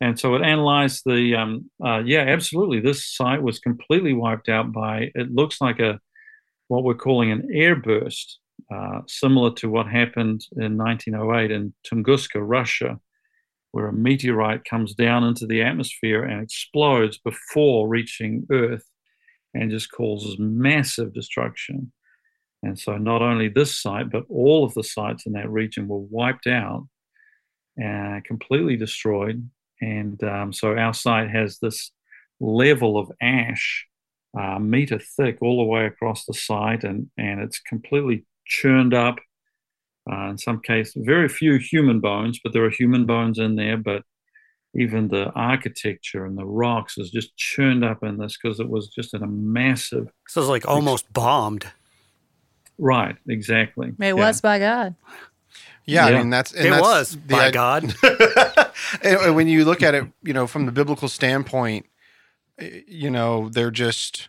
And 0.01 0.19
so 0.19 0.35
it 0.35 0.43
analyzed 0.43 1.03
the, 1.07 1.35
um, 1.37 1.71
uh, 1.85 2.03
yeah, 2.05 2.21
absolutely. 2.21 2.81
This 2.81 3.07
site 3.07 3.43
was 3.43 3.59
completely 3.59 4.13
wiped 4.13 4.49
out 4.49 4.73
by, 4.73 5.11
it 5.15 5.33
looks 5.33 5.61
like 5.61 5.79
a, 5.79 6.01
what 6.69 6.85
we're 6.85 6.95
calling 6.95 7.31
an 7.31 7.49
airburst, 7.55 8.37
uh, 8.73 9.01
similar 9.07 9.53
to 9.55 9.69
what 9.69 9.87
happened 9.87 10.45
in 10.57 10.77
1908 10.77 11.51
in 11.51 11.73
Tunguska, 11.87 12.41
Russia, 12.43 12.99
where 13.75 13.89
a 13.89 13.93
meteorite 13.93 14.65
comes 14.65 14.95
down 14.95 15.25
into 15.25 15.49
the 15.49 15.61
atmosphere 15.61 16.23
and 16.23 16.41
explodes 16.41 17.19
before 17.19 17.89
reaching 17.89 18.47
Earth 18.53 18.85
and 19.53 19.69
just 19.69 19.91
causes 19.91 20.37
massive 20.39 21.13
destruction. 21.13 21.91
And 22.63 22.79
so 22.79 22.99
not 22.99 23.21
only 23.21 23.49
this 23.49 23.77
site, 23.77 24.11
but 24.11 24.27
all 24.29 24.65
of 24.65 24.75
the 24.75 24.85
sites 24.85 25.27
in 25.27 25.33
that 25.33 25.51
region 25.51 25.89
were 25.89 25.99
wiped 25.99 26.47
out 26.47 26.87
and 27.77 28.23
completely 28.25 28.77
destroyed. 28.77 29.51
And 29.81 30.23
um, 30.23 30.53
so 30.53 30.79
our 30.79 30.95
site 30.95 31.31
has 31.31 31.59
this 31.59 31.91
level 32.39 32.97
of 32.97 33.11
ash, 33.21 33.89
uh, 34.39 34.61
meter 34.61 35.01
thick, 35.01 35.39
all 35.43 35.57
the 35.57 35.69
way 35.69 35.87
across 35.87 36.27
the 36.27 36.35
site, 36.35 36.85
and 36.85 37.11
and 37.19 37.41
it's 37.41 37.59
completely 37.59 38.25
churned 38.47 38.95
up. 38.95 39.17
Uh, 40.11 40.29
in 40.31 40.39
some 40.39 40.61
cases, 40.61 40.95
very 41.07 41.29
few 41.29 41.57
human 41.57 41.99
bones, 42.01 42.39
but 42.43 42.53
there 42.53 42.65
are 42.65 42.71
human 42.71 43.07
bones 43.07 43.39
in 43.39 43.57
there. 43.57 43.77
But 43.79 44.03
even 44.77 45.09
the 45.09 45.31
architecture 45.31 46.27
and 46.27 46.37
the 46.37 46.45
rocks 46.45 46.99
is 46.99 47.11
just 47.11 47.37
churned 47.37 47.85
up 47.85 48.03
in 48.03 48.19
this 48.19 48.37
because 48.37 48.61
it 48.61 48.69
was 48.69 48.89
just 48.89 49.15
in 49.15 49.23
a 49.23 49.27
massive. 49.27 50.09
So 50.29 50.41
it's 50.41 50.51
like 50.51 50.67
almost 50.69 51.11
bombed. 51.13 51.67
Right, 52.77 53.17
exactly. 53.29 53.93
It 54.01 54.17
was 54.17 54.41
by 54.41 54.59
God. 54.59 54.95
Yeah, 55.87 56.09
Yeah. 56.09 56.17
I 56.17 56.19
mean 56.19 56.31
that's 56.31 56.53
and 56.53 56.67
It 56.67 56.71
that's 56.71 56.83
was, 56.83 57.11
the 57.13 57.19
by 57.35 57.47
i- 57.47 57.51
God. 57.51 57.95
And 59.03 59.35
when 59.35 59.49
you 59.49 59.65
look 59.65 59.83
at 59.83 59.95
it, 59.95 60.05
you 60.23 60.33
know, 60.33 60.47
from 60.47 60.67
the 60.67 60.73
biblical 60.73 61.09
standpoint, 61.09 61.87
you 62.61 63.11
know, 63.11 63.49
they're 63.49 63.71
just. 63.71 64.29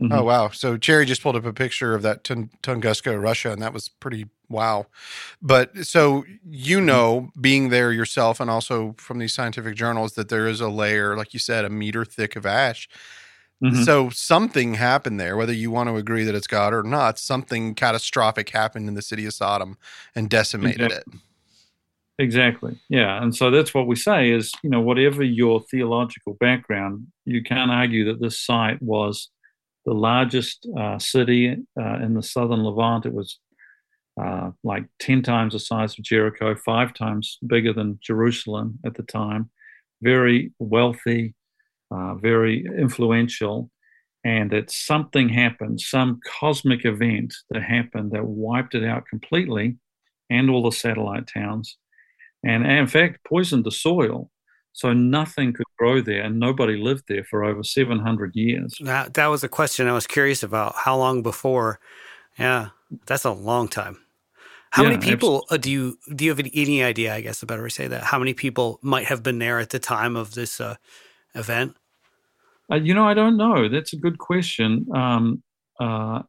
Mhm. 0.00 0.12
Oh 0.12 0.24
wow! 0.24 0.48
So 0.48 0.76
Cherry 0.76 1.06
just 1.06 1.22
pulled 1.22 1.36
up 1.36 1.44
a 1.44 1.52
picture 1.52 1.94
of 1.94 2.02
that 2.02 2.24
Tun- 2.24 2.50
Tunguska, 2.62 3.20
Russia, 3.22 3.52
and 3.52 3.62
that 3.62 3.72
was 3.72 3.88
pretty 3.88 4.26
wow. 4.48 4.86
But 5.40 5.86
so 5.86 6.24
you 6.44 6.78
Mm-hmm. 6.78 6.86
know, 6.86 7.30
being 7.40 7.68
there 7.68 7.92
yourself, 7.92 8.40
and 8.40 8.50
also 8.50 8.94
from 8.98 9.18
these 9.18 9.32
scientific 9.32 9.76
journals, 9.76 10.14
that 10.14 10.28
there 10.30 10.48
is 10.48 10.60
a 10.60 10.68
layer, 10.68 11.16
like 11.16 11.32
you 11.32 11.38
said, 11.40 11.64
a 11.64 11.70
meter 11.70 12.04
thick 12.04 12.34
of 12.36 12.44
ash. 12.44 12.88
Mhm. 13.62 13.84
So 13.84 14.10
something 14.10 14.74
happened 14.74 15.20
there, 15.20 15.36
whether 15.36 15.52
you 15.52 15.70
want 15.70 15.88
to 15.88 15.96
agree 15.96 16.24
that 16.24 16.34
it's 16.34 16.48
God 16.48 16.74
or 16.74 16.82
not. 16.82 17.18
Something 17.18 17.74
catastrophic 17.74 18.50
happened 18.50 18.88
in 18.88 18.94
the 18.94 19.02
city 19.02 19.26
of 19.26 19.32
Sodom 19.34 19.78
and 20.14 20.28
decimated 20.28 20.90
it. 20.92 21.04
Exactly. 22.18 22.78
Yeah. 22.88 23.20
And 23.22 23.34
so 23.34 23.50
that's 23.50 23.74
what 23.74 23.86
we 23.88 23.96
say 23.96 24.30
is, 24.30 24.52
you 24.62 24.70
know, 24.70 24.80
whatever 24.80 25.22
your 25.24 25.60
theological 25.70 26.34
background, 26.34 27.08
you 27.24 27.42
can't 27.42 27.70
argue 27.72 28.04
that 28.06 28.20
this 28.20 28.38
site 28.38 28.80
was 28.80 29.30
the 29.84 29.94
largest 29.94 30.66
uh, 30.78 30.98
city 30.98 31.56
uh, 31.78 31.94
in 31.96 32.14
the 32.14 32.22
southern 32.22 32.62
Levant. 32.64 33.06
It 33.06 33.12
was 33.12 33.38
uh, 34.20 34.50
like 34.62 34.84
10 35.00 35.22
times 35.22 35.52
the 35.52 35.60
size 35.60 35.98
of 35.98 36.04
Jericho, 36.04 36.54
five 36.54 36.94
times 36.94 37.38
bigger 37.46 37.72
than 37.72 37.98
Jerusalem 38.02 38.78
at 38.84 38.94
the 38.94 39.02
time, 39.02 39.50
very 40.02 40.52
wealthy, 40.58 41.34
uh, 41.90 42.14
very 42.14 42.64
influential. 42.64 43.70
And 44.26 44.50
that 44.52 44.70
something 44.70 45.28
happened, 45.28 45.82
some 45.82 46.18
cosmic 46.40 46.86
event 46.86 47.34
that 47.50 47.62
happened 47.62 48.12
that 48.12 48.24
wiped 48.24 48.74
it 48.74 48.82
out 48.82 49.06
completely 49.06 49.76
and 50.30 50.48
all 50.48 50.62
the 50.62 50.72
satellite 50.72 51.26
towns 51.26 51.76
and 52.44 52.66
in 52.66 52.86
fact 52.86 53.24
poisoned 53.26 53.64
the 53.64 53.70
soil 53.70 54.30
so 54.74 54.92
nothing 54.92 55.52
could 55.54 55.66
grow 55.78 56.02
there 56.02 56.22
and 56.22 56.38
nobody 56.38 56.76
lived 56.76 57.04
there 57.08 57.24
for 57.24 57.44
over 57.44 57.62
700 57.62 58.32
years 58.34 58.74
That, 58.80 59.14
that 59.14 59.26
was 59.28 59.42
a 59.44 59.48
question 59.48 59.86
I 59.86 59.92
was 59.92 60.06
curious 60.06 60.42
about. 60.42 60.74
How 60.76 60.96
long 60.96 61.22
before? 61.22 61.80
Yeah, 62.38 62.70
that's 63.06 63.24
a 63.24 63.32
long 63.32 63.68
time. 63.68 63.98
How 64.70 64.82
Yeah, 64.82 64.90
many 64.90 64.98
people 64.98 65.46
uh, 65.50 65.56
do 65.56 65.70
you 65.70 65.98
do 66.14 66.24
you 66.24 66.30
have 66.32 66.40
any, 66.40 66.82
idea? 66.82 67.14
I 67.14 67.20
guess 67.20 67.40
the 67.40 67.46
better 67.46 67.68
say 67.70 67.86
that. 67.88 68.04
How 68.04 68.18
many 68.18 68.34
people 68.34 68.80
might 68.82 69.06
have 69.06 69.22
been 69.22 69.38
there 69.38 69.60
at 69.60 69.70
the 69.70 69.78
time 69.78 70.16
of 70.16 70.34
this 70.34 70.60
uh, 70.60 70.76
event? 71.34 71.76
uh, 72.72 72.76
you 72.76 72.94
know 72.94 73.06
i 73.06 73.14
don't 73.14 73.36
know 73.36 73.68
that's 73.68 73.92
a 73.92 73.96
good 73.96 74.18
question 74.18 74.86
um, 74.94 75.42
uh, 75.80 76.22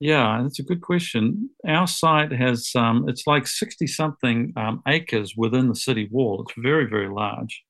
yeah 0.00 0.40
that's 0.42 0.58
a 0.58 0.62
good 0.64 0.80
question 0.82 1.50
our 1.66 1.86
site 1.86 2.32
has 2.32 2.70
um, 2.76 3.06
it's 3.08 3.26
like 3.26 3.46
60 3.46 3.86
something 3.86 4.52
um, 4.56 4.82
acres 4.88 5.34
within 5.36 5.68
the 5.68 5.76
city 5.76 6.08
wall 6.10 6.44
it's 6.46 6.54
very 6.58 6.86
very 6.88 7.08
large 7.08 7.62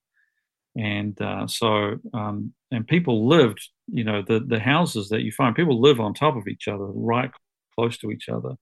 and 0.76 1.20
uh, 1.20 1.46
so 1.46 1.96
um, 2.14 2.52
and 2.70 2.86
people 2.86 3.28
lived 3.28 3.68
you 3.88 4.04
know 4.04 4.22
the 4.22 4.40
the 4.40 4.60
houses 4.60 5.08
that 5.10 5.22
you 5.22 5.32
find 5.32 5.54
people 5.54 5.80
live 5.80 6.00
on 6.00 6.14
top 6.14 6.36
of 6.36 6.48
each 6.48 6.68
other 6.68 6.86
right 6.86 7.30
close 7.74 7.98
to 7.98 8.10
each 8.10 8.28
other. 8.28 8.54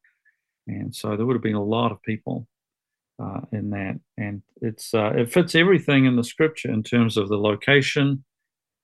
And 0.67 0.95
so 0.95 1.17
there 1.17 1.27
would 1.27 1.35
have 1.35 1.43
been 1.43 1.55
a 1.55 1.65
lot 1.65 1.91
of 1.91 2.03
people 2.03 2.47
uh, 3.21 3.41
in 3.53 3.71
that. 3.71 3.99
And 4.17 4.43
it's 4.61 4.95
uh, 4.95 5.13
it 5.17 5.33
fits 5.33 5.55
everything 5.55 6.07
in 6.07 6.17
the 6.17 6.25
scripture 6.25 6.71
in 6.71 6.83
terms 6.83 7.17
of 7.17 7.29
the 7.29 7.39
location 7.39 8.25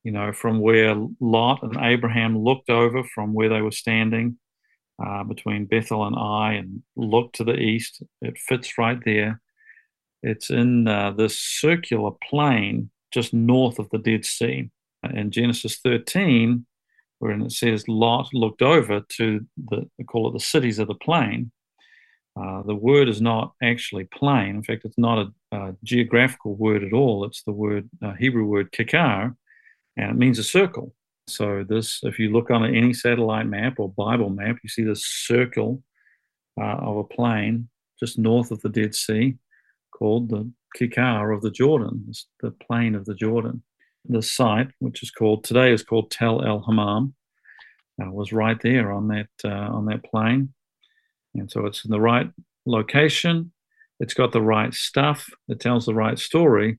you 0.04 0.12
know 0.12 0.32
from 0.32 0.60
where 0.60 0.94
lot 1.20 1.60
and 1.64 1.76
abraham 1.80 2.38
looked 2.38 2.70
over 2.70 3.02
from 3.12 3.34
where 3.34 3.48
they 3.48 3.60
were 3.60 3.72
standing 3.72 4.38
uh, 5.04 5.24
between 5.24 5.66
bethel 5.66 6.06
and 6.06 6.14
ai 6.16 6.52
and 6.52 6.82
looked 6.94 7.34
to 7.36 7.44
the 7.44 7.56
east. 7.56 8.02
It 8.22 8.38
fits 8.38 8.78
right 8.78 8.98
there. 9.04 9.40
It's 10.22 10.48
in 10.50 10.88
uh, 10.88 11.10
this 11.10 11.38
circular 11.38 12.12
plain 12.30 12.90
just 13.12 13.32
north 13.32 13.78
of 13.78 13.88
the 13.90 13.98
dead 13.98 14.24
sea 14.24 14.70
in 15.14 15.30
genesis 15.30 15.78
13 15.78 16.66
wherein 17.18 17.42
it 17.42 17.52
says 17.52 17.88
lot 17.88 18.28
looked 18.32 18.62
over 18.62 19.00
to 19.08 19.46
the 19.68 19.88
call 20.06 20.28
it 20.28 20.32
the 20.32 20.40
cities 20.40 20.78
of 20.78 20.88
the 20.88 20.94
plain 20.94 21.50
uh, 22.38 22.62
the 22.62 22.74
word 22.74 23.08
is 23.08 23.20
not 23.20 23.54
actually 23.62 24.04
plain. 24.04 24.56
In 24.56 24.62
fact, 24.62 24.84
it's 24.84 24.98
not 24.98 25.32
a, 25.52 25.56
a 25.56 25.76
geographical 25.82 26.54
word 26.54 26.84
at 26.84 26.92
all. 26.92 27.24
It's 27.24 27.42
the 27.42 27.52
word 27.52 27.88
uh, 28.04 28.12
Hebrew 28.12 28.44
word 28.44 28.72
kikar, 28.72 29.34
and 29.96 30.10
it 30.10 30.16
means 30.16 30.38
a 30.38 30.44
circle. 30.44 30.94
So 31.28 31.64
this, 31.66 32.00
if 32.02 32.18
you 32.18 32.30
look 32.30 32.50
on 32.50 32.62
any 32.64 32.92
satellite 32.92 33.46
map 33.46 33.76
or 33.78 33.88
Bible 33.88 34.28
map, 34.28 34.58
you 34.62 34.68
see 34.68 34.84
this 34.84 35.04
circle 35.06 35.82
uh, 36.60 36.76
of 36.76 36.98
a 36.98 37.04
plain 37.04 37.68
just 37.98 38.18
north 38.18 38.50
of 38.50 38.60
the 38.60 38.68
Dead 38.68 38.94
Sea, 38.94 39.36
called 39.90 40.28
the 40.28 40.50
kikar 40.78 41.34
of 41.34 41.42
the 41.42 41.50
Jordan, 41.50 42.12
the 42.40 42.50
plain 42.50 42.94
of 42.94 43.04
the 43.04 43.14
Jordan. 43.14 43.62
The 44.08 44.22
site, 44.22 44.68
which 44.78 45.02
is 45.02 45.10
called 45.10 45.42
today, 45.42 45.72
is 45.72 45.82
called 45.82 46.10
Tel 46.10 46.44
El 46.44 46.60
Hammam, 46.60 47.14
uh, 48.00 48.10
was 48.10 48.32
right 48.32 48.60
there 48.60 48.92
on 48.92 49.08
that 49.08 49.28
uh, 49.44 49.48
on 49.48 49.86
that 49.86 50.04
plain. 50.04 50.52
And 51.34 51.50
so 51.50 51.66
it's 51.66 51.84
in 51.84 51.90
the 51.90 52.00
right 52.00 52.30
location, 52.66 53.52
it's 53.98 54.14
got 54.14 54.32
the 54.32 54.42
right 54.42 54.72
stuff, 54.72 55.28
it 55.48 55.58
tells 55.60 55.86
the 55.86 55.94
right 55.94 56.18
story. 56.18 56.78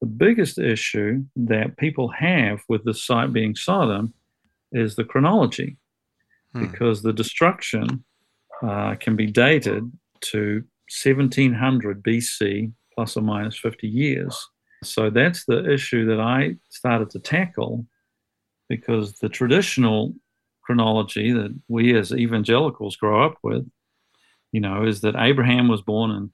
The 0.00 0.06
biggest 0.06 0.58
issue 0.58 1.24
that 1.36 1.78
people 1.78 2.08
have 2.08 2.60
with 2.68 2.84
the 2.84 2.92
site 2.94 3.32
being 3.32 3.56
Sodom 3.56 4.12
is 4.72 4.96
the 4.96 5.04
chronology, 5.04 5.78
Hmm. 6.52 6.66
because 6.66 7.02
the 7.02 7.12
destruction 7.12 8.04
uh, 8.62 8.94
can 8.96 9.16
be 9.16 9.26
dated 9.26 9.90
to 10.20 10.64
1700 10.88 12.02
BC, 12.02 12.72
plus 12.96 13.16
or 13.16 13.22
minus 13.22 13.56
50 13.58 13.86
years. 13.86 14.48
So 14.82 15.10
that's 15.10 15.44
the 15.44 15.70
issue 15.70 16.06
that 16.06 16.20
I 16.20 16.56
started 16.70 17.10
to 17.10 17.20
tackle 17.20 17.86
because 18.68 19.12
the 19.14 19.28
traditional 19.28 20.14
chronology 20.62 21.32
that 21.32 21.56
we 21.68 21.96
as 21.96 22.12
evangelicals 22.12 22.96
grow 22.96 23.24
up 23.24 23.36
with 23.42 23.66
you 24.56 24.60
know, 24.60 24.84
is 24.84 25.02
that 25.02 25.16
Abraham 25.18 25.68
was 25.68 25.82
born 25.82 26.10
in 26.10 26.32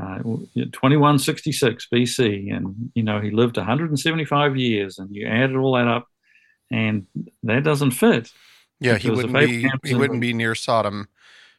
uh, 0.00 0.18
2166 0.54 1.88
BC, 1.92 2.54
and 2.54 2.92
you 2.94 3.02
know 3.02 3.20
he 3.20 3.30
lived 3.30 3.56
175 3.56 4.56
years, 4.56 4.98
and 4.98 5.12
you 5.12 5.26
added 5.26 5.56
all 5.56 5.74
that 5.74 5.88
up, 5.88 6.06
and 6.70 7.08
that 7.42 7.64
doesn't 7.64 7.90
fit. 7.90 8.30
Yeah, 8.78 8.96
he 8.96 9.10
wouldn't 9.10 9.34
be. 9.34 9.68
He 9.82 9.94
wouldn't 9.96 10.20
be 10.20 10.32
near 10.32 10.54
Sodom. 10.54 11.08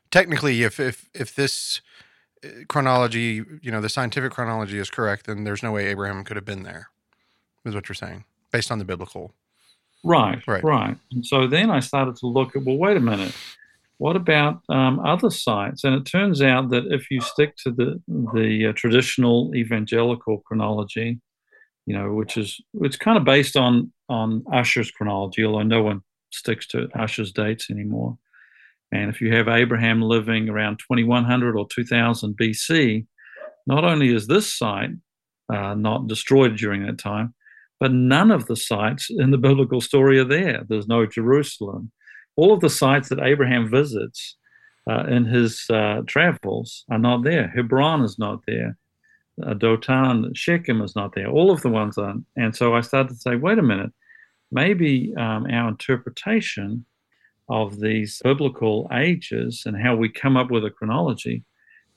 Technically, 0.10 0.64
if 0.64 0.80
if 0.80 1.10
if 1.14 1.36
this 1.36 1.82
chronology, 2.68 3.44
you 3.62 3.72
know, 3.72 3.82
the 3.82 3.90
scientific 3.90 4.32
chronology 4.32 4.78
is 4.80 4.90
correct, 4.90 5.26
then 5.26 5.44
there's 5.44 5.64
no 5.64 5.72
way 5.72 5.88
Abraham 5.88 6.24
could 6.24 6.36
have 6.38 6.46
been 6.46 6.64
there. 6.64 6.90
Is 7.66 7.76
what 7.76 7.90
you're 7.90 7.96
saying, 7.96 8.24
based 8.52 8.72
on 8.72 8.80
the 8.80 8.86
biblical. 8.86 9.34
Right, 10.04 10.42
Right. 10.48 10.64
right, 10.64 10.98
And 11.12 11.26
so 11.26 11.46
then 11.46 11.70
I 11.70 11.82
started 11.82 12.16
to 12.18 12.28
look 12.28 12.56
at 12.56 12.64
well, 12.64 12.78
wait 12.78 12.96
a 12.96 13.02
minute, 13.02 13.36
what 13.98 14.16
about 14.16 14.62
um, 14.70 15.00
other 15.02 15.30
sites? 15.30 15.84
And 15.84 15.94
it 15.94 16.06
turns 16.06 16.42
out 16.42 16.70
that 16.70 16.86
if 16.88 17.12
you 17.12 17.20
stick 17.20 17.58
to 17.58 17.72
the 17.72 18.02
the 18.08 18.68
uh, 18.68 18.74
traditional 18.74 19.54
evangelical 19.54 20.40
chronology, 20.40 21.20
you 21.86 21.94
know, 21.94 22.14
which 22.14 22.38
is 22.38 22.62
it's 22.76 22.96
kind 22.96 23.18
of 23.18 23.26
based 23.26 23.58
on 23.58 23.92
on 24.08 24.46
Ussher's 24.54 24.90
chronology, 24.90 25.44
although 25.44 25.64
no 25.64 25.84
one 25.84 26.02
sticks 26.32 26.66
to 26.68 26.88
Ussher's 26.98 27.34
dates 27.34 27.70
anymore. 27.70 28.18
And 28.92 29.10
if 29.10 29.22
you 29.22 29.34
have 29.36 29.48
Abraham 29.48 30.02
living 30.02 30.50
around 30.50 30.80
2100 30.80 31.56
or 31.56 31.68
2000 31.68 32.36
BC, 32.36 33.06
not 33.68 33.84
only 33.84 34.14
is 34.14 34.28
this 34.28 34.52
site 34.52 34.92
uh, 35.54 35.76
not 35.76 36.08
destroyed 36.08 36.58
during 36.58 36.86
that 36.86 36.98
time, 36.98 37.34
but 37.80 37.94
none 37.94 38.32
of 38.32 38.48
the 38.48 38.56
sites 38.56 39.10
in 39.10 39.32
the 39.32 39.38
biblical 39.38 39.80
story 39.80 40.20
are 40.20 40.26
there. 40.26 40.64
There's 40.68 40.88
no 40.88 41.06
Jerusalem. 41.06 41.92
All 42.36 42.54
of 42.54 42.62
the 42.62 42.70
sites 42.70 43.10
that 43.10 43.22
Abraham 43.22 43.70
visits 43.70 44.38
uh, 44.90 45.06
in 45.06 45.26
his 45.26 45.66
uh, 45.70 46.02
travels 46.08 46.84
are 46.90 46.98
not 46.98 47.24
there. 47.24 47.48
Hebron 47.50 48.02
is 48.02 48.18
not 48.18 48.42
there. 48.48 48.78
Uh, 49.42 49.54
Dotan, 49.54 50.36
Shechem 50.36 50.82
is 50.82 50.96
not 50.96 51.14
there. 51.16 51.30
All 51.30 51.52
of 51.52 51.62
the 51.62 51.70
ones 51.70 51.98
are. 51.98 52.16
And 52.36 52.56
so 52.56 52.76
I 52.76 52.82
started 52.82 53.10
to 53.10 53.16
say, 53.16 53.36
wait 53.36 53.60
a 53.60 53.64
minute, 53.64 53.92
maybe 54.52 55.14
um, 55.18 55.46
our 55.46 55.70
interpretation 55.70 56.86
of 57.50 57.80
these 57.80 58.22
biblical 58.24 58.90
ages 58.94 59.64
and 59.66 59.76
how 59.82 59.96
we 59.96 60.10
come 60.10 60.38
up 60.38 60.52
with 60.52 60.64
a 60.66 60.70
chronology, 60.70 61.44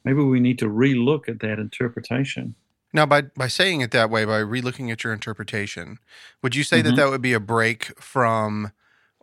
maybe 0.04 0.22
we 0.22 0.40
need 0.40 0.58
to 0.58 0.66
relook 0.66 1.28
at 1.28 1.40
that 1.40 1.58
interpretation. 1.58 2.54
Now, 2.94 3.06
by 3.06 3.22
by 3.22 3.48
saying 3.48 3.80
it 3.80 3.90
that 3.92 4.10
way, 4.10 4.24
by 4.24 4.40
relooking 4.40 4.90
at 4.92 5.02
your 5.02 5.12
interpretation, 5.12 5.98
would 6.42 6.54
you 6.54 6.62
say 6.64 6.82
that 6.82 6.92
Mhm. 6.92 6.96
that 6.96 7.10
would 7.10 7.22
be 7.22 7.32
a 7.32 7.40
break 7.40 7.98
from 8.00 8.72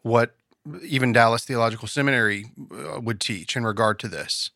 what 0.01 0.35
even 0.83 1.13
Dallas 1.13 1.45
Theological 1.45 1.87
Seminary 1.87 2.45
uh, 2.71 2.99
would 3.01 3.19
teach 3.19 3.55
in 3.55 3.63
regard 3.63 3.99
to 3.99 4.07
this? 4.07 4.51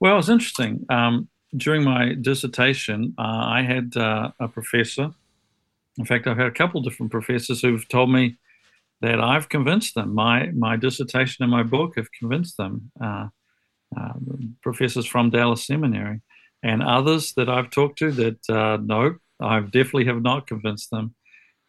Well, 0.00 0.18
it's 0.18 0.28
interesting. 0.28 0.84
Um, 0.90 1.28
during 1.56 1.84
my 1.84 2.14
dissertation, 2.14 3.14
uh, 3.18 3.22
I 3.22 3.62
had 3.62 3.96
uh, 3.96 4.32
a 4.40 4.48
professor. 4.48 5.10
In 5.98 6.04
fact, 6.04 6.26
I've 6.26 6.38
had 6.38 6.46
a 6.46 6.52
couple 6.52 6.80
different 6.82 7.12
professors 7.12 7.60
who've 7.60 7.86
told 7.88 8.10
me 8.10 8.36
that 9.02 9.20
I've 9.20 9.48
convinced 9.48 9.94
them. 9.94 10.14
My 10.14 10.46
my 10.66 10.76
dissertation 10.76 11.42
and 11.44 11.50
my 11.50 11.62
book 11.62 11.96
have 11.96 12.10
convinced 12.18 12.56
them. 12.56 12.90
Uh, 13.00 13.28
uh, 13.94 14.14
professors 14.62 15.04
from 15.04 15.28
Dallas 15.30 15.66
Seminary, 15.66 16.22
and 16.62 16.82
others 16.82 17.34
that 17.34 17.48
I've 17.50 17.68
talked 17.70 17.98
to 17.98 18.10
that 18.12 18.40
uh, 18.48 18.78
no, 18.82 19.16
I 19.38 19.60
definitely 19.60 20.06
have 20.06 20.22
not 20.22 20.46
convinced 20.46 20.88
them. 20.90 21.14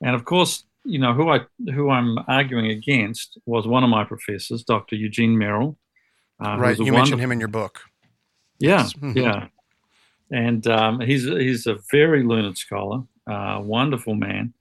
And 0.02 0.16
of 0.16 0.24
course, 0.24 0.64
you 0.86 1.00
know 1.00 1.14
who 1.14 1.30
I 1.30 1.42
who 1.76 1.90
I'm 1.90 2.18
arguing 2.28 2.68
against 2.72 3.38
was 3.46 3.68
one 3.68 3.84
of 3.84 3.90
my 3.90 4.04
professors, 4.06 4.64
Dr. 4.64 4.96
Eugene 4.96 5.38
Merrill. 5.38 5.78
Uh, 6.44 6.58
right. 6.58 6.78
You 6.78 6.92
mentioned 6.94 7.22
him 7.22 7.32
in 7.32 7.40
your 7.40 7.50
book. 7.50 7.82
yeah, 8.60 8.78
Yes. 8.84 8.94
Mhm. 8.94 9.16
yeah. 9.16 9.48
And 10.32 10.66
um, 10.68 11.00
he's 11.02 11.24
he's 11.26 11.68
a 11.68 11.78
very 11.92 12.24
learned 12.24 12.58
scholar, 12.58 13.04
uh, 13.30 13.60
wonderful 13.62 14.16
man, 14.16 14.54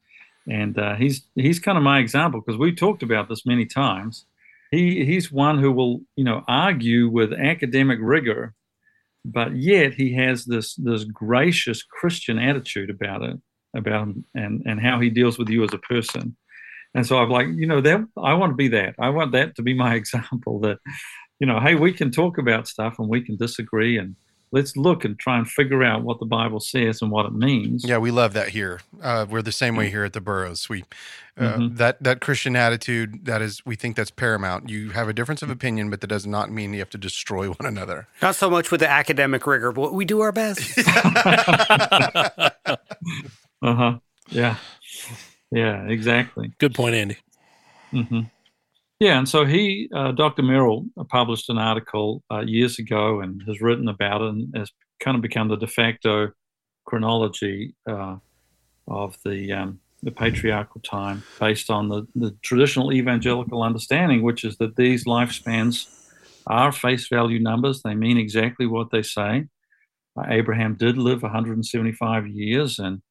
and 0.48 0.78
uh, 0.78 0.94
he's 0.96 1.22
he's 1.34 1.60
kind 1.60 1.78
of 1.78 1.84
my 1.84 1.98
example 1.98 2.40
because 2.40 2.58
we've 2.58 2.76
talked 2.76 3.02
about 3.02 3.28
this 3.28 3.46
many 3.46 3.66
times. 3.66 4.24
He 4.70 5.04
he's 5.04 5.30
one 5.30 5.58
who 5.58 5.70
will 5.70 6.00
you 6.16 6.24
know 6.24 6.42
argue 6.48 7.08
with 7.08 7.32
academic 7.32 7.98
rigor, 8.00 8.54
but 9.24 9.56
yet 9.56 9.94
he 9.94 10.14
has 10.14 10.44
this 10.44 10.74
this 10.74 11.04
gracious 11.04 11.82
Christian 11.82 12.38
attitude 12.38 12.90
about 12.90 13.22
it, 13.22 13.38
about 13.76 14.02
him 14.02 14.24
and 14.34 14.62
and 14.66 14.80
how 14.80 15.00
he 15.00 15.10
deals 15.10 15.38
with 15.38 15.48
you 15.48 15.62
as 15.64 15.72
a 15.72 15.78
person. 15.78 16.36
And 16.94 17.06
so 17.06 17.18
I'm 17.18 17.30
like, 17.30 17.46
you 17.48 17.66
know, 17.66 17.80
that 17.80 18.00
I 18.22 18.34
want 18.34 18.50
to 18.50 18.56
be 18.56 18.68
that. 18.68 18.94
I 18.98 19.08
want 19.08 19.32
that 19.32 19.56
to 19.56 19.62
be 19.62 19.74
my 19.74 19.94
example. 20.00 20.60
That 20.60 20.78
you 21.38 21.46
know, 21.46 21.60
hey, 21.60 21.74
we 21.74 21.92
can 21.92 22.10
talk 22.10 22.38
about 22.38 22.68
stuff 22.68 22.98
and 22.98 23.08
we 23.08 23.20
can 23.20 23.36
disagree 23.36 23.98
and 23.98 24.16
let's 24.52 24.76
look 24.76 25.04
and 25.04 25.18
try 25.18 25.38
and 25.38 25.48
figure 25.50 25.82
out 25.82 26.02
what 26.02 26.20
the 26.20 26.26
Bible 26.26 26.60
says 26.60 27.02
and 27.02 27.10
what 27.10 27.26
it 27.26 27.32
means. 27.32 27.84
Yeah, 27.86 27.98
we 27.98 28.10
love 28.10 28.34
that 28.34 28.48
here. 28.48 28.80
Uh, 29.02 29.26
we're 29.28 29.42
the 29.42 29.50
same 29.52 29.74
way 29.76 29.90
here 29.90 30.04
at 30.04 30.12
the 30.12 30.20
Burros. 30.20 30.68
We 30.68 30.84
uh, 31.38 31.56
Mhm. 31.56 31.76
that 31.78 32.02
that 32.02 32.20
Christian 32.20 32.54
attitude 32.56 33.24
that 33.24 33.40
is 33.40 33.64
we 33.64 33.74
think 33.74 33.96
that's 33.96 34.10
paramount. 34.10 34.68
You 34.68 34.90
have 34.90 35.08
a 35.08 35.14
difference 35.14 35.40
of 35.42 35.48
opinion, 35.48 35.88
but 35.88 36.02
that 36.02 36.06
does 36.08 36.26
not 36.26 36.50
mean 36.50 36.74
you 36.74 36.78
have 36.80 36.90
to 36.90 36.98
destroy 36.98 37.48
one 37.48 37.66
another. 37.66 38.06
Not 38.20 38.34
so 38.36 38.50
much 38.50 38.70
with 38.70 38.80
the 38.80 38.88
academic 38.90 39.46
rigor, 39.46 39.72
but 39.72 39.94
we 39.94 40.04
do 40.04 40.20
our 40.20 40.32
best. 40.32 40.60
Uh 43.64 43.74
huh. 43.76 43.98
Yeah. 44.28 44.56
Yeah. 45.52 45.84
Exactly. 45.86 46.52
Good 46.58 46.74
point, 46.74 46.94
Andy. 46.96 47.16
hmm 47.92 48.20
Yeah, 49.02 49.18
and 49.18 49.28
so 49.28 49.44
he, 49.44 49.90
uh, 49.92 50.12
Dr. 50.12 50.44
Merrill, 50.44 50.86
uh, 50.96 51.02
published 51.02 51.48
an 51.48 51.58
article 51.58 52.22
uh, 52.30 52.42
years 52.46 52.78
ago 52.78 53.18
and 53.18 53.42
has 53.48 53.60
written 53.60 53.88
about 53.88 54.20
it 54.20 54.28
and 54.28 54.56
has 54.56 54.70
kind 55.00 55.16
of 55.16 55.22
become 55.22 55.48
the 55.48 55.56
de 55.56 55.66
facto 55.66 56.30
chronology 56.84 57.74
uh, 57.90 58.18
of 58.86 59.16
the 59.24 59.50
um, 59.50 59.80
the 60.04 60.12
patriarchal 60.12 60.80
time, 60.82 61.24
based 61.40 61.68
on 61.68 61.88
the, 61.88 62.06
the 62.14 62.30
traditional 62.42 62.92
evangelical 62.92 63.64
understanding, 63.64 64.22
which 64.22 64.44
is 64.44 64.56
that 64.58 64.76
these 64.76 65.04
lifespans 65.04 65.88
are 66.46 66.70
face 66.70 67.08
value 67.08 67.40
numbers; 67.40 67.82
they 67.82 67.96
mean 67.96 68.18
exactly 68.18 68.66
what 68.66 68.92
they 68.92 69.02
say. 69.02 69.48
Uh, 70.16 70.26
Abraham 70.28 70.76
did 70.76 70.96
live 70.96 71.24
175 71.24 72.28
years, 72.28 72.78
and 72.78 73.02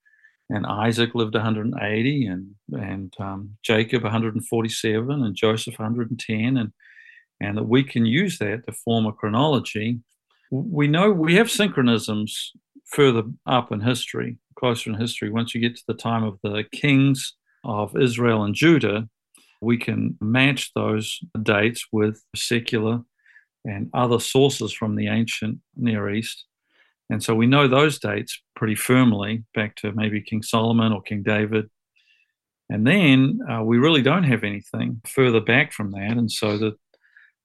and 0.53 0.65
Isaac 0.65 1.15
lived 1.15 1.33
180, 1.33 2.25
and 2.25 2.55
and 2.73 3.13
um, 3.19 3.57
Jacob 3.63 4.03
147, 4.03 5.23
and 5.23 5.35
Joseph 5.35 5.79
110, 5.79 6.57
and 6.57 6.71
and 7.39 7.57
that 7.57 7.63
we 7.63 7.83
can 7.83 8.05
use 8.05 8.37
that 8.39 8.65
to 8.67 8.73
form 8.73 9.05
a 9.05 9.13
chronology. 9.13 9.99
We 10.51 10.87
know 10.87 11.11
we 11.11 11.35
have 11.35 11.49
synchronisms 11.49 12.51
further 12.85 13.23
up 13.47 13.71
in 13.71 13.79
history, 13.79 14.37
closer 14.59 14.89
in 14.89 14.99
history. 14.99 15.29
Once 15.29 15.55
you 15.55 15.61
get 15.61 15.77
to 15.77 15.83
the 15.87 15.93
time 15.93 16.23
of 16.23 16.37
the 16.43 16.65
kings 16.71 17.33
of 17.63 17.95
Israel 17.95 18.43
and 18.43 18.53
Judah, 18.53 19.07
we 19.61 19.77
can 19.77 20.17
match 20.19 20.71
those 20.75 21.19
dates 21.41 21.85
with 21.91 22.21
secular 22.35 23.01
and 23.63 23.89
other 23.93 24.19
sources 24.19 24.73
from 24.73 24.95
the 24.95 25.07
ancient 25.07 25.59
Near 25.77 26.09
East. 26.09 26.45
And 27.11 27.21
so 27.21 27.35
we 27.35 27.45
know 27.45 27.67
those 27.67 27.99
dates 27.99 28.41
pretty 28.55 28.73
firmly 28.75 29.43
back 29.53 29.75
to 29.77 29.91
maybe 29.91 30.21
King 30.21 30.41
Solomon 30.41 30.93
or 30.93 31.01
King 31.01 31.23
David. 31.23 31.69
And 32.69 32.87
then 32.87 33.39
uh, 33.51 33.63
we 33.63 33.79
really 33.79 34.01
don't 34.01 34.23
have 34.23 34.45
anything 34.45 35.01
further 35.05 35.41
back 35.41 35.73
from 35.73 35.91
that. 35.91 36.15
And 36.17 36.31
so 36.31 36.57
the, 36.57 36.71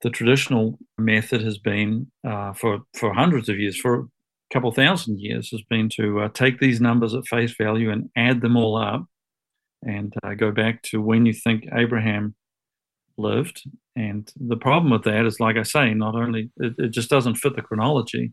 the 0.02 0.10
traditional 0.10 0.78
method 0.98 1.42
has 1.42 1.58
been 1.58 2.12
uh, 2.24 2.52
for, 2.52 2.82
for 2.96 3.12
hundreds 3.12 3.48
of 3.48 3.58
years, 3.58 3.76
for 3.76 3.94
a 4.02 4.04
couple 4.52 4.70
thousand 4.70 5.18
years, 5.18 5.50
has 5.50 5.62
been 5.62 5.88
to 5.96 6.20
uh, 6.20 6.28
take 6.28 6.60
these 6.60 6.80
numbers 6.80 7.12
at 7.12 7.26
face 7.26 7.56
value 7.58 7.90
and 7.90 8.08
add 8.16 8.42
them 8.42 8.56
all 8.56 8.76
up 8.76 9.04
and 9.82 10.14
uh, 10.22 10.34
go 10.34 10.52
back 10.52 10.82
to 10.82 11.02
when 11.02 11.26
you 11.26 11.32
think 11.32 11.64
Abraham 11.74 12.36
lived. 13.18 13.64
And 13.96 14.30
the 14.36 14.56
problem 14.56 14.92
with 14.92 15.02
that 15.04 15.26
is, 15.26 15.40
like 15.40 15.56
I 15.56 15.64
say, 15.64 15.92
not 15.92 16.14
only 16.14 16.50
it, 16.58 16.74
it 16.78 16.90
just 16.90 17.10
doesn't 17.10 17.34
fit 17.34 17.56
the 17.56 17.62
chronology. 17.62 18.32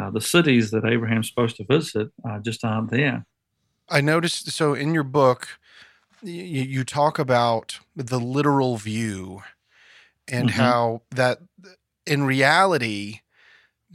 Uh, 0.00 0.10
the 0.10 0.20
cities 0.20 0.70
that 0.70 0.84
Abraham's 0.86 1.28
supposed 1.28 1.56
to 1.56 1.64
visit 1.64 2.08
uh, 2.28 2.38
just 2.38 2.64
aren't 2.64 2.90
there. 2.90 3.26
I 3.90 4.00
noticed. 4.00 4.50
So 4.50 4.72
in 4.74 4.94
your 4.94 5.04
book, 5.04 5.48
you, 6.22 6.42
you 6.62 6.84
talk 6.84 7.18
about 7.18 7.78
the 7.94 8.18
literal 8.18 8.76
view 8.78 9.42
and 10.28 10.48
Mhm. 10.50 10.52
how 10.52 11.02
that 11.10 11.40
in 12.06 12.24
reality, 12.24 13.20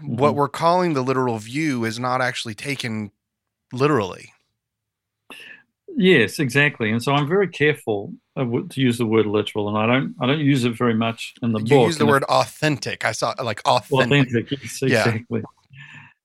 what 0.01 0.33
Mhm. 0.33 0.35
we're 0.35 0.49
calling 0.49 0.93
the 0.93 1.01
literal 1.03 1.39
view 1.39 1.83
is 1.83 1.97
not 1.99 2.21
actually 2.21 2.53
taken 2.53 3.11
literally. 3.73 4.33
Yes, 5.95 6.37
exactly. 6.37 6.91
And 6.91 7.01
so 7.01 7.13
I'm 7.13 7.27
very 7.27 7.47
careful 7.47 8.13
uh, 8.35 8.45
to 8.45 8.81
use 8.81 8.99
the 8.99 9.05
word 9.07 9.25
literal, 9.25 9.67
and 9.67 9.77
I 9.77 9.87
don't 9.87 10.15
I 10.21 10.27
don't 10.27 10.39
use 10.39 10.63
it 10.63 10.77
very 10.77 10.93
much 10.93 11.33
in 11.41 11.53
the 11.53 11.59
You 11.59 11.77
book. 11.77 11.87
use 11.87 11.97
the 11.97 12.03
And 12.03 12.11
word 12.11 12.23
authentic. 12.25 13.03
I 13.03 13.13
saw 13.13 13.33
like 13.41 13.61
authentic. 13.65 14.51
authentic. 14.51 14.61
Yes, 14.61 14.81
Yeah. 14.83 15.17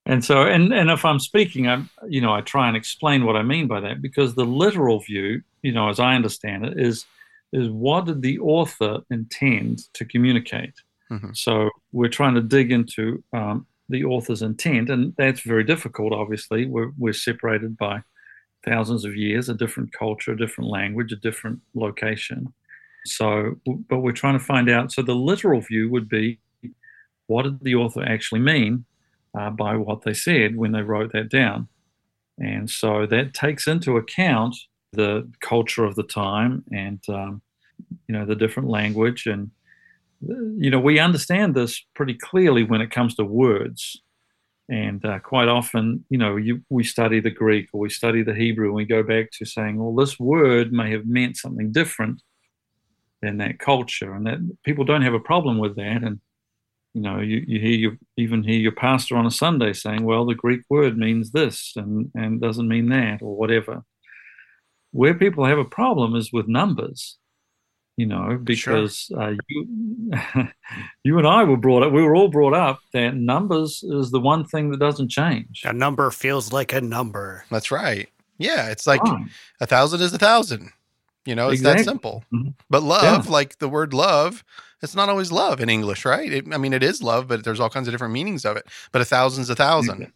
And 0.04 0.24
so, 0.24 0.42
and 0.42 0.72
and 0.72 0.90
if 0.90 1.04
I'm 1.04 1.20
speaking, 1.20 1.68
I'm 1.68 1.88
you 2.08 2.20
know 2.20 2.32
I 2.32 2.40
try 2.40 2.66
and 2.66 2.76
explain 2.76 3.24
what 3.24 3.36
I 3.36 3.42
mean 3.42 3.68
by 3.68 3.80
that 3.80 4.02
because 4.02 4.34
the 4.34 4.44
literal 4.44 5.00
view, 5.00 5.42
you 5.62 5.72
know, 5.72 5.88
as 5.88 6.00
I 6.00 6.14
understand 6.14 6.64
it, 6.64 6.78
is 6.78 7.04
is 7.52 7.68
what 7.68 8.06
did 8.06 8.22
the 8.22 8.38
author 8.40 9.00
intend 9.10 9.82
to 9.94 10.04
communicate. 10.04 10.74
Mhm. 11.10 11.36
So 11.36 11.70
we're 11.92 12.08
trying 12.08 12.34
to 12.34 12.40
dig 12.40 12.72
into 12.72 13.22
um, 13.32 13.66
the 13.88 14.04
author's 14.04 14.42
intent, 14.42 14.90
and 14.90 15.14
that's 15.16 15.40
very 15.42 15.62
difficult. 15.62 16.12
Obviously, 16.12 16.66
we're 16.66 16.90
we're 16.98 17.12
separated 17.12 17.76
by 17.76 18.02
thousands 18.64 19.04
of 19.04 19.14
years, 19.14 19.48
a 19.48 19.54
different 19.54 19.92
culture, 19.92 20.32
a 20.32 20.36
different 20.36 20.70
language, 20.70 21.12
a 21.12 21.16
different 21.16 21.60
location. 21.74 22.52
So, 23.04 23.56
but 23.88 23.98
we're 23.98 24.12
trying 24.12 24.38
to 24.38 24.44
find 24.44 24.68
out. 24.68 24.92
So, 24.92 25.02
the 25.02 25.14
literal 25.14 25.60
view 25.60 25.90
would 25.90 26.08
be 26.08 26.40
what 27.26 27.42
did 27.42 27.60
the 27.62 27.76
author 27.76 28.02
actually 28.02 28.40
mean 28.40 28.84
uh, 29.38 29.50
by 29.50 29.76
what 29.76 30.02
they 30.02 30.14
said 30.14 30.56
when 30.56 30.72
they 30.72 30.82
wrote 30.82 31.12
that 31.12 31.28
down? 31.28 31.68
And 32.38 32.70
so 32.70 33.06
that 33.06 33.34
takes 33.34 33.66
into 33.66 33.96
account 33.96 34.56
the 34.92 35.30
culture 35.40 35.84
of 35.84 35.94
the 35.94 36.02
time 36.02 36.64
and, 36.72 37.00
um, 37.08 37.42
you 38.08 38.14
know, 38.14 38.26
the 38.26 38.36
different 38.36 38.68
language. 38.68 39.26
And, 39.26 39.50
you 40.20 40.70
know, 40.70 40.80
we 40.80 40.98
understand 40.98 41.54
this 41.54 41.84
pretty 41.94 42.14
clearly 42.14 42.62
when 42.62 42.80
it 42.80 42.90
comes 42.90 43.14
to 43.16 43.24
words. 43.24 44.00
And 44.68 45.04
uh, 45.04 45.18
quite 45.18 45.48
often, 45.48 46.04
you 46.08 46.18
know, 46.18 46.36
you, 46.36 46.62
we 46.70 46.84
study 46.84 47.20
the 47.20 47.30
Greek 47.30 47.68
or 47.72 47.80
we 47.80 47.90
study 47.90 48.22
the 48.22 48.34
Hebrew 48.34 48.66
and 48.66 48.74
we 48.74 48.84
go 48.84 49.02
back 49.02 49.30
to 49.32 49.44
saying, 49.44 49.76
well, 49.76 49.94
this 49.94 50.18
word 50.18 50.72
may 50.72 50.90
have 50.92 51.06
meant 51.06 51.36
something 51.36 51.72
different 51.72 52.22
than 53.20 53.38
that 53.38 53.58
culture. 53.58 54.14
And 54.14 54.26
that 54.26 54.38
people 54.64 54.84
don't 54.84 55.02
have 55.02 55.14
a 55.14 55.20
problem 55.20 55.58
with 55.58 55.76
that. 55.76 56.02
And, 56.02 56.20
you 56.94 57.00
know, 57.00 57.20
you, 57.20 57.42
you 57.46 57.60
hear 57.60 57.70
your, 57.70 57.92
even 58.16 58.42
hear 58.42 58.58
your 58.58 58.72
pastor 58.72 59.16
on 59.16 59.26
a 59.26 59.30
Sunday 59.30 59.72
saying, 59.72 60.04
well, 60.04 60.26
the 60.26 60.34
Greek 60.34 60.62
word 60.68 60.98
means 60.98 61.32
this 61.32 61.72
and, 61.76 62.10
and 62.14 62.40
doesn't 62.40 62.68
mean 62.68 62.90
that 62.90 63.22
or 63.22 63.34
whatever. 63.34 63.82
Where 64.90 65.14
people 65.14 65.46
have 65.46 65.58
a 65.58 65.64
problem 65.64 66.14
is 66.14 66.32
with 66.32 66.48
numbers, 66.48 67.16
you 67.96 68.04
know, 68.04 68.38
because 68.42 68.96
sure. 68.96 69.22
uh, 69.22 69.34
you, 69.48 70.10
you 71.04 71.18
and 71.18 71.26
I 71.26 71.44
were 71.44 71.56
brought 71.56 71.82
up, 71.82 71.92
we 71.92 72.02
were 72.02 72.14
all 72.14 72.28
brought 72.28 72.54
up 72.54 72.80
that 72.92 73.14
numbers 73.14 73.82
is 73.82 74.10
the 74.10 74.20
one 74.20 74.44
thing 74.44 74.70
that 74.70 74.80
doesn't 74.80 75.10
change. 75.10 75.62
A 75.64 75.72
number 75.72 76.10
feels 76.10 76.52
like 76.52 76.74
a 76.74 76.80
number. 76.82 77.46
That's 77.50 77.70
right. 77.70 78.08
Yeah. 78.36 78.68
It's 78.68 78.86
like 78.86 79.02
right. 79.02 79.24
a 79.60 79.66
thousand 79.66 80.02
is 80.02 80.12
a 80.12 80.18
thousand. 80.18 80.72
You 81.24 81.34
know, 81.36 81.50
it's 81.50 81.60
exactly. 81.60 81.84
that 81.84 81.88
simple. 81.88 82.24
Mm-hmm. 82.32 82.50
But 82.68 82.82
love, 82.82 83.26
yeah. 83.26 83.32
like 83.32 83.58
the 83.58 83.68
word 83.68 83.94
love, 83.94 84.44
it's 84.82 84.96
not 84.96 85.08
always 85.08 85.30
love 85.30 85.60
in 85.60 85.68
English, 85.68 86.04
right? 86.04 86.32
It, 86.32 86.52
I 86.52 86.58
mean, 86.58 86.72
it 86.72 86.82
is 86.82 87.02
love, 87.02 87.28
but 87.28 87.44
there's 87.44 87.60
all 87.60 87.70
kinds 87.70 87.86
of 87.86 87.94
different 87.94 88.12
meanings 88.12 88.44
of 88.44 88.56
it. 88.56 88.66
But 88.90 89.02
a 89.02 89.04
thousand's 89.04 89.48
a 89.48 89.54
thousand. 89.54 90.12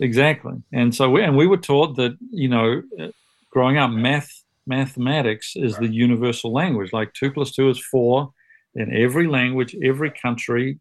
Exactly. 0.00 0.54
And 0.72 0.94
so, 0.94 1.10
we, 1.10 1.22
and 1.22 1.36
we 1.36 1.46
were 1.46 1.56
taught 1.56 1.96
that, 1.96 2.16
you 2.30 2.48
know, 2.48 2.82
uh, 3.00 3.08
growing 3.50 3.76
up, 3.76 3.90
math, 3.90 4.30
mathematics 4.66 5.54
is 5.56 5.76
the 5.76 5.88
universal 5.88 6.52
language. 6.52 6.92
Like 6.92 7.12
two 7.12 7.32
plus 7.32 7.52
two 7.52 7.68
is 7.68 7.78
four 7.78 8.32
in 8.74 8.94
every 8.94 9.26
language, 9.26 9.76
every 9.84 10.10
country, 10.10 10.78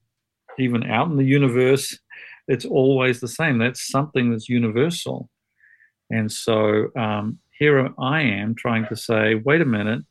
even 0.60 0.90
out 0.90 1.10
in 1.10 1.18
the 1.18 1.24
universe. 1.24 1.98
It's 2.48 2.66
always 2.66 3.20
the 3.20 3.28
same. 3.28 3.58
That's 3.58 3.88
something 3.88 4.32
that's 4.32 4.50
universal. 4.50 5.30
And 6.10 6.32
so 6.32 6.90
um, 6.96 7.40
here 7.64 7.90
I 7.98 8.22
am 8.22 8.56
trying 8.56 8.86
to 8.88 8.96
say, 8.96 9.36
wait 9.36 9.62
a 9.62 9.66
minute, 9.80 10.02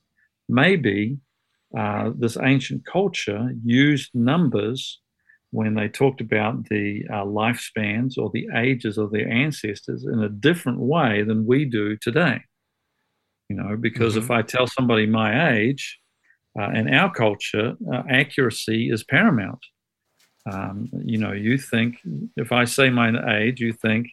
maybe 0.48 1.18
uh, 1.78 2.10
this 2.16 2.38
ancient 2.42 2.86
culture 2.86 3.50
used 3.62 4.10
numbers 4.14 5.00
when 5.50 5.74
they 5.74 5.88
talked 5.88 6.22
about 6.22 6.66
the 6.70 7.04
uh, 7.10 7.24
lifespans 7.24 8.16
or 8.16 8.30
the 8.32 8.46
ages 8.56 8.96
of 8.96 9.12
their 9.12 9.28
ancestors 9.28 10.02
in 10.04 10.20
a 10.22 10.30
different 10.30 10.80
way 10.80 11.22
than 11.22 11.44
we 11.44 11.66
do 11.66 11.94
today. 11.98 12.40
You 13.50 13.56
know, 13.56 13.76
because 13.76 14.14
mm-hmm. 14.14 14.24
if 14.24 14.30
I 14.30 14.40
tell 14.40 14.66
somebody 14.66 15.04
my 15.04 15.30
age, 15.58 15.98
uh, 16.58 16.70
in 16.70 16.92
our 16.94 17.12
culture, 17.12 17.74
uh, 17.92 18.02
accuracy 18.08 18.90
is 18.90 19.04
paramount. 19.04 19.64
Um, 20.50 20.88
you 21.04 21.18
know, 21.18 21.32
you 21.32 21.58
think 21.58 21.98
if 22.36 22.50
I 22.50 22.64
say 22.64 22.88
my 22.88 23.08
age, 23.38 23.60
you 23.60 23.74
think 23.74 24.06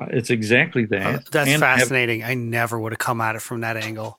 uh, 0.00 0.06
it's 0.10 0.30
exactly 0.30 0.84
that. 0.86 1.14
Oh, 1.14 1.18
that's 1.30 1.50
and 1.50 1.60
fascinating. 1.60 2.20
Have, 2.20 2.30
I 2.30 2.34
never 2.34 2.78
would 2.78 2.92
have 2.92 2.98
come 2.98 3.20
at 3.20 3.36
it 3.36 3.42
from 3.42 3.60
that 3.60 3.76
angle. 3.76 4.18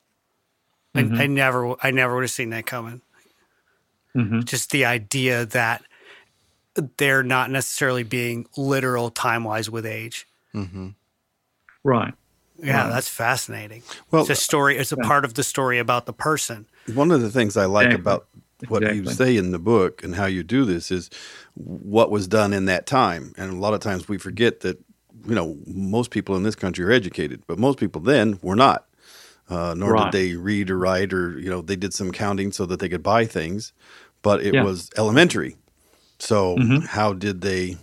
Mm-hmm. 0.94 1.14
I, 1.14 1.22
I, 1.22 1.26
never, 1.26 1.76
I 1.82 1.90
never 1.90 2.14
would 2.14 2.24
have 2.24 2.30
seen 2.30 2.50
that 2.50 2.66
coming. 2.66 3.02
Mm-hmm. 4.16 4.40
Just 4.40 4.70
the 4.70 4.84
idea 4.84 5.46
that 5.46 5.82
they're 6.96 7.22
not 7.22 7.50
necessarily 7.50 8.02
being 8.02 8.46
literal 8.56 9.10
time 9.10 9.44
wise 9.44 9.70
with 9.70 9.86
age. 9.86 10.26
Mm-hmm. 10.54 10.88
Right. 11.84 12.14
Yeah, 12.58 12.82
right. 12.82 12.90
that's 12.90 13.08
fascinating. 13.08 13.82
Well, 14.10 14.22
it's 14.22 14.30
a 14.30 14.34
story. 14.34 14.76
It's 14.76 14.92
a 14.92 14.96
yeah. 15.00 15.06
part 15.06 15.24
of 15.24 15.34
the 15.34 15.42
story 15.42 15.78
about 15.78 16.06
the 16.06 16.12
person. 16.12 16.66
One 16.92 17.10
of 17.10 17.22
the 17.22 17.30
things 17.30 17.56
I 17.56 17.64
like 17.64 17.86
exactly. 17.86 18.02
about 18.02 18.26
what 18.68 18.82
exactly. 18.82 19.00
you 19.00 19.10
say 19.10 19.36
in 19.36 19.52
the 19.52 19.58
book 19.58 20.02
and 20.04 20.14
how 20.14 20.26
you 20.26 20.42
do 20.42 20.64
this 20.64 20.90
is 20.90 21.08
what 21.54 22.10
was 22.10 22.28
done 22.28 22.52
in 22.52 22.66
that 22.66 22.86
time. 22.86 23.32
And 23.38 23.50
a 23.50 23.56
lot 23.56 23.72
of 23.72 23.80
times 23.80 24.08
we 24.08 24.18
forget 24.18 24.60
that, 24.60 24.78
you 25.26 25.34
know, 25.34 25.56
most 25.66 26.10
people 26.10 26.36
in 26.36 26.42
this 26.42 26.54
country 26.54 26.84
are 26.84 26.90
educated, 26.90 27.42
but 27.46 27.58
most 27.58 27.78
people 27.78 28.00
then 28.00 28.38
were 28.42 28.56
not 28.56 28.86
uh, 29.50 29.74
nor 29.76 29.92
right. 29.92 30.12
did 30.12 30.18
they 30.18 30.34
read 30.36 30.70
or 30.70 30.78
write 30.78 31.12
or 31.12 31.38
you 31.38 31.50
know 31.50 31.60
they 31.60 31.76
did 31.76 31.92
some 31.92 32.12
counting 32.12 32.52
so 32.52 32.64
that 32.64 32.78
they 32.78 32.88
could 32.88 33.02
buy 33.02 33.26
things 33.26 33.72
but 34.22 34.40
it 34.40 34.54
yeah. 34.54 34.62
was 34.62 34.90
elementary 34.96 35.56
so 36.18 36.56
mm-hmm. 36.56 36.86
how 36.86 37.12
did 37.12 37.40
they 37.40 37.76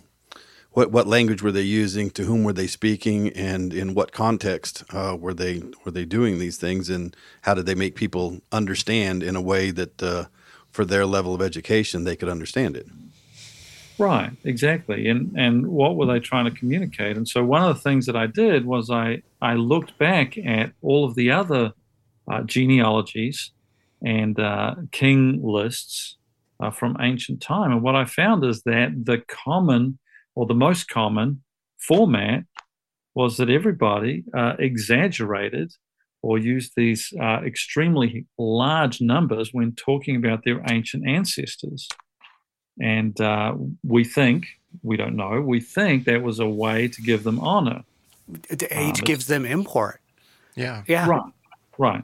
what 0.71 0.91
what 0.91 1.08
language 1.08 1.41
were 1.41 1.52
they 1.52 1.62
using 1.62 2.10
to 2.10 2.23
whom 2.23 2.43
were 2.43 2.54
they 2.54 2.67
speaking 2.67 3.30
and 3.30 3.73
in 3.73 3.93
what 3.93 4.12
context 4.12 4.84
uh, 4.91 5.15
were 5.19 5.34
they 5.34 5.62
were 5.84 5.91
they 5.91 6.06
doing 6.06 6.39
these 6.39 6.58
things 6.58 6.89
and 6.89 7.15
how 7.41 7.54
did 7.54 7.65
they 7.65 7.76
make 7.76 7.95
people 7.95 8.39
understand 8.52 9.21
in 9.21 9.36
a 9.36 9.41
way 9.41 9.69
that 9.69 10.02
uh, 10.02 10.26
for 10.71 10.86
their 10.86 11.06
level 11.06 11.36
of 11.36 11.41
education 11.41 12.06
they 12.06 12.15
could 12.15 12.30
understand 12.30 12.78
it 12.78 12.88
Right, 13.99 14.31
exactly. 14.43 15.07
And 15.07 15.31
and 15.36 15.67
what 15.67 15.95
were 15.95 16.05
they 16.05 16.19
trying 16.19 16.45
to 16.45 16.51
communicate? 16.51 17.17
And 17.17 17.27
so 17.27 17.43
one 17.43 17.63
of 17.63 17.75
the 17.75 17.81
things 17.81 18.05
that 18.05 18.15
I 18.15 18.27
did 18.27 18.65
was 18.65 18.91
I 18.91 19.23
I 19.41 19.55
looked 19.55 19.97
back 19.97 20.38
at 20.38 20.71
all 20.83 21.05
of 21.05 21.15
the 21.15 21.31
other 21.31 21.73
uh, 22.31 22.43
genealogies 22.43 23.51
and 24.05 24.39
uh, 24.39 24.75
king 24.91 25.41
lists 25.43 26.17
uh, 26.60 26.69
from 26.69 26.97
ancient 26.99 27.41
time, 27.41 27.71
and 27.71 27.81
what 27.81 27.95
I 27.95 28.05
found 28.05 28.45
is 28.45 28.62
that 28.63 28.89
the 29.05 29.23
common 29.27 29.97
or 30.36 30.45
the 30.45 30.53
most 30.53 30.88
common 30.89 31.41
format 31.79 32.43
was 33.15 33.38
that 33.38 33.49
everybody 33.49 34.23
uh, 34.38 34.53
exaggerated 34.60 35.71
or 36.21 36.38
used 36.38 36.73
these 36.75 37.12
uh, 37.19 37.41
extremely 37.43 38.27
large 38.38 39.01
numbers 39.01 39.49
when 39.53 39.73
talking 39.73 40.15
about 40.15 40.43
their 40.43 40.62
ancient 40.69 41.07
ancestors. 41.07 41.88
And 42.79 43.19
uh, 43.19 43.55
we 43.83 44.03
think, 44.03 44.47
we 44.83 44.97
don't 44.97 45.15
know, 45.15 45.41
we 45.41 45.59
think 45.59 46.05
that 46.05 46.21
was 46.21 46.39
a 46.39 46.47
way 46.47 46.87
to 46.87 47.01
give 47.01 47.23
them 47.23 47.39
honor. 47.39 47.83
The 48.27 48.67
age 48.71 48.99
um, 48.99 49.05
gives 49.05 49.27
them 49.27 49.45
import. 49.45 50.01
Yeah. 50.55 50.83
Yeah. 50.87 51.07
Right. 51.07 51.31
Right. 51.77 52.03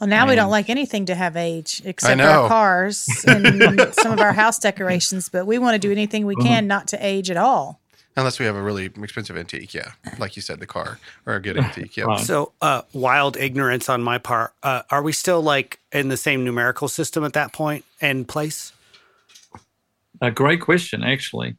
Well, 0.00 0.08
now 0.08 0.22
and 0.22 0.30
we 0.30 0.34
don't 0.36 0.50
like 0.50 0.70
anything 0.70 1.06
to 1.06 1.14
have 1.14 1.36
age 1.36 1.82
except 1.84 2.20
our 2.22 2.48
cars 2.48 3.06
and 3.26 3.92
some 3.92 4.12
of 4.12 4.20
our 4.20 4.32
house 4.32 4.58
decorations, 4.58 5.28
but 5.28 5.46
we 5.46 5.58
want 5.58 5.74
to 5.74 5.78
do 5.78 5.92
anything 5.92 6.24
we 6.24 6.36
can 6.36 6.62
mm-hmm. 6.62 6.68
not 6.68 6.88
to 6.88 7.06
age 7.06 7.30
at 7.30 7.36
all. 7.36 7.80
Unless 8.16 8.38
we 8.38 8.46
have 8.46 8.56
a 8.56 8.62
really 8.62 8.86
expensive 8.86 9.36
antique, 9.36 9.72
yeah, 9.72 9.92
like 10.18 10.36
you 10.36 10.42
said, 10.42 10.58
the 10.58 10.66
car 10.66 10.98
or 11.26 11.34
a 11.34 11.40
good 11.40 11.56
antique, 11.58 11.96
yeah. 11.96 12.16
So, 12.16 12.52
uh, 12.60 12.82
wild 12.92 13.36
ignorance 13.36 13.88
on 13.88 14.02
my 14.02 14.18
part. 14.18 14.52
Uh, 14.62 14.82
are 14.90 15.02
we 15.02 15.12
still 15.12 15.42
like 15.42 15.78
in 15.92 16.08
the 16.08 16.16
same 16.16 16.44
numerical 16.44 16.88
system 16.88 17.22
at 17.22 17.34
that 17.34 17.52
point 17.52 17.84
and 18.00 18.26
place? 18.26 18.72
A 20.20 20.30
great 20.30 20.60
question, 20.60 21.02
actually, 21.02 21.56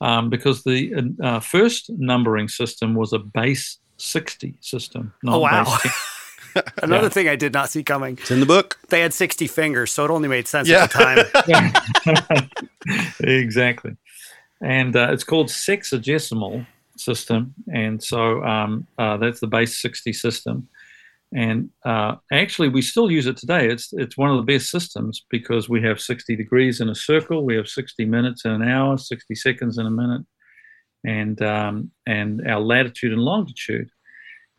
um, 0.00 0.30
because 0.30 0.64
the 0.64 1.14
uh, 1.22 1.40
first 1.40 1.90
numbering 1.90 2.48
system 2.48 2.94
was 2.94 3.12
a 3.12 3.18
base 3.18 3.78
60 3.98 4.56
system. 4.60 5.12
oh, 5.26 5.40
wow. 5.40 5.76
Another 6.82 7.04
yeah. 7.04 7.08
thing 7.10 7.28
I 7.28 7.36
did 7.36 7.52
not 7.52 7.70
see 7.70 7.82
coming. 7.82 8.14
It's 8.14 8.30
in 8.30 8.40
the 8.40 8.46
book. 8.46 8.78
They 8.88 9.00
had 9.00 9.12
60 9.12 9.46
fingers, 9.46 9.92
so 9.92 10.04
it 10.04 10.10
only 10.10 10.28
made 10.28 10.48
sense 10.48 10.68
yeah. 10.68 10.84
at 10.84 10.92
the 10.92 11.72
time. 12.24 12.48
exactly. 13.20 13.96
And 14.60 14.96
uh, 14.96 15.08
it's 15.12 15.24
called 15.24 15.48
sexagesimal 15.48 16.66
system. 16.96 17.54
And 17.72 18.02
so 18.02 18.42
um, 18.44 18.86
uh, 18.98 19.18
that's 19.18 19.40
the 19.40 19.46
base 19.46 19.80
60 19.80 20.12
system. 20.12 20.68
And 21.34 21.68
uh, 21.84 22.16
actually, 22.32 22.70
we 22.70 22.80
still 22.80 23.10
use 23.10 23.26
it 23.26 23.36
today. 23.36 23.68
It's 23.68 23.92
it's 23.92 24.16
one 24.16 24.30
of 24.30 24.36
the 24.36 24.50
best 24.50 24.70
systems 24.70 25.24
because 25.28 25.68
we 25.68 25.82
have 25.82 26.00
60 26.00 26.34
degrees 26.36 26.80
in 26.80 26.88
a 26.88 26.94
circle, 26.94 27.44
we 27.44 27.56
have 27.56 27.68
60 27.68 28.04
minutes 28.06 28.44
in 28.46 28.52
an 28.52 28.62
hour, 28.62 28.96
60 28.96 29.34
seconds 29.34 29.76
in 29.76 29.86
a 29.86 29.90
minute, 29.90 30.22
and 31.04 31.40
um, 31.42 31.90
and 32.06 32.48
our 32.48 32.60
latitude 32.60 33.12
and 33.12 33.20
longitude. 33.20 33.90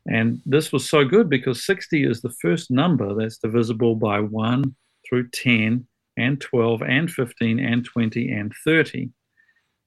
And 0.07 0.41
this 0.45 0.71
was 0.71 0.87
so 0.87 1.03
good 1.05 1.29
because 1.29 1.65
60 1.65 2.03
is 2.03 2.21
the 2.21 2.33
first 2.41 2.71
number 2.71 3.13
that's 3.13 3.37
divisible 3.37 3.95
by 3.95 4.19
1 4.19 4.75
through 5.07 5.29
10 5.29 5.87
and 6.17 6.41
12 6.41 6.81
and 6.83 7.09
15 7.09 7.59
and 7.59 7.85
20 7.85 8.31
and 8.31 8.53
30. 8.63 9.09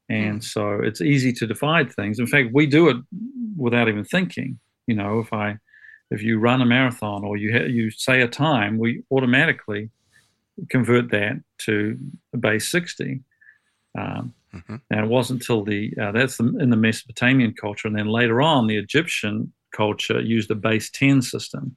And 0.09 0.41
mm. 0.41 0.45
so 0.45 0.81
it's 0.83 1.01
easy 1.01 1.33
to 1.35 1.47
divide 1.47 1.93
things. 1.93 2.19
In 2.19 2.27
fact, 2.27 2.51
we 2.53 2.67
do 2.67 2.89
it 2.89 2.97
without 3.57 3.89
even 3.89 4.05
thinking. 4.05 4.59
You 4.87 4.97
know, 4.97 5.21
if 5.21 5.33
I 5.33 5.59
if 6.13 6.23
you 6.23 6.39
run 6.39 6.61
a 6.61 6.67
marathon 6.67 7.25
or 7.25 7.37
you 7.37 7.53
ha- 7.53 7.65
you 7.65 7.91
say 7.91 8.23
a 8.23 8.29
time, 8.29 8.79
we 8.79 9.03
automatically 9.11 9.91
convert 10.69 11.11
that 11.11 11.43
to 11.59 11.99
base 12.39 12.69
60. 12.69 13.21
Um, 13.99 14.35
mm-hmm. 14.55 14.77
And 14.91 15.01
it 15.01 15.09
wasn't 15.09 15.41
until 15.41 15.65
the 15.65 15.93
uh, 16.01 16.13
that's 16.13 16.37
the, 16.37 16.45
in 16.59 16.71
the 16.71 16.77
Mesopotamian 16.77 17.55
culture, 17.55 17.89
and 17.89 17.97
then 17.97 18.07
later 18.07 18.41
on, 18.41 18.67
the 18.67 18.77
Egyptian 18.77 19.53
culture 19.75 20.21
used 20.21 20.51
a 20.51 20.55
base 20.55 20.91
ten 20.91 21.23
system. 21.23 21.77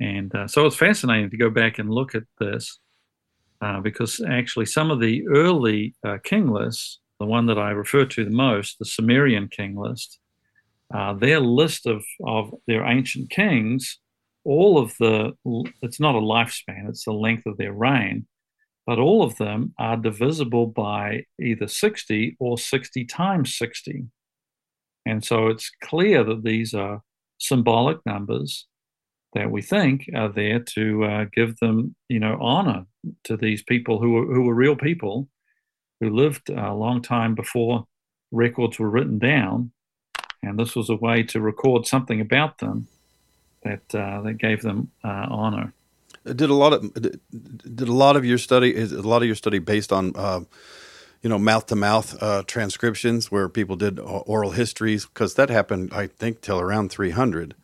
And 0.00 0.32
uh, 0.34 0.46
so 0.46 0.66
it's 0.66 0.76
fascinating 0.76 1.30
to 1.30 1.36
go 1.36 1.50
back 1.50 1.78
and 1.78 1.90
look 1.90 2.14
at 2.14 2.22
this 2.38 2.78
uh, 3.60 3.80
because 3.80 4.20
actually 4.28 4.66
some 4.66 4.90
of 4.90 5.00
the 5.00 5.26
early 5.28 5.94
uh, 6.06 6.18
king 6.22 6.48
lists, 6.50 7.00
the 7.18 7.26
one 7.26 7.46
that 7.46 7.58
I 7.58 7.70
refer 7.70 8.04
to 8.04 8.24
the 8.24 8.30
most, 8.30 8.78
the 8.78 8.84
Sumerian 8.84 9.48
king 9.48 9.76
list, 9.76 10.20
uh, 10.94 11.14
their 11.14 11.40
list 11.40 11.86
of, 11.86 12.04
of 12.24 12.54
their 12.66 12.84
ancient 12.84 13.30
kings, 13.30 13.98
all 14.44 14.78
of 14.78 14.94
the, 14.98 15.32
it's 15.82 16.00
not 16.00 16.14
a 16.14 16.20
lifespan, 16.20 16.88
it's 16.88 17.04
the 17.04 17.12
length 17.12 17.46
of 17.46 17.58
their 17.58 17.72
reign, 17.72 18.26
but 18.86 18.98
all 18.98 19.22
of 19.22 19.36
them 19.36 19.74
are 19.78 19.96
divisible 19.96 20.66
by 20.66 21.24
either 21.40 21.68
60 21.68 22.36
or 22.40 22.56
60 22.56 23.04
times 23.04 23.54
60. 23.56 24.06
And 25.04 25.24
so 25.24 25.48
it's 25.48 25.70
clear 25.82 26.24
that 26.24 26.42
these 26.42 26.72
are 26.72 27.02
symbolic 27.38 27.98
numbers 28.06 28.66
that 29.34 29.50
we 29.50 29.60
think 29.60 30.08
are 30.14 30.30
there 30.30 30.60
to 30.60 31.04
uh, 31.04 31.24
give 31.32 31.58
them, 31.58 31.94
you 32.08 32.18
know, 32.18 32.38
honor 32.40 32.86
to 33.24 33.36
these 33.36 33.62
people 33.62 34.00
who 34.00 34.12
were, 34.12 34.26
who 34.26 34.42
were 34.42 34.54
real 34.54 34.76
people 34.76 35.28
who 36.00 36.10
lived 36.10 36.48
a 36.48 36.72
long 36.72 37.02
time 37.02 37.34
before 37.34 37.86
records 38.30 38.78
were 38.78 38.90
written 38.90 39.18
down 39.18 39.70
and 40.42 40.58
this 40.58 40.74
was 40.74 40.90
a 40.90 40.96
way 40.96 41.22
to 41.24 41.40
record 41.40 41.86
something 41.86 42.20
about 42.20 42.58
them 42.58 42.86
that 43.62 43.94
uh, 43.94 44.22
that 44.22 44.34
gave 44.34 44.62
them 44.62 44.90
uh, 45.04 45.26
honor. 45.30 45.72
Did 46.24 46.50
a 46.50 46.54
lot 46.54 46.72
of 46.72 46.92
did 46.94 47.88
a 47.88 47.92
lot 47.92 48.16
of 48.16 48.24
your 48.24 48.38
study 48.38 48.74
is 48.74 48.92
a 48.92 49.02
lot 49.02 49.22
of 49.22 49.26
your 49.26 49.34
study 49.34 49.58
based 49.58 49.92
on 49.92 50.12
uh, 50.14 50.40
you 51.22 51.30
know 51.30 51.38
mouth 51.38 51.66
to 51.66 51.76
mouth 51.76 52.46
transcriptions 52.46 53.30
where 53.30 53.48
people 53.48 53.76
did 53.76 53.98
oral 53.98 54.50
histories 54.50 55.06
because 55.06 55.34
that 55.34 55.50
happened 55.50 55.92
I 55.92 56.06
think 56.06 56.40
till 56.40 56.60
around 56.60 56.90
300. 56.90 57.54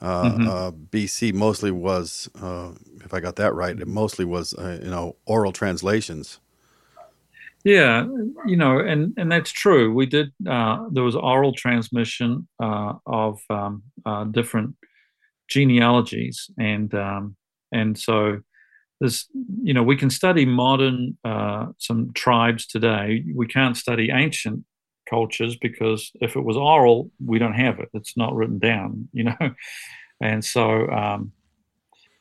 Uh, 0.00 0.24
mm-hmm. 0.24 0.48
uh, 0.48 0.70
BC 0.70 1.32
mostly 1.32 1.70
was, 1.70 2.28
uh, 2.42 2.72
if 3.04 3.14
I 3.14 3.20
got 3.20 3.36
that 3.36 3.54
right, 3.54 3.78
it 3.78 3.88
mostly 3.88 4.26
was 4.26 4.52
you 4.58 4.90
know 4.90 5.16
oral 5.24 5.52
translations. 5.52 6.40
Yeah, 7.64 8.06
you 8.46 8.56
know, 8.56 8.78
and 8.78 9.14
and 9.16 9.32
that's 9.32 9.50
true. 9.50 9.92
We 9.94 10.04
did. 10.04 10.32
Uh, 10.46 10.86
there 10.92 11.02
was 11.02 11.16
oral 11.16 11.54
transmission 11.54 12.46
uh, 12.62 12.94
of 13.06 13.40
um, 13.48 13.82
uh, 14.04 14.24
different 14.24 14.76
genealogies, 15.48 16.50
and 16.58 16.94
um, 16.94 17.36
and 17.72 17.98
so 17.98 18.40
this, 19.00 19.26
you 19.62 19.74
know, 19.74 19.82
we 19.82 19.96
can 19.96 20.10
study 20.10 20.46
modern 20.46 21.18
uh, 21.24 21.68
some 21.78 22.12
tribes 22.14 22.66
today. 22.66 23.24
We 23.34 23.46
can't 23.46 23.76
study 23.76 24.10
ancient 24.12 24.64
cultures 25.10 25.56
because 25.56 26.12
if 26.20 26.36
it 26.36 26.42
was 26.44 26.56
oral, 26.56 27.10
we 27.24 27.38
don't 27.38 27.54
have 27.54 27.80
it. 27.80 27.90
It's 27.94 28.16
not 28.16 28.34
written 28.34 28.58
down, 28.58 29.08
you 29.12 29.24
know, 29.24 29.36
and 30.20 30.44
so 30.44 30.88
um, 30.90 31.32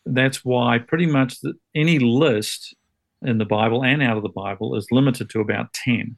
that's 0.06 0.44
why 0.44 0.80
pretty 0.80 1.06
much 1.06 1.40
the, 1.42 1.54
any 1.76 2.00
list 2.00 2.76
in 3.24 3.38
the 3.38 3.46
Bible 3.46 3.84
and 3.84 4.02
out 4.04 4.18
of 4.18 4.24
the 4.24 4.30
Bible 4.30 4.76
is 4.76 4.88
limited 4.92 5.30
to 5.30 5.40
about 5.40 5.74
10 5.74 6.18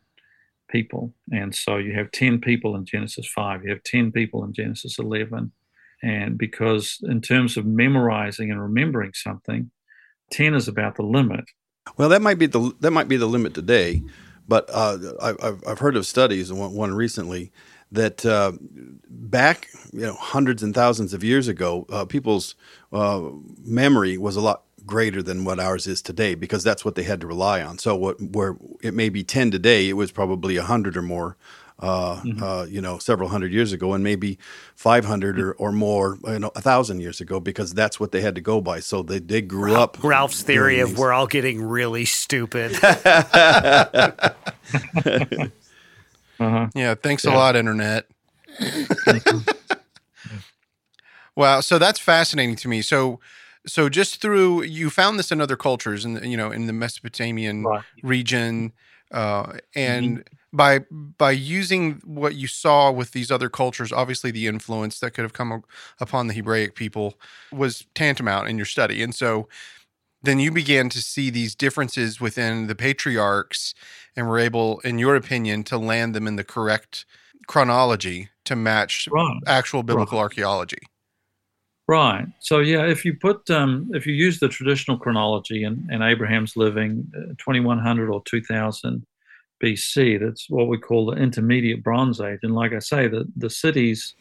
people. 0.70 1.14
And 1.32 1.54
so 1.54 1.78
you 1.78 1.94
have 1.94 2.12
10 2.12 2.42
people 2.42 2.76
in 2.76 2.86
Genesis 2.86 3.28
5, 3.28 3.64
you 3.64 3.70
have 3.70 3.84
10 3.84 4.12
people 4.12 4.44
in 4.44 4.54
Genesis 4.54 4.98
11. 5.00 5.52
And 6.04 6.38
because, 6.38 7.00
in 7.04 7.22
terms 7.22 7.58
of 7.58 7.66
memorizing 7.66 8.52
and 8.52 8.62
remembering 8.62 9.14
something, 9.14 9.72
10 10.32 10.54
is 10.54 10.68
about 10.68 10.96
the 10.96 11.04
limit. 11.04 11.46
Well, 11.98 12.10
that 12.10 12.22
might 12.22 12.40
be 12.40 12.48
the 12.48 12.74
that 12.80 12.92
might 12.92 13.08
be 13.08 13.18
the 13.18 13.28
limit 13.28 13.54
today, 13.54 14.02
but 14.48 14.68
uh, 14.74 14.98
I've 15.22 15.64
I've 15.68 15.80
heard 15.80 15.96
of 15.96 16.06
studies, 16.08 16.52
one, 16.52 16.74
one 16.74 16.94
recently, 16.96 17.52
that 17.92 18.26
uh, 18.26 18.54
back 19.08 19.68
you 19.94 20.02
know 20.02 20.16
hundreds 20.16 20.64
and 20.64 20.74
thousands 20.74 21.14
of 21.14 21.24
years 21.24 21.48
ago, 21.48 21.86
uh, 21.90 22.06
people's 22.06 22.56
uh, 22.92 23.22
memory 23.64 24.18
was 24.18 24.36
a 24.36 24.42
lot 24.42 24.64
greater 24.86 25.24
than 25.24 25.46
what 25.46 25.60
ours 25.60 25.88
is 25.88 26.02
today 26.02 26.36
because 26.36 26.64
that's 26.64 26.86
what 26.86 26.96
they 26.96 27.04
had 27.04 27.22
to 27.22 27.28
rely 27.28 27.62
on. 27.62 27.78
So 27.78 27.96
what 27.96 28.22
where 28.22 28.58
it 28.82 28.94
may 28.94 29.10
be 29.10 29.24
10 29.24 29.52
today, 29.52 29.90
it 29.90 29.94
was 29.94 30.12
probably 30.12 30.58
100 30.58 30.98
or 30.98 31.02
more 31.02 31.38
uh, 31.80 32.22
mm-hmm. 32.22 32.42
uh, 32.42 32.64
you 32.66 32.80
know, 32.80 32.98
several 32.98 33.30
hundred 33.30 33.52
years 33.52 33.74
ago, 33.74 33.94
and 33.94 34.04
maybe 34.04 34.38
500 34.76 35.40
or, 35.40 35.54
or 35.54 35.72
more, 35.72 36.18
you 36.26 36.40
know, 36.40 36.52
a 36.56 36.62
thousand 36.62 37.02
years 37.02 37.20
ago, 37.20 37.40
because 37.40 37.74
that's 37.74 38.00
what 38.00 38.14
they 38.14 38.22
had 38.22 38.36
to 38.36 38.42
go 38.42 38.62
by. 38.62 38.80
So 38.80 39.04
they, 39.04 39.20
they 39.20 39.42
grew 39.42 39.74
Ralph, 39.74 39.98
up. 39.98 40.04
Ralph's 40.04 40.42
theory 40.42 40.80
of 40.80 40.98
we're 40.98 41.12
all 41.12 41.28
getting 41.28 41.62
really 41.62 42.06
stupid. 42.06 42.78
uh-huh. 42.84 44.34
Yeah. 46.74 46.96
Thanks 46.96 47.26
yeah. 47.26 47.32
a 47.32 47.36
lot, 47.36 47.58
Internet. 47.58 48.08
wow. 51.36 51.60
So 51.60 51.78
that's 51.78 52.00
fascinating 52.00 52.56
to 52.58 52.70
me. 52.70 52.82
So, 52.82 53.20
so 53.68 53.90
just 53.90 54.22
through 54.22 54.64
you 54.64 54.90
found 54.90 55.20
this 55.20 55.32
in 55.32 55.42
other 55.42 55.58
cultures 55.58 56.06
and 56.06 56.24
you 56.26 56.38
know 56.38 56.52
in 56.52 56.68
the 56.68 56.74
mesopotamian 56.74 57.64
right. 57.64 57.84
region 58.04 58.72
uh, 59.12 59.58
and 59.76 60.20
mm-hmm. 60.20 60.58
by 60.58 60.80
by 61.18 61.32
using 61.32 62.02
what 62.04 62.36
you 62.36 62.48
saw 62.48 62.92
with 62.92 63.12
these 63.12 63.32
other 63.32 63.50
cultures 63.50 63.92
obviously 63.92 64.32
the 64.32 64.48
influence 64.48 65.00
that 65.00 65.12
could 65.12 65.24
have 65.24 65.34
come 65.34 65.64
upon 66.00 66.28
the 66.28 66.34
hebraic 66.34 66.76
people 66.76 67.16
was 67.52 67.86
tantamount 67.94 68.48
in 68.48 68.58
your 68.58 68.66
study 68.66 69.02
and 69.02 69.16
so 69.16 69.48
then 70.24 70.40
you 70.40 70.52
began 70.52 70.90
to 70.90 71.02
see 71.02 71.30
these 71.30 71.54
differences 71.54 72.20
within 72.20 72.68
the 72.68 72.76
patriarchs 72.76 73.76
and 74.16 74.28
were 74.28 74.40
able 74.40 74.80
in 74.80 74.98
your 74.98 75.16
opinion 75.16 75.64
to 75.64 75.78
land 75.78 76.16
them 76.16 76.28
in 76.28 76.36
the 76.36 76.44
correct 76.44 77.06
chronology 77.48 78.30
to 78.44 78.56
match 78.56 79.08
right. 79.12 79.40
actual 79.46 79.84
biblical 79.84 80.18
right. 80.18 80.24
archaeology 80.24 80.80
Right. 81.88 82.26
So 82.40 82.60
yeah, 82.60 82.88
if 82.88 83.06
you 83.06 83.16
put 83.16 83.50
um, 83.52 83.92
if 83.94 84.08
you 84.08 84.14
use 84.14 84.40
the 84.40 84.50
traditional 84.50 84.98
chronology 84.98 85.64
and, 85.64 85.88
and 85.92 86.02
Abraham's 86.02 86.58
living 86.58 87.12
uh, 87.16 87.34
2100 87.38 88.10
or 88.10 88.24
2000 88.24 89.06
BC, 89.64 90.20
that's 90.20 90.50
what 90.50 90.68
we 90.68 90.80
call 90.80 91.06
the 91.06 91.22
intermediate 91.22 91.84
Bronze 91.84 92.20
Age. 92.20 92.40
And 92.42 92.56
like 92.56 92.74
I 92.74 92.80
say, 92.80 93.08
the 93.08 93.32
the 93.38 93.52
cities 93.52 94.16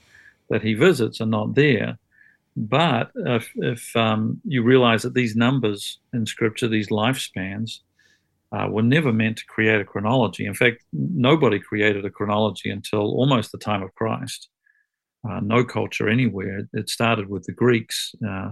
that 0.50 0.62
he 0.62 0.74
visits 0.74 1.22
are 1.22 1.26
not 1.26 1.54
there. 1.54 1.98
But 2.56 3.10
if, 3.16 3.50
if 3.56 3.96
um, 3.96 4.40
you 4.44 4.62
realize 4.62 5.02
that 5.02 5.14
these 5.14 5.34
numbers 5.34 5.98
in 6.12 6.26
Scripture, 6.26 6.68
these 6.68 6.88
lifespans, 6.88 7.80
uh, 8.52 8.68
were 8.68 8.82
never 8.82 9.12
meant 9.12 9.38
to 9.38 9.44
create 9.46 9.80
a 9.80 9.84
chronology. 9.84 10.46
In 10.46 10.54
fact, 10.54 10.84
nobody 10.92 11.58
created 11.58 12.04
a 12.04 12.10
chronology 12.10 12.70
until 12.70 13.00
almost 13.00 13.50
the 13.50 13.58
time 13.58 13.82
of 13.82 13.94
Christ 13.94 14.50
uh, 15.28 15.40
no 15.40 15.64
culture 15.64 16.08
anywhere. 16.08 16.68
It 16.72 16.90
started 16.90 17.28
with 17.28 17.44
the 17.44 17.52
Greeks, 17.52 18.14
uh, 18.26 18.50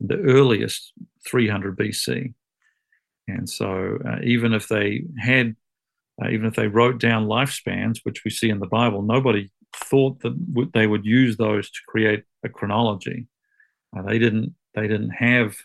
the 0.00 0.18
earliest 0.18 0.92
300 1.28 1.76
BC. 1.76 2.34
And 3.28 3.48
so, 3.48 3.98
uh, 4.06 4.18
even 4.22 4.52
if 4.52 4.68
they 4.68 5.04
had, 5.18 5.56
uh, 6.22 6.30
even 6.30 6.46
if 6.46 6.54
they 6.54 6.68
wrote 6.68 7.00
down 7.00 7.26
lifespans, 7.26 7.98
which 8.04 8.24
we 8.24 8.30
see 8.30 8.50
in 8.50 8.60
the 8.60 8.66
Bible, 8.66 9.02
nobody 9.02 9.50
thought 9.74 10.20
that 10.20 10.54
w- 10.54 10.70
they 10.72 10.86
would 10.86 11.04
use 11.04 11.36
those 11.36 11.68
to 11.70 11.80
create 11.88 12.24
a 12.44 12.48
chronology. 12.48 13.26
Uh, 13.96 14.02
they 14.02 14.18
didn't. 14.18 14.54
They 14.74 14.86
didn't 14.86 15.10
have 15.10 15.56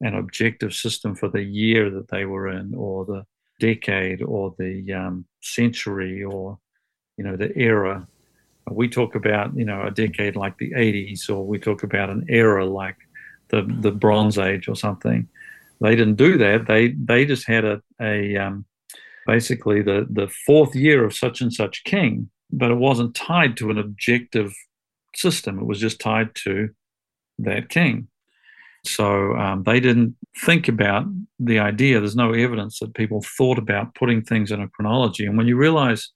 an 0.00 0.14
objective 0.14 0.72
system 0.74 1.14
for 1.14 1.28
the 1.28 1.42
year 1.42 1.90
that 1.90 2.08
they 2.08 2.24
were 2.24 2.48
in, 2.48 2.74
or 2.74 3.04
the 3.04 3.24
decade, 3.60 4.22
or 4.22 4.54
the 4.58 4.92
um, 4.92 5.26
century, 5.40 6.24
or 6.24 6.58
you 7.16 7.24
know 7.24 7.36
the 7.36 7.56
era 7.56 8.08
we 8.72 8.88
talk 8.88 9.14
about 9.14 9.56
you 9.56 9.64
know 9.64 9.82
a 9.82 9.90
decade 9.90 10.36
like 10.36 10.58
the 10.58 10.72
80s 10.72 11.28
or 11.28 11.46
we 11.46 11.58
talk 11.58 11.82
about 11.82 12.10
an 12.10 12.26
era 12.28 12.64
like 12.66 12.96
the 13.48 13.62
the 13.80 13.92
bronze 13.92 14.38
age 14.38 14.68
or 14.68 14.76
something. 14.76 15.28
They 15.80 15.94
didn't 15.94 16.16
do 16.16 16.38
that. 16.38 16.66
They 16.66 16.88
they 16.88 17.24
just 17.24 17.46
had 17.46 17.64
a, 17.64 17.82
a 18.00 18.36
um, 18.36 18.64
basically 19.26 19.82
the 19.82 20.06
the 20.10 20.28
fourth 20.46 20.74
year 20.74 21.04
of 21.04 21.14
such 21.14 21.40
and 21.40 21.52
such 21.52 21.84
king 21.84 22.30
but 22.50 22.70
it 22.70 22.76
wasn't 22.76 23.14
tied 23.14 23.56
to 23.58 23.70
an 23.70 23.78
objective 23.78 24.54
system. 25.14 25.58
It 25.58 25.66
was 25.66 25.80
just 25.80 26.00
tied 26.00 26.34
to 26.36 26.70
that 27.38 27.68
king. 27.68 28.08
So 28.84 29.34
um, 29.36 29.64
they 29.64 29.80
didn't 29.80 30.16
think 30.44 30.68
about 30.68 31.04
the 31.38 31.58
idea. 31.58 31.98
There's 31.98 32.16
no 32.16 32.32
evidence 32.32 32.78
that 32.78 32.94
people 32.94 33.22
thought 33.36 33.58
about 33.58 33.94
putting 33.94 34.22
things 34.22 34.50
in 34.50 34.62
a 34.62 34.68
chronology. 34.68 35.26
And 35.26 35.36
when 35.36 35.46
you 35.46 35.56
realize 35.56 36.10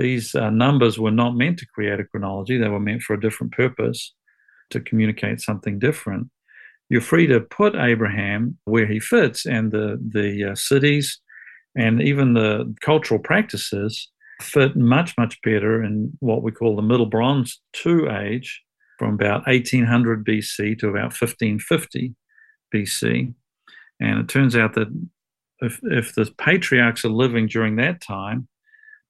these 0.00 0.34
uh, 0.34 0.50
numbers 0.50 0.98
were 0.98 1.10
not 1.10 1.36
meant 1.36 1.58
to 1.58 1.66
create 1.66 2.00
a 2.00 2.04
chronology, 2.04 2.56
they 2.56 2.68
were 2.68 2.80
meant 2.80 3.02
for 3.02 3.14
a 3.14 3.20
different 3.20 3.52
purpose 3.52 4.14
to 4.70 4.80
communicate 4.80 5.40
something 5.40 5.78
different. 5.78 6.28
You're 6.88 7.00
free 7.00 7.26
to 7.28 7.40
put 7.40 7.74
Abraham 7.76 8.58
where 8.64 8.86
he 8.86 8.98
fits, 8.98 9.46
and 9.46 9.70
the, 9.70 9.98
the 10.00 10.52
uh, 10.52 10.54
cities 10.54 11.20
and 11.76 12.02
even 12.02 12.34
the 12.34 12.74
cultural 12.80 13.20
practices 13.20 14.10
fit 14.40 14.74
much, 14.74 15.14
much 15.18 15.40
better 15.42 15.84
in 15.84 16.12
what 16.20 16.42
we 16.42 16.50
call 16.50 16.74
the 16.74 16.82
Middle 16.82 17.06
Bronze 17.06 17.60
II 17.84 18.08
age 18.08 18.62
from 18.98 19.14
about 19.14 19.46
1800 19.46 20.26
BC 20.26 20.78
to 20.78 20.88
about 20.88 21.12
1550 21.12 22.14
BC. 22.74 23.34
And 24.00 24.18
it 24.18 24.28
turns 24.28 24.56
out 24.56 24.74
that 24.74 24.88
if 25.60 25.78
if 25.82 26.14
the 26.14 26.30
patriarchs 26.38 27.04
are 27.04 27.10
living 27.10 27.46
during 27.46 27.76
that 27.76 28.00
time, 28.00 28.48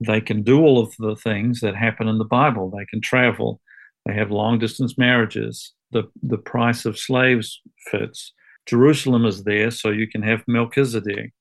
they 0.00 0.20
can 0.20 0.42
do 0.42 0.60
all 0.60 0.78
of 0.78 0.94
the 0.98 1.14
things 1.16 1.60
that 1.60 1.76
happen 1.76 2.08
in 2.08 2.18
the 2.18 2.24
Bible. 2.24 2.70
They 2.70 2.86
can 2.86 3.00
travel. 3.00 3.60
They 4.06 4.14
have 4.14 4.30
long 4.30 4.58
distance 4.58 4.96
marriages. 4.96 5.72
The 5.92 6.04
the 6.22 6.38
price 6.38 6.84
of 6.84 6.98
slaves 6.98 7.60
fits. 7.90 8.32
Jerusalem 8.66 9.26
is 9.26 9.44
there, 9.44 9.70
so 9.70 9.90
you 9.90 10.06
can 10.06 10.22
have 10.22 10.42
Melchizedek. 10.46 11.32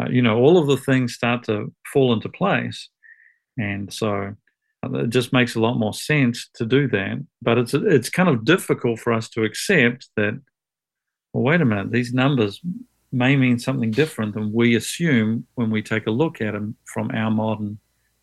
Uh, 0.00 0.08
you 0.10 0.22
know, 0.22 0.36
all 0.36 0.58
of 0.58 0.66
the 0.66 0.76
things 0.76 1.14
start 1.14 1.44
to 1.44 1.72
fall 1.92 2.12
into 2.12 2.28
place, 2.28 2.88
and 3.58 3.92
so 3.92 4.34
uh, 4.84 4.98
it 4.98 5.10
just 5.10 5.32
makes 5.32 5.54
a 5.54 5.60
lot 5.60 5.78
more 5.78 5.94
sense 5.94 6.48
to 6.54 6.66
do 6.66 6.86
that. 6.88 7.24
But 7.42 7.58
it's 7.58 7.74
it's 7.74 8.10
kind 8.10 8.28
of 8.28 8.44
difficult 8.44 9.00
for 9.00 9.12
us 9.12 9.28
to 9.30 9.42
accept 9.42 10.08
that. 10.16 10.40
Well, 11.32 11.44
wait 11.44 11.60
a 11.60 11.64
minute; 11.64 11.90
these 11.90 12.12
numbers 12.12 12.60
may 13.10 13.34
mean 13.34 13.58
something 13.58 13.90
different 13.90 14.34
than 14.34 14.52
we 14.52 14.76
assume 14.76 15.46
when 15.54 15.70
we 15.70 15.82
take 15.82 16.06
a 16.06 16.10
look 16.10 16.40
at 16.40 16.52
them 16.52 16.76
from 16.84 17.10
our 17.12 17.30
modern 17.30 17.78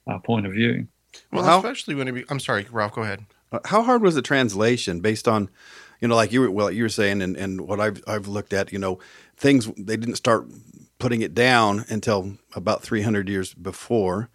uh, 0.08 0.20
point 0.20 0.46
of 0.46 0.54
view. 0.54 0.88
Well, 1.32 1.44
how, 1.44 1.58
especially 1.58 1.96
when 1.96 2.08
it 2.08 2.12
be, 2.14 2.26
I'm 2.30 2.40
sorry, 2.40 2.68
Ralph, 2.72 2.94
go 2.94 3.04
ahead. 3.04 3.26
Uh, 3.52 3.60
how 3.66 3.84
hard 3.84 4.02
was 4.02 4.16
the 4.16 4.22
translation 4.22 5.00
based 5.00 5.28
on, 5.28 5.50
you 6.02 6.08
know, 6.08 6.16
like 6.16 6.32
you 6.32 6.42
were, 6.42 6.52
well, 6.52 6.72
you 6.72 6.84
were 6.84 6.90
saying, 6.90 7.22
and, 7.22 7.38
and 7.38 7.62
what 7.62 7.80
I've, 7.80 8.04
I've 8.08 8.28
looked 8.28 8.54
at, 8.54 8.72
you 8.72 8.80
know, 8.80 9.00
things, 9.38 9.68
they 9.78 9.98
didn't 9.98 10.16
start 10.16 10.48
putting 11.00 11.22
it 11.22 11.34
down 11.34 11.86
until 11.90 12.38
about 12.56 12.82
300 12.82 13.30
years 13.30 13.54
before 13.54 14.30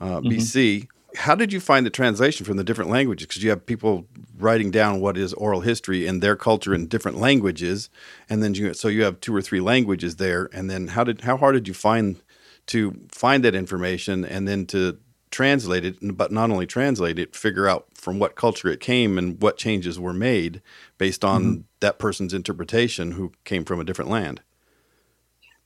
uh, 0.00 0.20
mm-hmm. 0.20 0.28
BC. 0.28 0.88
How 1.16 1.34
did 1.34 1.52
you 1.52 1.60
find 1.60 1.86
the 1.86 1.90
translation 1.90 2.44
from 2.44 2.56
the 2.56 2.64
different 2.64 2.90
languages? 2.90 3.26
Because 3.26 3.42
you 3.42 3.50
have 3.50 3.64
people 3.64 4.06
writing 4.36 4.70
down 4.70 5.00
what 5.00 5.16
is 5.16 5.32
oral 5.34 5.62
history 5.62 6.06
in 6.06 6.20
their 6.20 6.36
culture 6.36 6.74
in 6.74 6.86
different 6.86 7.18
languages, 7.18 7.88
and 8.28 8.42
then 8.42 8.54
you 8.54 8.74
so 8.74 8.88
you 8.88 9.04
have 9.04 9.18
two 9.20 9.34
or 9.34 9.40
three 9.40 9.60
languages 9.60 10.16
there. 10.16 10.50
And 10.52 10.68
then 10.70 10.88
how 10.88 11.04
did 11.04 11.22
how 11.22 11.38
hard 11.38 11.54
did 11.54 11.66
you 11.66 11.72
find 11.72 12.20
to 12.66 13.00
find 13.10 13.42
that 13.44 13.54
information 13.54 14.24
and 14.24 14.46
then 14.46 14.66
to 14.66 14.98
translate 15.30 15.84
it, 15.84 15.96
but 16.16 16.32
not 16.32 16.50
only 16.50 16.66
translate 16.66 17.18
it, 17.18 17.36
figure 17.36 17.68
out 17.68 17.86
from 17.94 18.18
what 18.18 18.36
culture 18.36 18.68
it 18.68 18.80
came 18.80 19.18
and 19.18 19.40
what 19.40 19.56
changes 19.56 19.98
were 19.98 20.12
made 20.12 20.62
based 20.96 21.24
on 21.24 21.44
mm-hmm. 21.44 21.60
that 21.80 21.98
person's 21.98 22.34
interpretation 22.34 23.12
who 23.12 23.32
came 23.44 23.64
from 23.64 23.80
a 23.80 23.84
different 23.84 24.10
land. 24.10 24.40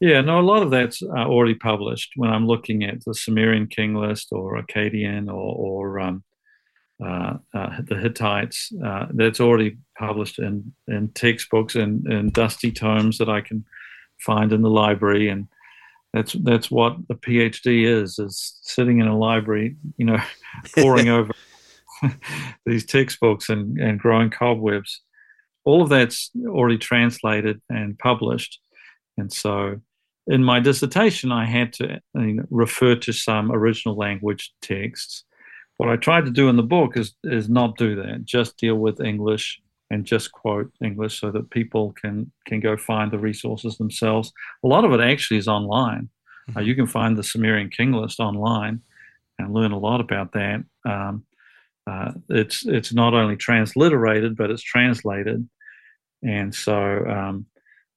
Yeah, 0.00 0.20
no, 0.20 0.40
a 0.40 0.42
lot 0.42 0.64
of 0.64 0.72
that's 0.72 1.00
uh, 1.00 1.26
already 1.26 1.54
published. 1.54 2.14
When 2.16 2.28
I'm 2.28 2.46
looking 2.46 2.82
at 2.82 3.04
the 3.04 3.14
Sumerian 3.14 3.68
king 3.68 3.94
list 3.94 4.30
or 4.32 4.60
Akkadian 4.60 5.28
or, 5.28 5.32
or 5.32 6.00
um, 6.00 6.24
uh, 7.00 7.34
uh, 7.54 7.80
the 7.84 7.96
Hittites, 7.96 8.72
uh, 8.84 9.06
that's 9.10 9.40
already 9.40 9.78
published 9.96 10.40
in, 10.40 10.72
in 10.88 11.08
textbooks 11.10 11.76
and, 11.76 12.04
and 12.06 12.32
dusty 12.32 12.72
tomes 12.72 13.18
that 13.18 13.28
I 13.28 13.42
can 13.42 13.64
find 14.18 14.52
in 14.52 14.62
the 14.62 14.70
library. 14.70 15.28
And 15.28 15.46
that's 16.12 16.32
that's 16.42 16.70
what 16.70 16.96
a 17.10 17.14
PhD 17.14 17.86
is: 17.86 18.18
is 18.18 18.58
sitting 18.62 19.00
in 19.00 19.06
a 19.06 19.16
library, 19.16 19.76
you 19.96 20.04
know, 20.04 20.18
poring 20.78 21.08
over 21.08 21.32
these 22.66 22.84
textbooks 22.84 23.48
and 23.48 23.78
and 23.78 23.98
growing 23.98 24.30
cobwebs. 24.30 25.00
All 25.64 25.82
of 25.82 25.88
that's 25.88 26.30
already 26.46 26.78
translated 26.78 27.62
and 27.70 27.98
published, 27.98 28.60
and 29.16 29.32
so 29.32 29.80
in 30.26 30.44
my 30.44 30.60
dissertation, 30.60 31.32
I 31.32 31.46
had 31.46 31.72
to 31.74 32.00
you 32.14 32.34
know, 32.34 32.44
refer 32.50 32.94
to 32.96 33.12
some 33.12 33.50
original 33.50 33.96
language 33.96 34.52
texts. 34.60 35.24
What 35.78 35.88
I 35.88 35.96
tried 35.96 36.26
to 36.26 36.30
do 36.30 36.48
in 36.48 36.56
the 36.56 36.62
book 36.62 36.96
is 36.96 37.14
is 37.24 37.48
not 37.48 37.78
do 37.78 37.96
that; 37.96 38.24
just 38.24 38.58
deal 38.58 38.74
with 38.74 39.00
English 39.00 39.61
and 39.92 40.06
just 40.06 40.32
quote 40.32 40.72
English 40.82 41.20
so 41.20 41.30
that 41.30 41.50
people 41.50 41.92
can 41.92 42.32
can 42.46 42.60
go 42.60 42.76
find 42.76 43.10
the 43.10 43.18
resources 43.18 43.76
themselves. 43.76 44.32
A 44.64 44.66
lot 44.66 44.84
of 44.84 44.92
it 44.92 45.00
actually 45.00 45.36
is 45.36 45.48
online. 45.48 46.08
Mm-hmm. 46.48 46.58
Uh, 46.58 46.62
you 46.62 46.74
can 46.74 46.86
find 46.86 47.16
the 47.16 47.22
Sumerian 47.22 47.68
King 47.68 47.92
List 47.92 48.18
online 48.18 48.80
and 49.38 49.52
learn 49.52 49.72
a 49.72 49.78
lot 49.78 50.00
about 50.00 50.32
that. 50.32 50.64
Um, 50.86 51.24
uh, 51.86 52.12
it's 52.30 52.64
it's 52.66 52.92
not 52.94 53.12
only 53.12 53.36
transliterated, 53.36 54.34
but 54.34 54.50
it's 54.50 54.62
translated, 54.62 55.46
and 56.22 56.54
so 56.54 56.74
um, 57.06 57.46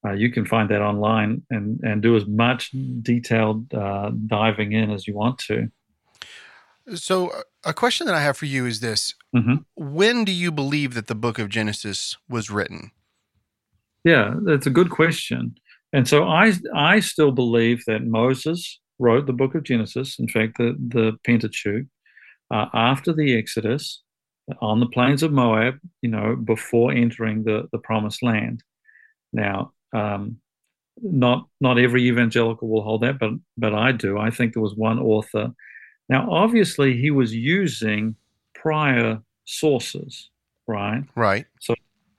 uh, 0.05 0.13
you 0.13 0.29
can 0.31 0.45
find 0.45 0.69
that 0.69 0.81
online 0.81 1.43
and 1.49 1.79
and 1.81 2.01
do 2.01 2.17
as 2.17 2.25
much 2.25 2.71
detailed 3.01 3.73
uh, 3.73 4.11
diving 4.27 4.73
in 4.73 4.91
as 4.91 5.07
you 5.07 5.15
want 5.15 5.37
to. 5.47 5.71
So, 6.93 7.29
uh, 7.29 7.41
a 7.63 7.73
question 7.73 8.05
that 8.05 8.15
I 8.15 8.21
have 8.21 8.37
for 8.37 8.45
you 8.45 8.65
is 8.65 8.79
this 8.79 9.15
mm-hmm. 9.35 9.55
When 9.75 10.23
do 10.23 10.31
you 10.31 10.51
believe 10.51 10.93
that 10.93 11.07
the 11.07 11.15
book 11.15 11.39
of 11.39 11.49
Genesis 11.49 12.15
was 12.29 12.51
written? 12.51 12.91
Yeah, 14.03 14.35
that's 14.43 14.67
a 14.67 14.71
good 14.71 14.91
question. 14.91 15.55
And 15.91 16.07
so 16.07 16.25
I, 16.25 16.53
I 16.75 16.99
still 16.99 17.31
believe 17.31 17.83
that 17.87 18.03
Moses 18.03 18.79
wrote 18.99 19.25
the 19.25 19.33
book 19.33 19.55
of 19.55 19.63
Genesis, 19.63 20.19
in 20.19 20.27
fact, 20.27 20.57
the, 20.57 20.75
the 20.77 21.17
Pentateuch, 21.23 21.85
uh, 22.51 22.65
after 22.73 23.13
the 23.13 23.35
Exodus 23.37 24.03
on 24.61 24.79
the 24.79 24.87
plains 24.87 25.23
of 25.23 25.31
Moab, 25.31 25.75
you 26.01 26.09
know, 26.09 26.35
before 26.35 26.91
entering 26.91 27.43
the, 27.43 27.67
the 27.71 27.79
promised 27.79 28.21
land. 28.21 28.63
Now, 29.33 29.71
um, 29.93 30.37
not 31.01 31.47
not 31.59 31.77
every 31.77 32.07
evangelical 32.07 32.69
will 32.69 32.83
hold 32.83 33.01
that, 33.01 33.19
but 33.19 33.31
but 33.57 33.73
I 33.73 33.91
do. 33.91 34.17
I 34.17 34.29
think 34.29 34.53
there 34.53 34.63
was 34.63 34.75
one 34.75 34.99
author 34.99 35.51
now, 36.09 36.29
obviously, 36.29 36.97
he 36.97 37.11
was 37.11 37.33
using 37.33 38.15
prior 38.53 39.21
sources, 39.45 40.29
right? 40.67 41.03
Right. 41.15 41.45
So 41.59 41.73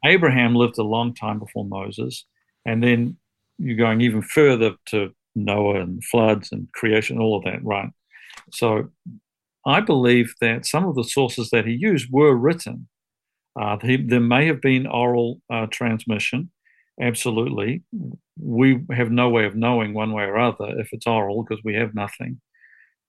Abraham 0.04 0.54
lived 0.54 0.78
a 0.78 0.82
long 0.82 1.14
time 1.14 1.38
before 1.38 1.64
Moses, 1.64 2.24
and 2.64 2.82
then 2.82 3.16
you're 3.58 3.76
going 3.76 4.00
even 4.00 4.22
further 4.22 4.74
to 4.86 5.12
Noah 5.34 5.80
and 5.80 6.02
floods 6.04 6.50
and 6.52 6.70
creation, 6.72 7.18
all 7.18 7.36
of 7.36 7.44
that, 7.44 7.64
right? 7.64 7.90
So 8.52 8.90
I 9.66 9.80
believe 9.80 10.34
that 10.40 10.66
some 10.66 10.86
of 10.86 10.94
the 10.94 11.04
sources 11.04 11.50
that 11.50 11.66
he 11.66 11.72
used 11.72 12.08
were 12.10 12.34
written. 12.34 12.88
Uh, 13.58 13.78
he, 13.82 13.96
there 13.96 14.20
may 14.20 14.46
have 14.46 14.60
been 14.60 14.86
oral 14.86 15.40
uh, 15.50 15.66
transmission, 15.70 16.50
absolutely. 17.00 17.82
We 18.38 18.84
have 18.90 19.10
no 19.10 19.30
way 19.30 19.46
of 19.46 19.56
knowing 19.56 19.94
one 19.94 20.12
way 20.12 20.24
or 20.24 20.38
other 20.38 20.78
if 20.78 20.88
it's 20.92 21.06
oral 21.06 21.42
because 21.42 21.64
we 21.64 21.74
have 21.74 21.94
nothing. 21.94 22.40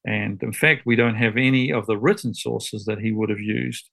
And 0.08 0.42
in 0.42 0.54
fact, 0.54 0.86
we 0.86 0.96
don't 0.96 1.16
have 1.16 1.36
any 1.36 1.72
of 1.72 1.86
the 1.86 1.98
written 1.98 2.34
sources 2.34 2.86
that 2.86 3.00
he 3.00 3.12
would 3.12 3.30
have 3.30 3.42
used. 3.42 3.90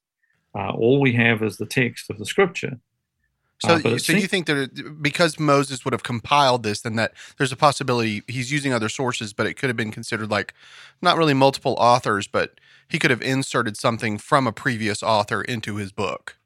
Uh, 0.57 0.71
all 0.71 1.01
we 1.01 1.13
have 1.15 1.43
is 1.43 1.57
the 1.57 1.67
text 1.67 2.09
of 2.09 2.19
the 2.19 2.25
scripture. 2.25 2.79
So, 3.65 3.75
uh, 3.75 3.99
so 3.99 4.13
you 4.13 4.29
think 4.29 4.47
that 4.47 5.01
because 5.03 5.41
Moses 5.41 5.85
would 5.85 5.93
have 5.93 6.03
compiled 6.05 6.63
this, 6.63 6.83
then 6.83 6.97
that 6.97 7.15
there's 7.37 7.51
a 7.51 7.57
possibility 7.57 8.23
he's 8.29 8.53
using 8.53 8.73
other 8.73 8.89
sources, 8.89 9.33
but 9.33 9.47
it 9.47 9.55
could 9.55 9.69
have 9.69 9.77
been 9.77 9.91
considered 9.91 10.31
like 10.31 10.55
not 11.03 11.17
really 11.17 11.35
multiple 11.35 11.75
authors, 11.79 12.29
but 12.29 12.61
he 12.89 12.99
could 12.99 13.11
have 13.11 13.23
inserted 13.23 13.77
something 13.77 14.19
from 14.19 14.47
a 14.47 14.53
previous 14.53 15.03
author 15.03 15.43
into 15.43 15.77
his 15.77 15.91
book. 15.93 16.37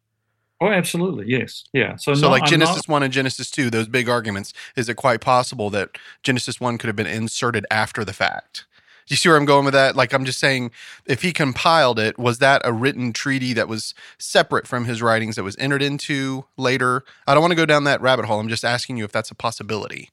Oh, 0.60 0.68
absolutely, 0.68 1.26
yes, 1.28 1.64
yeah. 1.72 1.96
So, 1.96 2.14
so 2.14 2.30
like 2.30 2.44
Genesis 2.44 2.88
not, 2.88 2.92
one 2.92 3.02
and 3.02 3.12
Genesis 3.12 3.50
two, 3.50 3.70
those 3.70 3.86
big 3.86 4.08
arguments. 4.08 4.52
Is 4.76 4.88
it 4.88 4.94
quite 4.94 5.20
possible 5.20 5.70
that 5.70 5.98
Genesis 6.22 6.60
one 6.60 6.78
could 6.78 6.88
have 6.88 6.96
been 6.96 7.06
inserted 7.06 7.66
after 7.70 8.04
the 8.04 8.12
fact? 8.12 8.66
Do 9.08 9.14
you 9.14 9.16
see 9.16 9.30
where 9.30 9.38
I'm 9.38 9.46
going 9.46 9.64
with 9.64 9.72
that? 9.72 9.96
Like, 9.96 10.12
I'm 10.12 10.26
just 10.26 10.38
saying, 10.38 10.70
if 11.06 11.22
he 11.22 11.32
compiled 11.32 11.98
it, 11.98 12.18
was 12.18 12.40
that 12.40 12.60
a 12.62 12.72
written 12.72 13.14
treaty 13.14 13.54
that 13.54 13.66
was 13.66 13.94
separate 14.18 14.66
from 14.66 14.84
his 14.84 15.00
writings 15.00 15.36
that 15.36 15.44
was 15.44 15.56
entered 15.58 15.80
into 15.80 16.44
later? 16.58 17.04
I 17.26 17.32
don't 17.32 17.40
want 17.40 17.52
to 17.52 17.56
go 17.56 17.64
down 17.64 17.84
that 17.84 18.02
rabbit 18.02 18.26
hole. 18.26 18.38
I'm 18.38 18.50
just 18.50 18.66
asking 18.66 18.98
you 18.98 19.04
if 19.04 19.12
that's 19.12 19.30
a 19.30 19.34
possibility. 19.34 20.10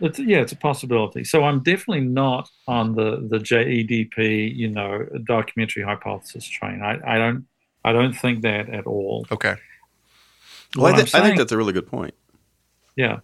It's, 0.00 0.18
yeah, 0.18 0.40
it's 0.40 0.50
a 0.50 0.56
possibility. 0.56 1.22
So 1.22 1.44
I'm 1.44 1.62
definitely 1.62 2.00
not 2.00 2.50
on 2.66 2.96
the 2.96 3.26
the 3.30 3.38
JEDP, 3.38 4.54
you 4.54 4.68
know, 4.68 5.06
documentary 5.24 5.84
hypothesis 5.84 6.44
train. 6.44 6.82
I, 6.82 6.98
I 7.06 7.18
don't 7.18 7.46
I 7.84 7.92
don't 7.92 8.12
think 8.14 8.42
that 8.42 8.68
at 8.68 8.86
all. 8.86 9.26
Okay. 9.30 9.54
Well, 10.76 10.92
I, 10.92 10.96
th- 10.96 11.10
saying, 11.12 11.22
I 11.22 11.26
think 11.26 11.38
that's 11.38 11.52
a 11.52 11.56
really 11.56 11.72
good 11.72 11.86
point. 11.86 12.14
Yeah. 12.96 13.20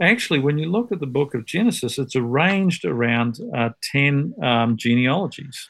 Actually, 0.00 0.38
when 0.38 0.58
you 0.58 0.70
look 0.70 0.92
at 0.92 1.00
the 1.00 1.06
book 1.06 1.34
of 1.34 1.44
Genesis, 1.44 1.98
it's 1.98 2.14
arranged 2.14 2.84
around 2.84 3.38
uh, 3.56 3.70
10 3.82 4.34
um, 4.42 4.76
genealogies. 4.76 5.68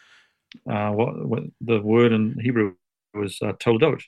Uh, 0.70 0.90
what, 0.90 1.26
what, 1.26 1.42
the 1.60 1.80
word 1.80 2.12
in 2.12 2.36
Hebrew 2.40 2.74
was 3.14 3.38
uh, 3.42 3.52
toledot. 3.54 4.02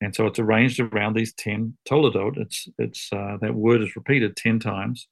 And 0.00 0.14
so 0.14 0.26
it's 0.26 0.40
arranged 0.40 0.80
around 0.80 1.14
these 1.14 1.32
10 1.34 1.76
toledot. 1.88 2.38
It's, 2.38 2.66
it's, 2.76 3.08
uh, 3.12 3.36
that 3.40 3.54
word 3.54 3.82
is 3.82 3.94
repeated 3.94 4.36
10 4.36 4.58
times. 4.58 5.06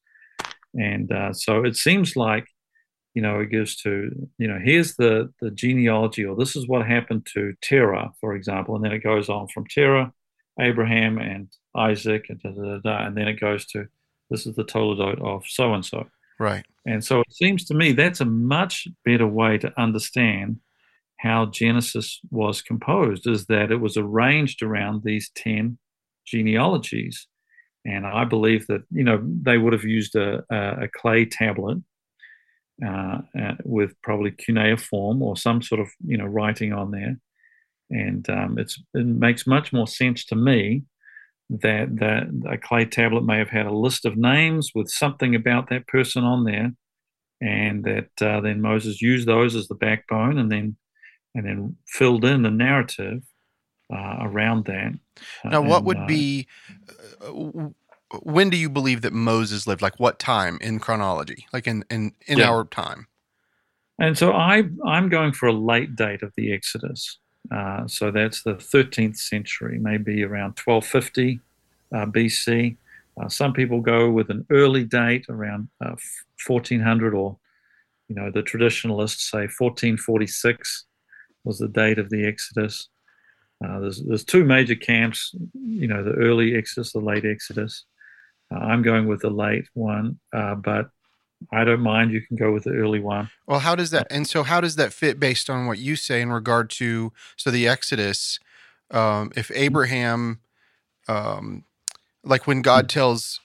And 0.75 1.13
uh, 1.13 1.33
so 1.33 1.65
it 1.65 1.77
seems 1.77 2.17
like, 2.17 2.47
you 3.15 3.23
know, 3.23 3.39
it 3.41 3.51
gives 3.51 3.77
to, 3.83 4.11
you 4.39 4.49
know, 4.49 4.59
here's 4.63 4.97
the, 4.97 5.33
the 5.41 5.51
genealogy, 5.53 6.25
or 6.25 6.37
this 6.37 6.57
is 6.57 6.67
what 6.67 6.87
happened 6.87 7.27
to 7.35 7.55
Terah, 7.63 8.13
for 8.21 8.35
example. 8.35 8.75
And 8.75 8.85
then 8.85 8.93
it 8.93 9.03
goes 9.03 9.29
on 9.29 9.47
from 9.49 9.67
Terah, 9.67 10.13
Abraham, 10.59 11.19
and 11.19 11.49
Isaac, 11.77 12.27
and, 12.29 12.41
da, 12.41 12.51
da, 12.51 12.79
da, 12.79 13.07
and 13.07 13.17
then 13.17 13.29
it 13.29 13.41
goes 13.41 13.67
to 13.67 13.87
this 14.31 14.47
is 14.47 14.57
the 14.57 14.65
toledot 14.65 15.21
of 15.23 15.45
so 15.47 15.75
and 15.75 15.85
so. 15.85 16.07
Right. 16.39 16.65
And 16.87 17.05
so 17.05 17.21
it 17.21 17.33
seems 17.33 17.65
to 17.67 17.75
me 17.75 17.93
that's 17.93 18.21
a 18.21 18.25
much 18.25 18.89
better 19.05 19.27
way 19.27 19.59
to 19.59 19.73
understand 19.79 20.61
how 21.19 21.47
Genesis 21.47 22.19
was 22.31 22.63
composed, 22.63 23.27
is 23.27 23.47
that 23.47 23.71
it 23.71 23.81
was 23.81 23.99
arranged 23.99 24.63
around 24.63 25.03
these 25.03 25.31
10 25.35 25.79
genealogies. 26.27 27.27
And 27.85 28.07
I 28.07 28.25
believe 28.25 28.67
that, 28.69 28.83
you 28.91 29.05
know, 29.05 29.21
they 29.23 29.59
would 29.59 29.75
have 29.75 29.85
used 29.85 30.17
a, 30.17 30.43
a, 30.51 30.85
a 30.85 30.89
clay 30.89 31.27
tablet 31.27 31.79
uh, 32.85 33.19
uh, 33.39 33.55
with 33.65 33.93
probably 34.03 34.31
cuneiform 34.31 35.23
or 35.23 35.37
some 35.37 35.61
sort 35.61 35.83
of 35.83 35.89
you 36.03 36.17
know 36.17 36.25
writing 36.25 36.73
on 36.73 36.91
there, 36.91 37.19
and 37.91 38.27
um, 38.31 38.59
it 38.59 38.73
makes 38.95 39.47
much 39.47 39.71
more 39.71 39.87
sense 39.87 40.25
to 40.25 40.35
me 40.35 40.83
that 41.51 41.97
that 41.99 42.29
a 42.49 42.57
clay 42.57 42.85
tablet 42.85 43.25
may 43.25 43.39
have 43.39 43.51
had 43.51 43.67
a 43.67 43.75
list 43.75 44.05
of 44.05 44.17
names 44.17 44.71
with 44.75 44.89
something 44.89 45.35
about 45.35 45.69
that 45.69 45.87
person 45.87 46.23
on 46.25 46.45
there, 46.45 46.73
and 47.41 47.85
that 47.85 48.23
uh, 48.23 48.41
then 48.41 48.61
Moses 48.61 49.03
used 49.03 49.27
those 49.27 49.57
as 49.57 49.69
the 49.69 49.75
backbone, 49.75 50.39
and 50.39 50.51
then 50.51 50.77
and 51.35 51.45
then 51.45 51.77
filled 51.87 52.25
in 52.25 52.43
the 52.43 52.51
narrative 52.51 53.23
uh, 53.93 54.19
around 54.21 54.67
that. 54.67 54.93
Now, 55.45 55.61
what 55.63 55.79
and, 55.79 55.87
would 55.87 55.97
uh, 55.99 56.07
be? 56.07 56.47
Uh, 57.21 57.69
when 58.23 58.51
do 58.51 58.57
you 58.57 58.69
believe 58.69 59.03
that 59.03 59.13
Moses 59.13 59.67
lived? 59.67 59.83
Like 59.83 59.99
what 59.99 60.19
time 60.19 60.59
in 60.61 60.79
chronology? 60.79 61.47
Like 61.53 61.67
in 61.67 61.85
in 61.91 62.13
in 62.27 62.39
yeah. 62.39 62.51
our 62.51 62.65
time? 62.65 63.09
And 63.99 64.17
so 64.17 64.33
I 64.33 64.65
I'm 64.87 65.09
going 65.09 65.33
for 65.33 65.47
a 65.47 65.53
late 65.53 65.97
date 65.97 66.23
of 66.23 66.33
the 66.37 66.53
Exodus. 66.53 67.19
Uh, 67.51 67.87
so 67.87 68.11
that's 68.11 68.43
the 68.43 68.55
13th 68.55 69.17
century, 69.17 69.79
maybe 69.79 70.23
around 70.23 70.59
1250 70.63 71.41
uh, 71.93 72.07
BC. 72.07 72.77
Uh, 73.21 73.29
some 73.29 73.53
people 73.53 73.81
go 73.81 74.11
with 74.11 74.31
an 74.31 74.47
early 74.51 74.85
date 74.85 75.27
around 75.29 75.69
1400, 76.47 77.15
uh, 77.15 77.17
or 77.17 77.37
you 78.09 78.15
know 78.15 78.31
the 78.31 78.43
traditionalists 78.43 79.31
say 79.31 79.49
1446 79.59 80.87
was 81.45 81.59
the 81.59 81.69
date 81.69 81.99
of 81.99 82.11
the 82.11 82.27
Exodus. 82.27 82.89
Uh, 83.65 83.81
there's 83.81 84.03
there's 84.03 84.25
two 84.25 84.45
major 84.45 84.75
camps, 84.75 85.35
you 85.55 85.87
know, 85.87 86.03
the 86.03 86.13
early 86.13 86.57
Exodus, 86.57 86.93
the 86.93 87.01
late 87.01 87.25
Exodus. 87.25 87.85
Uh, 88.53 88.59
I'm 88.59 88.83
going 88.83 89.07
with 89.07 89.21
the 89.21 89.31
late 89.31 89.69
one, 89.75 90.19
uh, 90.33 90.55
but 90.55 90.91
I 91.53 91.65
don't 91.65 91.81
mind. 91.81 92.13
You 92.13 92.21
can 92.21 92.37
go 92.37 92.53
with 92.53 92.65
the 92.65 92.71
early 92.71 93.01
one. 93.01 93.31
Well, 93.47 93.61
how 93.61 93.75
does 93.75 93.91
that? 93.91 94.07
And 94.11 94.27
so, 94.27 94.43
how 94.43 94.61
does 94.61 94.77
that 94.77 94.93
fit 94.93 95.19
based 95.19 95.49
on 95.49 95.67
what 95.67 95.79
you 95.79 95.97
say 95.97 96.21
in 96.21 96.31
regard 96.31 96.71
to 96.71 97.13
so 97.37 97.51
the 97.51 97.67
Exodus? 97.67 98.39
Um, 98.91 99.33
if 99.37 99.51
Abraham, 99.55 100.41
um, 101.09 101.65
like 102.25 102.47
when 102.47 102.61
God 102.63 102.89
tells 102.89 103.41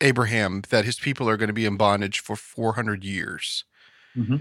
Abraham 0.00 0.62
that 0.70 0.84
his 0.84 0.98
people 0.98 1.28
are 1.28 1.36
going 1.36 1.48
to 1.48 1.54
be 1.54 1.66
in 1.66 1.76
bondage 1.76 2.20
for 2.20 2.36
400 2.36 3.04
years, 3.04 3.64
mm-hmm. 4.16 4.36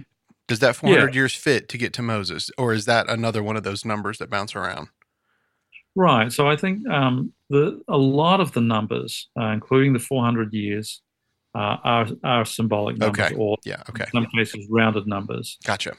does 0.47 0.59
that 0.59 0.75
400 0.75 1.13
yeah. 1.13 1.19
years 1.19 1.35
fit 1.35 1.69
to 1.69 1.77
get 1.77 1.93
to 1.93 2.01
Moses, 2.01 2.49
or 2.57 2.73
is 2.73 2.85
that 2.85 3.09
another 3.09 3.43
one 3.43 3.57
of 3.57 3.63
those 3.63 3.85
numbers 3.85 4.17
that 4.17 4.29
bounce 4.29 4.55
around? 4.55 4.87
Right. 5.95 6.31
So 6.31 6.47
I 6.47 6.55
think 6.55 6.87
um, 6.89 7.33
the 7.49 7.81
a 7.87 7.97
lot 7.97 8.39
of 8.39 8.53
the 8.53 8.61
numbers, 8.61 9.29
uh, 9.39 9.47
including 9.47 9.93
the 9.93 9.99
400 9.99 10.53
years, 10.53 11.01
uh, 11.57 11.77
are 11.83 12.07
are 12.23 12.45
symbolic 12.45 12.97
numbers, 12.97 13.25
okay. 13.25 13.35
or 13.35 13.57
yeah, 13.65 13.81
okay. 13.89 14.03
in 14.03 14.11
some 14.11 14.27
cases 14.27 14.67
rounded 14.69 15.07
numbers. 15.07 15.57
Gotcha. 15.63 15.93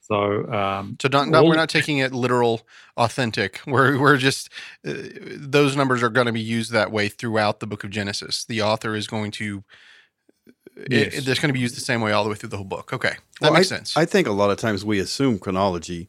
So, 0.00 0.50
um, 0.50 0.96
so 1.00 1.08
not, 1.08 1.28
not, 1.28 1.44
we're 1.44 1.54
not 1.54 1.68
taking 1.68 1.98
it 1.98 2.12
literal, 2.12 2.62
authentic. 2.96 3.60
We're 3.66 3.98
we're 4.00 4.16
just 4.16 4.50
uh, 4.86 4.94
those 5.36 5.76
numbers 5.76 6.02
are 6.02 6.08
going 6.08 6.26
to 6.26 6.32
be 6.32 6.40
used 6.40 6.72
that 6.72 6.90
way 6.90 7.08
throughout 7.08 7.60
the 7.60 7.66
Book 7.66 7.84
of 7.84 7.90
Genesis. 7.90 8.44
The 8.44 8.62
author 8.62 8.96
is 8.96 9.06
going 9.06 9.30
to. 9.32 9.62
Yes. 10.90 11.14
It, 11.14 11.28
it's 11.28 11.40
going 11.40 11.48
to 11.48 11.52
be 11.52 11.60
used 11.60 11.76
the 11.76 11.80
same 11.80 12.00
way 12.00 12.12
all 12.12 12.22
the 12.22 12.30
way 12.30 12.36
through 12.36 12.50
the 12.50 12.56
whole 12.56 12.64
book. 12.64 12.92
Okay, 12.92 13.14
that 13.40 13.50
well, 13.50 13.52
makes 13.54 13.70
I, 13.70 13.76
sense. 13.76 13.96
I 13.96 14.04
think 14.04 14.26
a 14.26 14.32
lot 14.32 14.50
of 14.50 14.58
times 14.58 14.84
we 14.84 14.98
assume 14.98 15.38
chronology 15.38 16.08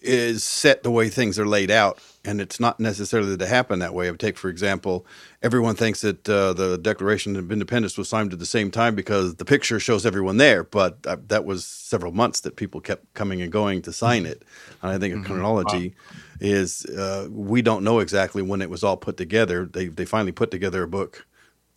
is 0.00 0.44
set 0.44 0.82
the 0.82 0.90
way 0.90 1.08
things 1.08 1.38
are 1.38 1.46
laid 1.46 1.70
out, 1.70 1.98
and 2.24 2.40
it's 2.40 2.60
not 2.60 2.78
necessarily 2.80 3.36
to 3.36 3.46
happen 3.46 3.78
that 3.78 3.94
way. 3.94 4.08
I 4.08 4.10
would 4.10 4.20
take, 4.20 4.36
for 4.36 4.48
example, 4.48 5.06
everyone 5.42 5.74
thinks 5.74 6.00
that 6.02 6.28
uh, 6.28 6.52
the 6.52 6.78
Declaration 6.78 7.36
of 7.36 7.50
Independence 7.50 7.96
was 7.96 8.08
signed 8.08 8.32
at 8.32 8.38
the 8.38 8.46
same 8.46 8.70
time 8.70 8.94
because 8.94 9.36
the 9.36 9.44
picture 9.44 9.80
shows 9.80 10.04
everyone 10.06 10.36
there, 10.36 10.64
but 10.64 10.98
uh, 11.06 11.16
that 11.28 11.44
was 11.44 11.64
several 11.64 12.12
months 12.12 12.40
that 12.40 12.56
people 12.56 12.80
kept 12.80 13.12
coming 13.14 13.42
and 13.42 13.52
going 13.52 13.82
to 13.82 13.92
sign 13.92 14.26
it. 14.26 14.42
And 14.82 14.92
I 14.92 14.98
think 14.98 15.14
mm-hmm. 15.14 15.24
a 15.24 15.26
chronology 15.26 15.88
wow. 15.88 16.18
is 16.40 16.84
uh, 16.86 17.28
we 17.30 17.62
don't 17.62 17.84
know 17.84 18.00
exactly 18.00 18.42
when 18.42 18.62
it 18.62 18.70
was 18.70 18.84
all 18.84 18.96
put 18.96 19.16
together. 19.16 19.66
They 19.66 19.88
they 19.88 20.04
finally 20.04 20.32
put 20.32 20.50
together 20.50 20.82
a 20.82 20.88
book 20.88 21.26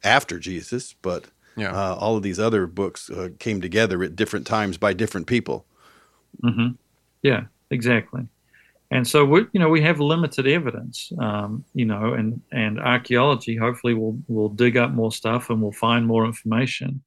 after 0.04 0.40
Jesus, 0.40 0.96
but 1.02 1.26
yeah. 1.58 1.74
Uh, 1.74 1.96
all 1.96 2.16
of 2.16 2.24
these 2.24 2.40
other 2.40 2.66
books 2.66 3.10
uh, 3.10 3.28
came 3.38 3.60
together 3.60 4.02
at 4.04 4.16
different 4.16 4.48
times 4.48 4.78
by 4.78 4.94
different 4.94 5.28
people. 5.28 5.66
Mm-hmm. 6.42 6.76
Yeah 7.22 7.48
exactly. 7.72 8.28
And 8.92 9.08
so 9.08 9.24
we, 9.24 9.46
you 9.54 9.60
know, 9.60 9.70
we 9.70 9.82
have 9.82 10.02
limited 10.02 10.46
evidence, 10.48 11.12
um, 11.18 11.64
you 11.74 11.86
know, 11.86 12.14
and 12.14 12.42
and 12.52 12.80
archaeology 12.80 13.56
hopefully 13.56 13.94
will 13.94 14.20
will 14.28 14.50
dig 14.50 14.76
up 14.76 14.92
more 14.92 15.14
stuff 15.14 15.50
and 15.50 15.62
we'll 15.62 15.72
find 15.72 16.06
more 16.06 16.26
information. 16.26 17.02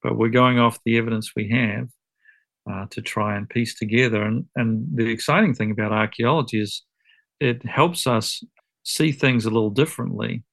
But 0.00 0.16
we're 0.16 0.28
going 0.28 0.60
off 0.60 0.78
the 0.84 0.96
evidence 0.96 1.34
we 1.34 1.48
have 1.48 1.88
uh, 2.70 2.86
to 2.90 3.02
try 3.02 3.36
and 3.36 3.50
piece 3.50 3.74
together. 3.74 4.22
And 4.22 4.46
and 4.54 4.86
the 4.94 5.10
exciting 5.10 5.54
thing 5.54 5.72
about 5.72 5.90
archaeology 5.90 6.60
is 6.60 6.84
it 7.40 7.66
helps 7.66 8.06
us 8.06 8.44
see 8.84 9.10
things 9.10 9.44
a 9.44 9.50
little 9.50 9.70
differently. 9.70 10.44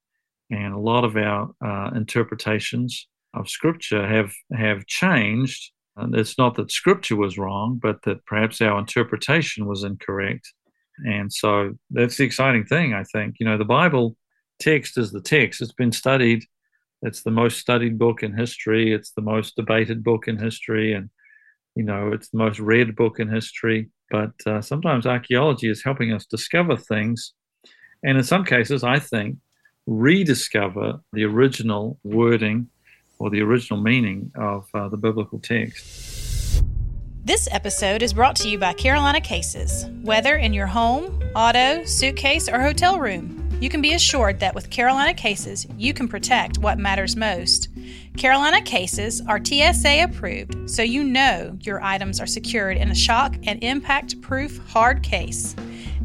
And 0.50 0.74
a 0.74 0.80
lot 0.80 1.04
of 1.04 1.16
our 1.16 1.52
uh, 1.64 1.92
interpretations 1.96 3.08
of 3.36 3.50
scripture 3.50 4.08
have 4.08 4.34
have 4.52 4.88
changed 4.88 5.72
and 5.98 6.16
it's 6.16 6.38
not 6.38 6.56
that 6.56 6.72
scripture 6.72 7.16
was 7.16 7.38
wrong, 7.38 7.80
but 7.82 8.02
that 8.04 8.26
perhaps 8.26 8.62
our 8.62 8.80
interpretation 8.80 9.66
was 9.66 9.84
incorrect. 9.84 10.52
And 11.06 11.32
so 11.32 11.76
that's 11.90 12.18
the 12.18 12.24
exciting 12.24 12.66
thing, 12.66 12.94
I 12.94 13.04
think. 13.04 13.36
You 13.40 13.46
know, 13.46 13.58
the 13.58 13.66
Bible 13.66 14.16
text 14.60 14.98
is 14.98 15.12
the 15.12 15.22
text, 15.22 15.62
it's 15.62 15.74
been 15.74 15.92
studied. 15.92 16.44
It's 17.02 17.22
the 17.22 17.32
most 17.32 17.60
studied 17.60 18.00
book 18.00 18.24
in 18.24 18.36
history. 18.36 18.92
It's 18.92 19.12
the 19.12 19.22
most 19.22 19.56
debated 19.56 20.04
book 20.04 20.28
in 20.28 20.38
history. 20.38 20.94
And, 20.94 21.10
you 21.76 21.84
know, 21.84 22.12
it's 22.12 22.30
the 22.30 22.38
most 22.38 22.60
read 22.60 22.96
book 22.96 23.20
in 23.20 23.30
history. 23.30 23.90
But 24.10 24.32
uh, 24.46 24.62
sometimes 24.62 25.06
archaeology 25.06 25.70
is 25.70 25.84
helping 25.84 26.14
us 26.14 26.26
discover 26.26 26.76
things. 26.76 27.34
And 28.04 28.18
in 28.18 28.24
some 28.24 28.44
cases, 28.44 28.84
I 28.84 29.00
think, 29.00 29.38
rediscover 29.86 31.00
the 31.14 31.26
original 31.26 32.00
wording 32.04 32.70
or 33.20 33.30
the 33.30 33.42
original 33.42 33.80
meaning 33.82 34.32
of 34.36 34.68
uh, 34.74 34.90
the 34.90 34.98
biblical 34.98 35.40
text. 35.40 36.64
This 37.24 37.48
episode 37.52 38.04
is 38.04 38.14
brought 38.14 38.36
to 38.38 38.50
you 38.50 38.60
by 38.60 38.74
Carolina 38.74 39.20
Cases. 39.20 39.88
Whether 40.04 40.36
in 40.36 40.54
your 40.54 40.68
home, 40.68 41.24
auto, 41.36 41.84
suitcase, 41.86 42.48
or 42.48 42.62
hotel 42.62 43.00
room, 43.00 43.50
you 43.60 43.70
can 43.70 43.82
be 43.82 43.94
assured 43.94 44.40
that 44.42 44.54
with 44.54 44.70
Carolina 44.70 45.14
Cases, 45.14 45.66
you 45.78 45.94
can 45.94 46.08
protect 46.08 46.60
what 46.60 46.78
matters 46.78 47.16
most. 47.16 47.70
Carolina 48.18 48.62
Cases 48.62 49.22
are 49.28 49.44
TSA 49.44 50.04
approved, 50.04 50.70
so 50.70 50.84
you 50.84 51.04
know 51.04 51.58
your 51.62 51.82
items 51.82 52.20
are 52.20 52.28
secured 52.28 52.78
in 52.78 52.92
a 52.92 52.96
shock 52.96 53.36
and 53.48 53.64
impact 53.64 54.22
proof 54.22 54.58
hard 54.68 55.02
case. 55.02 55.56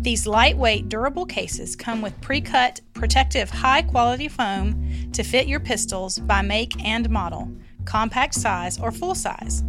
These 0.03 0.27
lightweight, 0.27 0.89
durable 0.89 1.27
cases 1.27 1.77
come 1.77 2.01
with 2.01 2.19
pre 2.23 2.41
cut, 2.41 2.81
protective, 2.95 3.51
high 3.51 3.83
quality 3.83 4.29
foam 4.29 5.11
to 5.13 5.23
fit 5.23 5.47
your 5.47 5.61
pistols 5.61 6.19
by 6.19 6.41
make 6.41 6.83
and 6.83 7.11
model, 7.11 7.53
compact 7.85 8.35
size 8.35 8.81
or 8.81 8.93
full 8.93 9.15
size. 9.15 9.63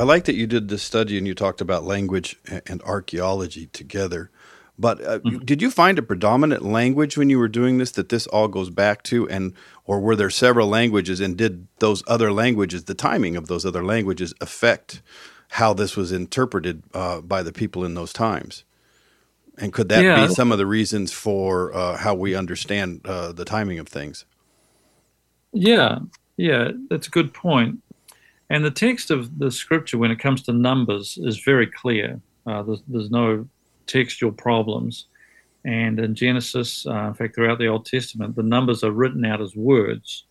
I 0.00 0.04
like 0.04 0.24
that 0.24 0.34
you 0.34 0.46
did 0.46 0.68
this 0.68 0.82
study 0.82 1.18
and 1.18 1.26
you 1.26 1.34
talked 1.34 1.60
about 1.60 1.84
language 1.84 2.38
and 2.66 2.80
archaeology 2.82 3.66
together. 3.66 4.30
But 4.78 5.04
uh, 5.04 5.18
mm-hmm. 5.18 5.44
did 5.44 5.60
you 5.60 5.70
find 5.70 5.98
a 5.98 6.02
predominant 6.02 6.64
language 6.64 7.18
when 7.18 7.28
you 7.28 7.38
were 7.38 7.48
doing 7.48 7.76
this 7.76 7.90
that 7.92 8.08
this 8.08 8.26
all 8.28 8.48
goes 8.48 8.70
back 8.70 9.02
to, 9.04 9.28
and 9.28 9.52
or 9.84 10.00
were 10.00 10.16
there 10.16 10.30
several 10.30 10.68
languages, 10.68 11.20
and 11.20 11.36
did 11.36 11.66
those 11.80 12.02
other 12.06 12.32
languages, 12.32 12.84
the 12.84 12.94
timing 12.94 13.36
of 13.36 13.46
those 13.46 13.66
other 13.66 13.84
languages, 13.84 14.32
affect 14.40 15.02
how 15.50 15.74
this 15.74 15.98
was 15.98 16.12
interpreted 16.12 16.82
uh, 16.94 17.20
by 17.20 17.42
the 17.42 17.52
people 17.52 17.84
in 17.84 17.92
those 17.92 18.14
times? 18.14 18.64
And 19.58 19.70
could 19.70 19.90
that 19.90 20.02
yeah. 20.02 20.26
be 20.26 20.32
some 20.32 20.50
of 20.50 20.56
the 20.56 20.64
reasons 20.64 21.12
for 21.12 21.74
uh, 21.74 21.98
how 21.98 22.14
we 22.14 22.34
understand 22.34 23.02
uh, 23.04 23.32
the 23.32 23.44
timing 23.44 23.78
of 23.78 23.86
things? 23.86 24.24
Yeah, 25.52 25.98
yeah, 26.38 26.70
that's 26.88 27.06
a 27.06 27.10
good 27.10 27.34
point. 27.34 27.82
And 28.50 28.62
the 28.64 28.70
text 28.70 29.10
of 29.12 29.38
the 29.38 29.50
scripture, 29.50 29.96
when 29.96 30.10
it 30.10 30.18
comes 30.18 30.42
to 30.42 30.52
numbers, 30.52 31.16
is 31.22 31.38
very 31.38 31.68
clear. 31.68 32.20
Uh, 32.46 32.62
there's, 32.62 32.82
there's 32.88 33.10
no 33.10 33.48
textual 33.86 34.32
problems. 34.32 35.06
And 35.64 35.98
in 36.00 36.14
Genesis, 36.14 36.86
uh, 36.86 37.08
in 37.08 37.14
fact, 37.14 37.36
throughout 37.36 37.58
the 37.58 37.68
Old 37.68 37.86
Testament, 37.86 38.34
the 38.34 38.42
numbers 38.42 38.82
are 38.82 38.90
written 38.90 39.24
out 39.24 39.40
as 39.40 39.54
words. 39.54 40.24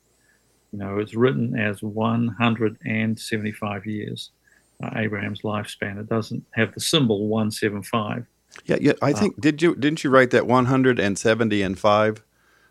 You 0.73 0.79
know, 0.79 0.99
it's 0.99 1.15
written 1.15 1.57
as 1.57 1.81
175 1.81 3.85
years, 3.85 4.31
uh, 4.83 4.89
Abraham's 4.95 5.41
lifespan. 5.41 5.97
It 5.99 6.09
doesn't 6.09 6.45
have 6.51 6.73
the 6.73 6.81
symbol 6.81 7.27
175. 7.27 8.25
Yeah, 8.65 8.77
yeah. 8.81 8.93
I 9.01 9.11
uh, 9.11 9.17
think 9.17 9.39
did 9.39 9.61
you 9.61 9.75
didn't 9.75 10.03
you 10.03 10.09
write 10.09 10.31
that 10.31 10.47
170 10.47 11.61
and 11.61 11.79
five, 11.79 12.23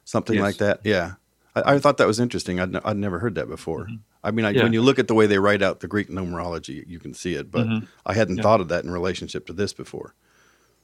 something 0.04 0.36
yes. 0.36 0.42
like 0.42 0.56
that? 0.56 0.80
Yeah, 0.84 1.14
I, 1.54 1.74
I, 1.74 1.78
thought 1.78 1.98
that 1.98 2.08
was 2.08 2.18
interesting. 2.18 2.58
I'd, 2.58 2.74
I'd 2.76 2.96
never 2.96 3.20
heard 3.20 3.36
that 3.36 3.48
before. 3.48 3.84
Mm-hmm. 3.84 3.98
I 4.22 4.30
mean, 4.30 4.44
I, 4.44 4.50
yeah. 4.50 4.64
when 4.64 4.72
you 4.72 4.82
look 4.82 4.98
at 4.98 5.08
the 5.08 5.14
way 5.14 5.26
they 5.26 5.38
write 5.38 5.62
out 5.62 5.80
the 5.80 5.88
Greek 5.88 6.08
numerology, 6.08 6.86
you 6.86 6.98
can 6.98 7.14
see 7.14 7.34
it, 7.34 7.50
but 7.50 7.66
mm-hmm. 7.66 7.84
I 8.04 8.14
hadn't 8.14 8.38
yeah. 8.38 8.42
thought 8.42 8.60
of 8.60 8.68
that 8.68 8.84
in 8.84 8.90
relationship 8.90 9.46
to 9.46 9.52
this 9.52 9.72
before. 9.72 10.14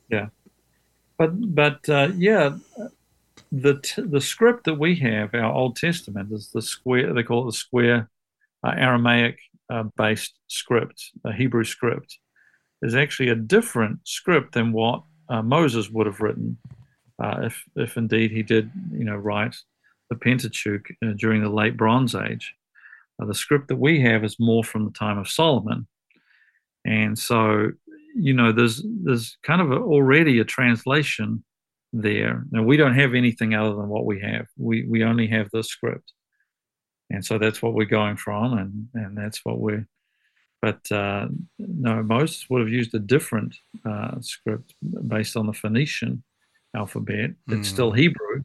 Yeah, 0.09 0.29
but 1.19 1.31
but 1.55 1.89
uh, 1.89 2.11
yeah, 2.17 2.57
the 3.51 3.81
t- 3.81 4.03
the 4.03 4.21
script 4.21 4.65
that 4.65 4.75
we 4.75 4.95
have, 4.97 5.35
our 5.35 5.53
Old 5.53 5.77
Testament, 5.77 6.33
is 6.33 6.51
the 6.51 6.63
square. 6.63 7.13
They 7.13 7.23
call 7.23 7.43
it 7.43 7.47
the 7.47 7.57
square 7.57 8.09
uh, 8.63 8.75
Aramaic 8.77 9.39
uh, 9.71 9.85
based 9.97 10.35
script, 10.47 11.11
a 11.25 11.33
Hebrew 11.33 11.65
script, 11.65 12.19
is 12.83 12.95
actually 12.95 13.31
a 13.31 13.35
different 13.35 14.01
script 14.05 14.55
than 14.55 14.73
what 14.73 15.03
uh, 15.29 15.43
Moses 15.43 15.91
would 15.91 16.07
have 16.07 16.21
written, 16.21 16.57
uh, 17.19 17.41
if 17.45 17.65
if 17.77 17.97
indeed 17.97 18.31
he 18.31 18.43
did, 18.43 18.71
you 18.93 19.05
know, 19.05 19.17
write 19.17 19.57
the 20.11 20.17
Pentateuch 20.17 20.87
uh, 21.05 21.13
during 21.17 21.43
the 21.43 21.49
late 21.49 21.77
Bronze 21.77 22.15
Age. 22.15 22.55
The 23.19 23.35
script 23.35 23.69
that 23.69 23.77
we 23.77 24.01
have 24.01 24.25
is 24.25 24.37
more 24.41 24.65
from 24.65 24.85
the 24.85 24.91
time 24.93 25.19
of 25.19 25.29
Solomon, 25.29 25.87
and 26.85 27.19
so 27.19 27.73
you 28.15 28.33
know, 28.33 28.53
there's 28.53 28.83
there's 29.03 29.37
kind 29.43 29.61
of 29.61 29.73
a, 29.73 29.77
already 29.77 30.39
a 30.39 30.45
translation 30.45 31.45
there. 31.93 32.45
Now 32.51 32.63
we 32.63 32.77
don't 32.77 32.95
have 32.95 33.15
anything 33.15 33.55
other 33.55 33.75
than 33.75 33.89
what 33.89 34.07
we 34.07 34.21
have. 34.21 34.47
We 34.57 34.87
we 34.87 35.05
only 35.05 35.27
have 35.29 35.51
the 35.53 35.63
script, 35.63 36.13
and 37.11 37.25
so 37.25 37.39
that's 37.39 37.61
what 37.61 37.75
we're 37.75 37.85
going 37.87 38.17
from, 38.17 38.57
and 38.57 38.89
and 38.95 39.19
that's 39.19 39.45
what 39.45 39.59
we're. 39.59 39.87
But 40.63 40.91
uh, 40.91 41.29
no, 41.59 42.03
Moses 42.03 42.47
would 42.49 42.61
have 42.61 42.71
used 42.71 42.95
a 42.95 42.99
different 42.99 43.55
uh, 43.85 44.21
script 44.21 44.75
based 45.09 45.37
on 45.37 45.47
the 45.47 45.53
Phoenician 45.53 46.23
alphabet. 46.75 47.33
It's 47.49 47.69
mm. 47.69 47.73
still 47.73 47.93
Hebrew, 47.93 48.43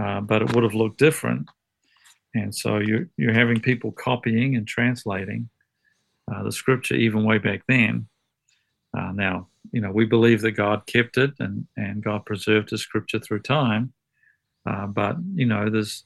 uh, 0.00 0.20
but 0.20 0.42
it 0.42 0.54
would 0.54 0.62
have 0.62 0.74
looked 0.74 0.98
different. 0.98 1.48
And 2.34 2.54
so 2.54 2.78
you're 2.78 3.08
you're 3.16 3.32
having 3.32 3.60
people 3.60 3.92
copying 3.92 4.56
and 4.56 4.66
translating 4.66 5.48
uh, 6.32 6.42
the 6.42 6.52
scripture 6.52 6.94
even 6.94 7.24
way 7.24 7.38
back 7.38 7.62
then. 7.66 8.06
Uh, 8.96 9.12
now, 9.12 9.48
you 9.72 9.80
know, 9.80 9.90
we 9.90 10.04
believe 10.04 10.40
that 10.42 10.52
God 10.52 10.86
kept 10.86 11.16
it 11.16 11.32
and, 11.38 11.66
and 11.76 12.02
God 12.02 12.24
preserved 12.24 12.70
His 12.70 12.82
Scripture 12.82 13.20
through 13.20 13.42
time, 13.42 13.92
uh, 14.66 14.86
but 14.86 15.16
you 15.34 15.46
know, 15.46 15.70
there's 15.70 16.04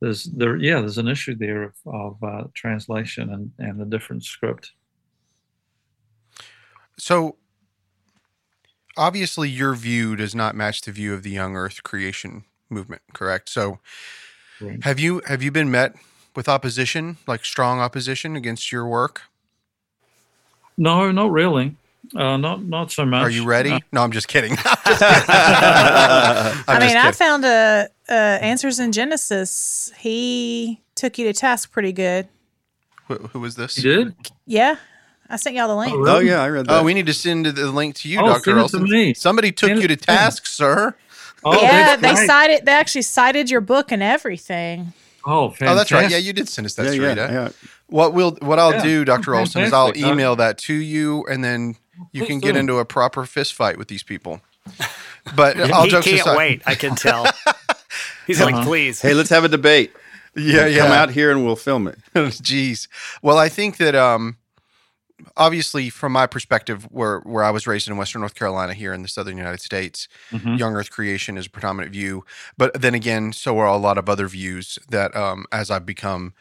there's 0.00 0.24
there 0.24 0.56
yeah, 0.56 0.80
there's 0.80 0.98
an 0.98 1.08
issue 1.08 1.34
there 1.34 1.62
of, 1.62 1.74
of 1.86 2.22
uh, 2.22 2.44
translation 2.54 3.32
and 3.32 3.52
and 3.58 3.80
the 3.80 3.84
different 3.84 4.24
script. 4.24 4.72
So, 6.98 7.36
obviously, 8.96 9.48
your 9.48 9.74
view 9.74 10.16
does 10.16 10.34
not 10.34 10.54
match 10.54 10.82
the 10.82 10.92
view 10.92 11.14
of 11.14 11.22
the 11.22 11.30
young 11.30 11.56
Earth 11.56 11.82
creation 11.82 12.44
movement, 12.68 13.02
correct? 13.12 13.48
So, 13.48 13.78
right. 14.60 14.82
have 14.84 14.98
you 14.98 15.22
have 15.26 15.42
you 15.42 15.50
been 15.50 15.70
met 15.70 15.94
with 16.34 16.48
opposition, 16.48 17.18
like 17.26 17.44
strong 17.44 17.80
opposition 17.80 18.36
against 18.36 18.72
your 18.72 18.86
work? 18.86 19.22
No, 20.76 21.12
not 21.12 21.30
really. 21.30 21.76
Uh, 22.14 22.36
not 22.36 22.62
not 22.62 22.92
so 22.92 23.06
much. 23.06 23.22
Are 23.22 23.30
you 23.30 23.44
ready? 23.44 23.72
Uh, 23.72 23.80
no, 23.92 24.02
I'm 24.02 24.12
just 24.12 24.28
kidding. 24.28 24.52
I'm 24.58 24.58
i 26.68 26.78
mean, 26.80 26.96
I 26.96 27.12
found 27.12 27.44
a, 27.44 27.88
a, 28.08 28.12
answers 28.12 28.78
in 28.78 28.92
Genesis. 28.92 29.90
He 29.98 30.82
took 30.94 31.16
you 31.18 31.24
to 31.26 31.32
task 31.32 31.72
pretty 31.72 31.92
good. 31.92 32.28
Who, 33.08 33.14
who 33.14 33.40
was 33.40 33.56
this? 33.56 33.76
He 33.76 33.82
did. 33.82 34.14
Yeah, 34.46 34.76
I 35.30 35.36
sent 35.36 35.56
y'all 35.56 35.68
the 35.68 35.76
link. 35.76 35.94
Oh, 35.94 35.98
really? 35.98 36.10
oh, 36.10 36.18
yeah, 36.18 36.42
I 36.42 36.48
read 36.50 36.66
that. 36.66 36.80
Oh, 36.80 36.84
we 36.84 36.92
need 36.94 37.06
to 37.06 37.14
send 37.14 37.46
the 37.46 37.72
link 37.72 37.94
to 37.96 38.08
you, 38.08 38.20
oh, 38.20 38.26
Doctor 38.26 38.58
Olson. 38.58 39.14
Somebody 39.14 39.50
took 39.52 39.68
send 39.68 39.82
you 39.82 39.88
to 39.88 39.96
task, 39.96 40.46
sir. 40.46 40.94
Oh, 41.44 41.60
yeah, 41.60 41.96
they 41.96 42.14
cited. 42.14 42.64
They 42.64 42.72
actually 42.72 43.02
cited 43.02 43.50
your 43.50 43.60
book 43.60 43.92
and 43.92 44.02
everything. 44.02 44.92
Oh, 45.26 45.50
fantastic. 45.50 45.68
oh, 45.68 45.74
that's 45.74 45.92
right. 45.92 46.10
Yeah, 46.10 46.18
you 46.18 46.32
did 46.32 46.48
send 46.48 46.66
us 46.66 46.74
that, 46.74 46.94
yeah, 46.94 47.14
Yeah, 47.14 47.32
yeah. 47.32 47.48
What 47.86 48.14
we'll 48.14 48.32
what 48.40 48.58
I'll 48.58 48.72
yeah, 48.72 48.82
do, 48.82 49.04
Doctor 49.04 49.34
Olson, 49.34 49.62
is 49.62 49.72
I'll 49.72 49.96
email 49.96 50.36
that 50.36 50.58
to 50.58 50.74
you, 50.74 51.24
and 51.26 51.44
then 51.44 51.76
you 52.12 52.26
can 52.26 52.40
get 52.40 52.56
into 52.56 52.78
a 52.78 52.84
proper 52.84 53.24
fist 53.24 53.54
fight 53.54 53.76
with 53.78 53.88
these 53.88 54.02
people. 54.02 54.40
But 55.34 55.58
I'll 55.58 55.84
he 55.84 55.90
can't 55.90 56.06
aside. 56.06 56.36
wait. 56.36 56.62
I 56.66 56.74
can 56.74 56.94
tell. 56.94 57.26
He's 58.26 58.40
uh-huh. 58.40 58.56
like, 58.56 58.66
please. 58.66 59.00
Hey, 59.00 59.14
let's 59.14 59.30
have 59.30 59.44
a 59.44 59.48
debate. 59.48 59.92
Yeah, 60.34 60.66
yeah. 60.66 60.78
Come 60.78 60.92
out 60.92 61.10
here 61.10 61.30
and 61.30 61.44
we'll 61.44 61.56
film 61.56 61.86
it. 61.86 61.98
Jeez. 62.14 62.88
Well, 63.22 63.38
I 63.38 63.48
think 63.48 63.76
that 63.76 63.94
um, 63.94 64.38
obviously, 65.36 65.90
from 65.90 66.12
my 66.12 66.26
perspective, 66.26 66.84
where 66.90 67.20
where 67.20 67.44
I 67.44 67.50
was 67.50 67.66
raised 67.66 67.88
in 67.88 67.96
Western 67.96 68.20
North 68.20 68.34
Carolina, 68.34 68.74
here 68.74 68.92
in 68.92 69.02
the 69.02 69.08
Southern 69.08 69.36
United 69.36 69.60
States, 69.60 70.08
mm-hmm. 70.30 70.54
young 70.54 70.74
Earth 70.74 70.90
creation 70.90 71.36
is 71.36 71.46
a 71.46 71.50
predominant 71.50 71.92
view. 71.92 72.24
But 72.56 72.80
then 72.80 72.94
again, 72.94 73.32
so 73.32 73.58
are 73.58 73.66
a 73.66 73.76
lot 73.76 73.98
of 73.98 74.08
other 74.08 74.28
views 74.28 74.78
that, 74.88 75.14
um, 75.16 75.46
as 75.52 75.70
I've 75.70 75.86
become, 75.86 76.34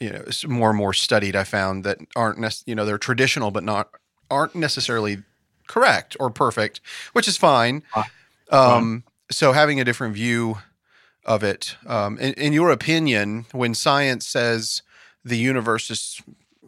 you 0.00 0.10
know, 0.10 0.24
more 0.46 0.70
and 0.70 0.78
more 0.78 0.92
studied, 0.92 1.36
I 1.36 1.44
found 1.44 1.84
that 1.84 1.98
aren't, 2.16 2.38
nec- 2.38 2.66
you 2.66 2.74
know, 2.74 2.84
they're 2.84 2.98
traditional 2.98 3.50
but 3.50 3.64
not 3.64 3.90
aren't 4.30 4.54
necessarily 4.54 5.22
correct 5.66 6.16
or 6.20 6.30
perfect, 6.30 6.80
which 7.12 7.28
is 7.28 7.36
fine. 7.36 7.82
Um, 8.50 9.04
so 9.30 9.52
having 9.52 9.80
a 9.80 9.84
different 9.84 10.14
view 10.14 10.58
of 11.24 11.42
it, 11.42 11.76
um, 11.86 12.18
in, 12.18 12.32
in, 12.34 12.52
your 12.52 12.70
opinion, 12.70 13.46
when 13.52 13.74
science 13.74 14.26
says 14.26 14.82
the 15.24 15.36
universe 15.36 15.90
is 15.90 16.20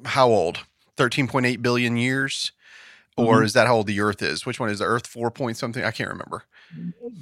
how 0.05 0.29
old? 0.29 0.61
13.8 0.97 1.63
billion 1.63 1.97
years? 1.97 2.53
Or 3.17 3.37
mm-hmm. 3.37 3.45
is 3.45 3.53
that 3.53 3.67
how 3.67 3.77
old 3.77 3.89
the 3.89 4.01
Earth 4.01 4.23
is? 4.23 4.47
Which 4.47 4.59
one 4.59 4.71
is 4.71 4.79
the 4.79 4.87
Earth? 4.87 5.07
Four 5.07 5.31
point 5.31 5.59
something? 5.59 5.85
I 5.85 5.91
can't 5.91 6.09
remember. 6.09 6.45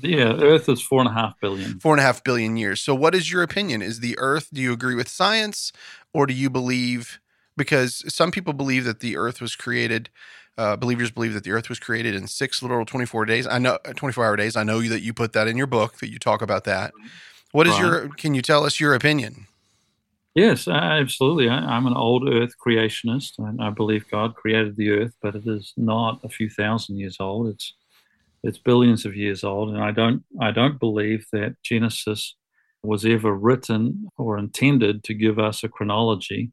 Yeah, 0.00 0.34
Earth 0.40 0.68
is 0.68 0.80
four 0.80 1.00
and 1.00 1.08
a 1.08 1.12
half 1.12 1.34
billion. 1.40 1.80
Four 1.80 1.94
and 1.94 2.00
a 2.00 2.04
half 2.04 2.22
billion 2.22 2.56
years. 2.56 2.80
So, 2.80 2.94
what 2.94 3.12
is 3.12 3.32
your 3.32 3.42
opinion? 3.42 3.82
Is 3.82 3.98
the 3.98 4.16
Earth? 4.16 4.50
Do 4.52 4.60
you 4.60 4.72
agree 4.72 4.94
with 4.94 5.08
science, 5.08 5.72
or 6.14 6.26
do 6.26 6.32
you 6.32 6.48
believe 6.48 7.18
because 7.60 8.02
some 8.12 8.30
people 8.30 8.54
believe 8.54 8.84
that 8.84 9.00
the 9.00 9.16
earth 9.18 9.40
was 9.40 9.54
created 9.54 10.08
uh, 10.58 10.76
believers 10.76 11.10
believe 11.10 11.34
that 11.34 11.44
the 11.44 11.52
earth 11.52 11.68
was 11.68 11.78
created 11.78 12.14
in 12.14 12.26
six 12.26 12.62
literal 12.62 12.86
24 12.86 13.26
days 13.26 13.46
i 13.46 13.58
know 13.58 13.78
uh, 13.84 13.92
24 13.92 14.24
hour 14.24 14.36
days 14.36 14.56
i 14.56 14.62
know 14.62 14.80
that 14.82 15.00
you 15.02 15.12
put 15.12 15.32
that 15.34 15.46
in 15.46 15.56
your 15.56 15.66
book 15.66 15.98
that 15.98 16.10
you 16.10 16.18
talk 16.18 16.40
about 16.42 16.64
that 16.64 16.92
what 17.52 17.66
is 17.66 17.74
right. 17.74 17.82
your 17.82 18.08
can 18.16 18.34
you 18.34 18.42
tell 18.42 18.64
us 18.64 18.80
your 18.80 18.94
opinion 18.94 19.46
yes 20.34 20.68
absolutely 20.68 21.48
I, 21.48 21.76
am 21.76 21.86
an 21.86 21.96
old 21.96 22.28
earth 22.28 22.54
creationist 22.64 23.32
and 23.38 23.62
i 23.62 23.70
believe 23.70 24.10
god 24.10 24.34
created 24.34 24.76
the 24.76 24.90
earth 24.90 25.14
but 25.22 25.34
it 25.34 25.46
is 25.46 25.72
not 25.76 26.20
a 26.24 26.28
few 26.28 26.48
thousand 26.48 26.98
years 26.98 27.16
old 27.20 27.48
it's 27.48 27.74
it's 28.42 28.58
billions 28.58 29.04
of 29.04 29.16
years 29.16 29.44
old 29.44 29.70
and 29.70 29.82
i 29.82 29.90
don't 29.90 30.22
i 30.40 30.50
don't 30.50 30.80
believe 30.80 31.26
that 31.32 31.56
genesis 31.62 32.36
was 32.82 33.04
ever 33.04 33.34
written 33.34 34.08
or 34.16 34.38
intended 34.38 35.04
to 35.04 35.14
give 35.14 35.38
us 35.38 35.62
a 35.62 35.68
chronology 35.68 36.52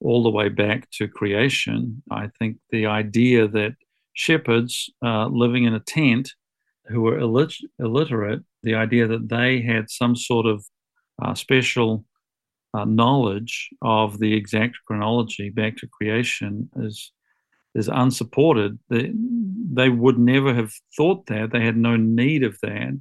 all 0.00 0.22
the 0.22 0.30
way 0.30 0.48
back 0.48 0.88
to 0.90 1.08
creation. 1.08 2.02
I 2.10 2.30
think 2.38 2.58
the 2.70 2.86
idea 2.86 3.48
that 3.48 3.74
shepherds 4.14 4.90
uh, 5.04 5.26
living 5.26 5.64
in 5.64 5.74
a 5.74 5.80
tent 5.80 6.32
who 6.86 7.02
were 7.02 7.18
illit- 7.18 7.64
illiterate, 7.78 8.42
the 8.62 8.74
idea 8.74 9.06
that 9.06 9.28
they 9.28 9.60
had 9.60 9.90
some 9.90 10.16
sort 10.16 10.46
of 10.46 10.64
uh, 11.22 11.34
special 11.34 12.04
uh, 12.74 12.84
knowledge 12.84 13.70
of 13.82 14.18
the 14.18 14.34
exact 14.34 14.76
chronology 14.86 15.50
back 15.50 15.76
to 15.78 15.86
creation 15.86 16.68
is 16.76 17.12
is 17.74 17.88
unsupported. 17.88 18.78
They, 18.88 19.12
they 19.14 19.88
would 19.88 20.18
never 20.18 20.54
have 20.54 20.72
thought 20.96 21.26
that. 21.26 21.52
They 21.52 21.64
had 21.64 21.76
no 21.76 21.96
need 21.96 22.42
of 22.42 22.58
that. 22.62 23.00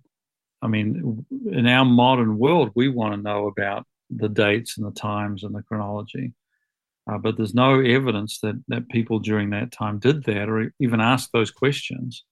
I 0.62 0.68
mean, 0.68 1.26
in 1.52 1.68
our 1.68 1.86
modern 1.86 2.38
world, 2.38 2.72
we 2.76 2.90
want 2.90 3.16
to 3.16 3.22
know 3.22 3.48
about 3.48 3.86
the 4.10 4.30
dates 4.30 4.78
and 4.78 4.86
the 4.86 4.92
times 4.92 5.44
and 5.44 5.56
the 5.56 5.64
chronology. 5.64 6.34
Uh, 7.10 7.18
but 7.18 7.38
there's 7.38 7.54
no 7.54 7.80
evidence 7.80 8.40
that, 8.42 8.62
that 8.68 8.90
people 8.90 9.20
during 9.20 9.52
that 9.52 9.72
time 9.72 10.00
did 10.00 10.24
that 10.26 10.50
or 10.50 10.74
even 10.80 11.00
asked 11.00 11.32
those 11.32 11.52
questions. 11.52 12.26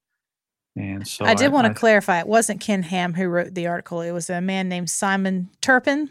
And 0.75 1.07
so 1.07 1.23
I 1.23 1.33
did 1.33 1.45
I, 1.45 1.49
want 1.49 1.65
to 1.65 1.71
I, 1.71 1.73
clarify 1.73 2.19
it 2.19 2.27
wasn't 2.27 2.59
Ken 2.59 2.83
Ham 2.83 3.13
who 3.13 3.27
wrote 3.27 3.53
the 3.53 3.67
article, 3.67 4.01
it 4.01 4.11
was 4.11 4.29
a 4.29 4.41
man 4.41 4.67
named 4.67 4.89
Simon 4.89 5.49
Turpin. 5.61 6.09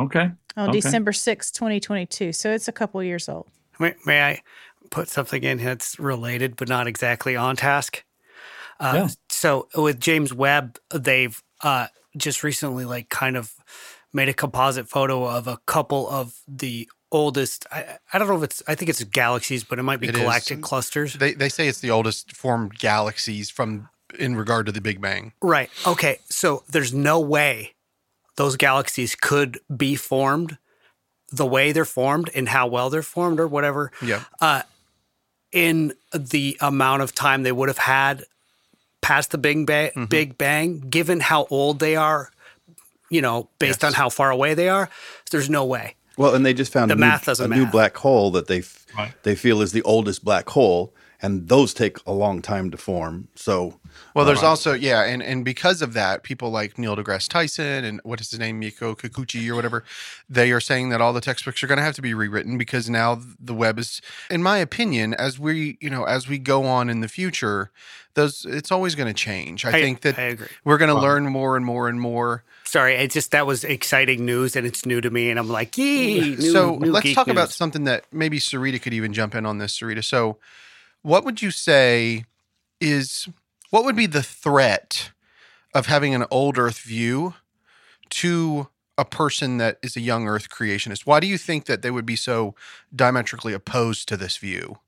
Okay. 0.00 0.30
On 0.56 0.68
okay. 0.68 0.80
December 0.80 1.12
6, 1.12 1.50
2022. 1.50 2.32
So 2.32 2.52
it's 2.52 2.68
a 2.68 2.72
couple 2.72 3.02
years 3.02 3.28
old. 3.28 3.46
May, 3.78 3.94
may, 4.06 4.22
I 4.22 4.42
put 4.90 5.08
something 5.08 5.42
in 5.42 5.58
that's 5.58 5.98
related 5.98 6.56
but 6.56 6.68
not 6.68 6.86
exactly 6.86 7.36
on 7.36 7.56
task? 7.56 8.04
Uh, 8.80 8.92
yeah. 8.94 9.08
So 9.28 9.68
with 9.74 10.00
James 10.00 10.32
Webb, 10.32 10.78
they've 10.92 11.40
uh, 11.62 11.88
just 12.16 12.42
recently, 12.42 12.84
like, 12.84 13.08
kind 13.08 13.36
of 13.36 13.52
made 14.12 14.28
a 14.28 14.34
composite 14.34 14.88
photo 14.88 15.24
of 15.24 15.46
a 15.46 15.58
couple 15.66 16.08
of 16.08 16.40
the 16.46 16.88
oldest. 17.10 17.66
I, 17.70 17.98
I 18.12 18.18
don't 18.18 18.28
know 18.28 18.36
if 18.36 18.42
it's. 18.42 18.62
I 18.66 18.74
think 18.74 18.88
it's 18.88 19.02
galaxies, 19.04 19.64
but 19.64 19.78
it 19.78 19.82
might 19.82 20.00
be 20.00 20.08
It 20.08 20.14
is. 20.14 20.20
galactic 20.20 20.60
clusters. 20.60 21.14
They 21.14 21.34
they 21.34 21.48
say 21.48 21.68
it's 21.68 21.80
the 21.80 21.90
oldest 21.90 22.36
formed 22.36 22.78
galaxies 22.78 23.50
from 23.50 23.88
in 24.18 24.36
regard 24.36 24.66
to 24.66 24.72
the 24.72 24.80
Big 24.80 25.00
Bang. 25.00 25.32
Right. 25.42 25.70
Okay. 25.86 26.18
So 26.28 26.64
there's 26.68 26.92
no 26.92 27.20
way 27.20 27.73
those 28.36 28.56
galaxies 28.56 29.14
could 29.14 29.58
be 29.74 29.94
formed 29.96 30.58
the 31.32 31.46
way 31.46 31.72
they're 31.72 31.84
formed 31.84 32.30
and 32.34 32.48
how 32.48 32.66
well 32.66 32.90
they're 32.90 33.02
formed 33.02 33.40
or 33.40 33.46
whatever 33.48 33.90
Yeah. 34.02 34.24
uh, 34.40 34.62
in 35.52 35.92
the 36.12 36.56
amount 36.60 37.02
of 37.02 37.14
time 37.14 37.42
they 37.42 37.52
would 37.52 37.68
have 37.68 37.78
had 37.78 38.24
past 39.00 39.30
the 39.30 39.38
Big 39.38 39.66
Bang, 39.66 39.90
Mm-hmm. 39.90 40.04
Big 40.06 40.38
Bang, 40.38 40.80
given 40.80 41.20
how 41.20 41.46
old 41.50 41.78
they 41.78 41.94
are, 41.96 42.30
you 43.10 43.20
know, 43.20 43.48
based 43.58 43.82
Yes. 43.82 43.92
on 43.92 43.94
how 43.94 44.08
far 44.08 44.30
away 44.30 44.54
they 44.54 44.68
are. 44.68 44.88
There's 45.30 45.50
no 45.50 45.64
way. 45.64 45.94
Well, 46.16 46.34
and 46.34 46.44
they 46.46 46.54
just 46.54 46.72
found 46.72 46.90
The 46.90 46.94
a, 46.94 46.96
new, 46.96 47.00
math 47.00 47.26
doesn't 47.26 47.52
a 47.52 47.56
new 47.56 47.66
black 47.66 47.96
hole 47.96 48.30
that 48.32 48.46
they 48.46 48.60
f- 48.60 48.86
Right. 48.96 49.12
they 49.24 49.34
feel 49.34 49.60
is 49.60 49.72
the 49.72 49.82
oldest 49.82 50.24
black 50.24 50.48
hole, 50.50 50.94
and 51.20 51.48
those 51.48 51.74
take 51.74 51.98
a 52.06 52.12
long 52.12 52.40
time 52.42 52.70
to 52.70 52.76
form. 52.76 53.28
So, 53.34 53.78
Well, 54.14 54.24
there's 54.24 54.42
also 54.42 54.74
yeah, 54.74 55.02
and 55.04 55.22
and 55.22 55.44
because 55.44 55.82
of 55.82 55.92
that, 55.94 56.22
people 56.22 56.50
like 56.50 56.78
Neil 56.78 56.96
deGrasse 56.96 57.28
Tyson 57.28 57.84
and 57.84 58.00
what 58.04 58.20
is 58.20 58.30
his 58.30 58.38
name, 58.38 58.58
Miko 58.58 58.94
Kikuchi 58.94 59.48
or 59.48 59.54
whatever, 59.54 59.84
they 60.28 60.52
are 60.52 60.60
saying 60.60 60.90
that 60.90 61.00
all 61.00 61.12
the 61.12 61.20
textbooks 61.20 61.62
are 61.62 61.66
going 61.66 61.78
to 61.78 61.84
have 61.84 61.94
to 61.96 62.02
be 62.02 62.14
rewritten 62.14 62.56
because 62.58 62.88
now 62.88 63.20
the 63.40 63.54
Webb 63.54 63.78
is, 63.78 64.00
in 64.30 64.42
my 64.42 64.58
opinion, 64.58 65.14
as 65.14 65.38
we 65.38 65.78
you 65.80 65.90
know 65.90 66.04
as 66.04 66.28
we 66.28 66.38
go 66.38 66.64
on 66.64 66.88
in 66.88 67.00
the 67.00 67.08
future, 67.08 67.70
those 68.14 68.44
it's 68.48 68.70
always 68.70 68.94
going 68.94 69.08
to 69.08 69.14
change. 69.14 69.64
I, 69.64 69.70
I- 69.70 69.82
think 69.82 70.02
that 70.02 70.18
I 70.18 70.22
agree. 70.22 70.48
we're 70.64 70.78
going 70.78 70.94
to 70.94 71.00
learn 71.00 71.26
more 71.26 71.56
and 71.56 71.64
more 71.66 71.88
and 71.88 72.00
more. 72.00 72.44
Sorry, 72.64 72.94
it 72.94 73.10
just 73.10 73.32
that 73.32 73.46
was 73.46 73.62
exciting 73.64 74.24
news 74.24 74.56
and 74.56 74.66
it's 74.66 74.86
new 74.86 75.00
to 75.00 75.10
me, 75.10 75.30
and 75.30 75.38
I'm 75.38 75.48
like, 75.48 75.76
yee. 75.76 76.20
New, 76.36 76.40
so 76.40 76.76
new 76.76 76.90
let's 76.90 77.12
talk 77.14 77.28
about 77.28 77.50
something 77.50 77.84
that 77.84 78.04
maybe 78.12 78.38
Sarita 78.38 78.80
could 78.80 78.94
even 78.94 79.12
jump 79.12 79.34
in 79.34 79.46
on 79.46 79.58
this. 79.58 79.78
Sarita, 79.78 80.02
so 80.04 80.38
what 81.02 81.24
would 81.24 81.42
you 81.42 81.50
say 81.50 82.24
is 82.80 83.28
what 83.74 83.84
would 83.84 83.96
be 83.96 84.06
the 84.06 84.22
threat 84.22 85.10
of 85.74 85.86
having 85.86 86.14
an 86.14 86.24
old 86.30 86.58
Earth 86.58 86.78
view 86.78 87.34
to 88.08 88.68
a 88.96 89.04
person 89.04 89.58
that 89.58 89.78
is 89.82 89.96
a 89.96 90.00
young 90.00 90.28
Earth 90.28 90.48
creationist? 90.48 91.06
Why 91.06 91.18
do 91.18 91.26
you 91.26 91.36
think 91.36 91.64
that 91.64 91.82
they 91.82 91.90
would 91.90 92.06
be 92.06 92.14
so 92.14 92.54
diametrically 92.94 93.52
opposed 93.52 94.06
to 94.10 94.16
this 94.16 94.36
view? 94.36 94.78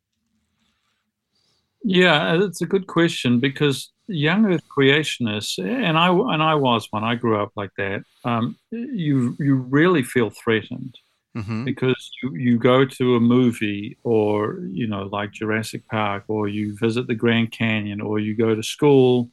Yeah, 1.83 2.41
it's 2.41 2.63
a 2.63 2.67
good 2.67 2.87
question 2.87 3.41
because 3.41 3.91
young 4.07 4.47
Earth 4.47 4.63
creationists, 4.69 5.59
and 5.59 5.99
I 5.99 6.07
and 6.07 6.41
I 6.41 6.55
was 6.55 6.87
one. 6.91 7.03
I 7.03 7.17
grew 7.17 7.43
up 7.43 7.51
like 7.57 7.73
that. 7.79 8.05
Um, 8.25 8.57
you 8.71 9.37
you 9.41 9.57
really 9.57 10.05
feel 10.05 10.31
threatened 10.31 10.97
Mm-hmm. 11.37 11.65
because 11.65 12.11
you, 12.23 12.35
you 12.35 12.59
go 12.59 12.87
to 12.87 13.17
a 13.17 13.21
movie 13.21 13.99
or 14.05 14.61
you 14.71 14.87
know 14.87 15.03
like 15.13 15.33
Jurassic 15.33 15.87
Park 15.89 16.25
or 16.29 16.49
you 16.49 16.75
visit 16.79 17.07
the 17.07 17.15
Grand 17.15 17.53
Canyon 17.53 18.01
or 18.01 18.19
you 18.19 18.35
go 18.35 18.55
to 18.55 18.63
school 18.63 19.29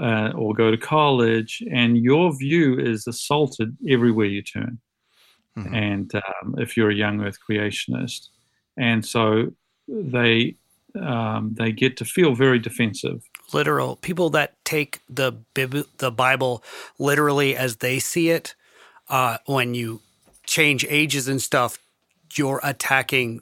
uh, 0.00 0.30
or 0.36 0.54
go 0.54 0.70
to 0.70 0.76
college 0.76 1.62
and 1.72 1.96
your 1.98 2.32
view 2.36 2.78
is 2.78 3.06
assaulted 3.06 3.76
everywhere 3.88 4.26
you 4.26 4.42
turn 4.42 4.78
Mhm. 5.56 5.74
and 5.74 6.14
um, 6.14 6.54
if 6.58 6.76
you're 6.76 6.90
a 6.90 6.94
young 7.04 7.22
earth 7.24 7.38
creationist 7.48 8.28
and 8.76 9.04
so 9.04 9.52
they 9.88 10.54
um, 10.94 11.54
they 11.58 11.72
get 11.72 11.96
to 11.96 12.04
feel 12.04 12.34
very 12.34 12.58
defensive 12.58 13.20
literal 13.52 13.96
people 13.96 14.28
that 14.30 14.50
take 14.64 15.00
the 15.08 15.32
Bib- 15.54 15.88
the 15.98 16.10
Bible 16.10 16.62
literally 16.98 17.56
as 17.56 17.76
they 17.76 17.98
see 17.98 18.28
it. 18.30 18.54
Uh, 19.08 19.38
when 19.46 19.72
you 19.74 20.00
change 20.56 20.84
ages 20.88 21.28
and 21.28 21.40
stuff, 21.42 21.78
you're 22.34 22.60
attacking 22.62 23.40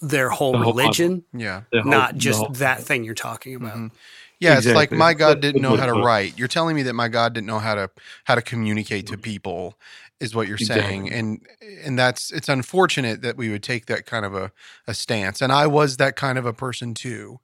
their 0.00 0.30
whole 0.30 0.52
The 0.52 0.58
whole 0.58 0.72
religion, 0.72 1.24
Yeah. 1.32 1.62
Whole- 1.72 1.84
not 1.84 2.16
just 2.16 2.38
whole- 2.38 2.50
that 2.64 2.82
thing 2.84 3.04
you're 3.04 3.14
talking 3.28 3.54
about. 3.56 3.76
Mhm. 3.76 3.90
Yeah, 4.40 4.56
it's 4.58 4.66
like 4.68 4.92
my 4.92 5.14
God 5.14 5.40
didn't 5.40 5.62
know 5.62 5.76
how 5.76 5.86
to 5.86 5.94
write. 5.94 6.38
You're 6.38 6.46
telling 6.58 6.76
me 6.76 6.82
that 6.84 6.94
my 6.94 7.08
God 7.08 7.32
didn't 7.34 7.48
know 7.48 7.58
how 7.58 7.74
to 7.74 7.90
how 8.24 8.36
to 8.36 8.42
communicate 8.42 9.06
to 9.08 9.18
people 9.18 9.76
is 10.20 10.32
what 10.34 10.46
you're 10.46 10.58
saying. 10.72 11.06
Exactly. 11.08 11.18
And 11.18 11.46
and 11.84 11.98
that's 11.98 12.30
it's 12.30 12.48
unfortunate 12.48 13.20
that 13.22 13.36
we 13.36 13.48
would 13.50 13.64
take 13.64 13.86
that 13.86 14.06
kind 14.06 14.24
of 14.24 14.34
a, 14.36 14.52
a 14.86 14.94
stance. 14.94 15.42
And 15.42 15.52
I 15.52 15.66
was 15.66 15.96
that 15.96 16.14
kind 16.14 16.38
of 16.38 16.46
a 16.46 16.52
person 16.52 16.94
too. 16.94 17.40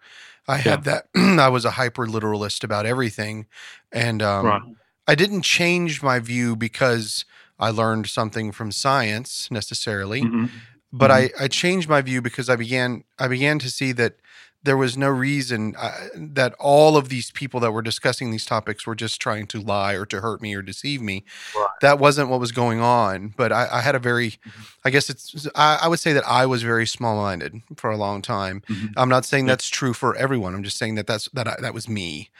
I 0.46 0.59
had 0.59 0.84
that 0.84 1.09
I 1.16 1.48
was 1.48 1.64
a 1.64 1.72
hyper 1.72 2.07
literalist 2.07 2.62
about 2.62 2.86
everything. 2.86 3.46
And 3.90 4.22
um 4.22 4.46
Right. 4.46 4.62
I 5.09 5.14
didn't 5.16 5.42
change 5.42 6.00
my 6.00 6.20
view 6.20 6.55
because 6.55 7.24
I 7.59 7.70
learned 7.70 8.07
something 8.09 8.52
from 8.52 8.72
science 8.72 9.48
necessarily 9.50 10.22
Mhm. 10.22 10.50
but 10.92 11.11
I, 11.11 11.30
I 11.40 11.48
changed 11.48 11.88
my 11.88 12.00
view 12.02 12.20
because 12.22 12.48
I 12.48 12.57
began 12.57 13.05
I 13.18 13.28
began 13.28 13.59
to 13.61 13.70
see 13.70 13.92
that 13.92 14.16
there 14.62 14.76
was 14.78 14.96
no 14.96 15.09
reason 15.11 15.74
uh, 15.76 15.92
that 16.16 16.55
all 16.59 16.96
of 16.96 17.11
these 17.11 17.30
people 17.32 17.61
that 17.61 17.70
were 17.72 17.82
discussing 17.82 18.30
these 18.30 18.46
topics 18.46 18.86
were 18.86 18.94
just 18.94 19.20
trying 19.20 19.46
to 19.48 19.61
lie 19.61 19.92
or 19.92 20.07
to 20.07 20.22
hurt 20.22 20.40
me 20.40 20.55
or 20.55 20.62
deceive 20.62 21.02
me. 21.02 21.22
Right. 21.55 21.68
That 21.82 21.98
wasn't 21.98 22.30
what 22.30 22.40
was 22.40 22.50
going 22.50 22.80
on. 22.80 23.34
But 23.36 23.52
I, 23.52 23.68
I 23.70 23.80
had 23.82 23.94
a 23.94 23.98
very, 23.98 24.36
I 24.82 24.88
guess 24.88 25.11
it's 25.11 25.46
I, 25.55 25.80
I 25.82 25.88
would 25.88 26.00
say 26.00 26.14
that 26.14 26.26
I 26.26 26.46
was 26.46 26.62
very 26.62 26.86
small 26.86 27.16
minded 27.20 27.61
for 27.76 27.90
a 27.90 27.98
long 27.98 28.22
time. 28.22 28.62
Mhm. 28.68 28.94
I'm 28.96 29.11
not 29.11 29.26
saying 29.26 29.44
Yeah. 29.46 29.52
that's 29.52 29.68
true 29.68 29.92
for 29.92 30.16
everyone. 30.16 30.55
I'm 30.55 30.62
just 30.64 30.78
saying 30.78 30.94
that 30.94 31.07
that's 31.07 31.28
that 31.34 31.46
I, 31.46 31.57
that 31.61 31.74
was 31.74 31.86
me, 31.86 32.30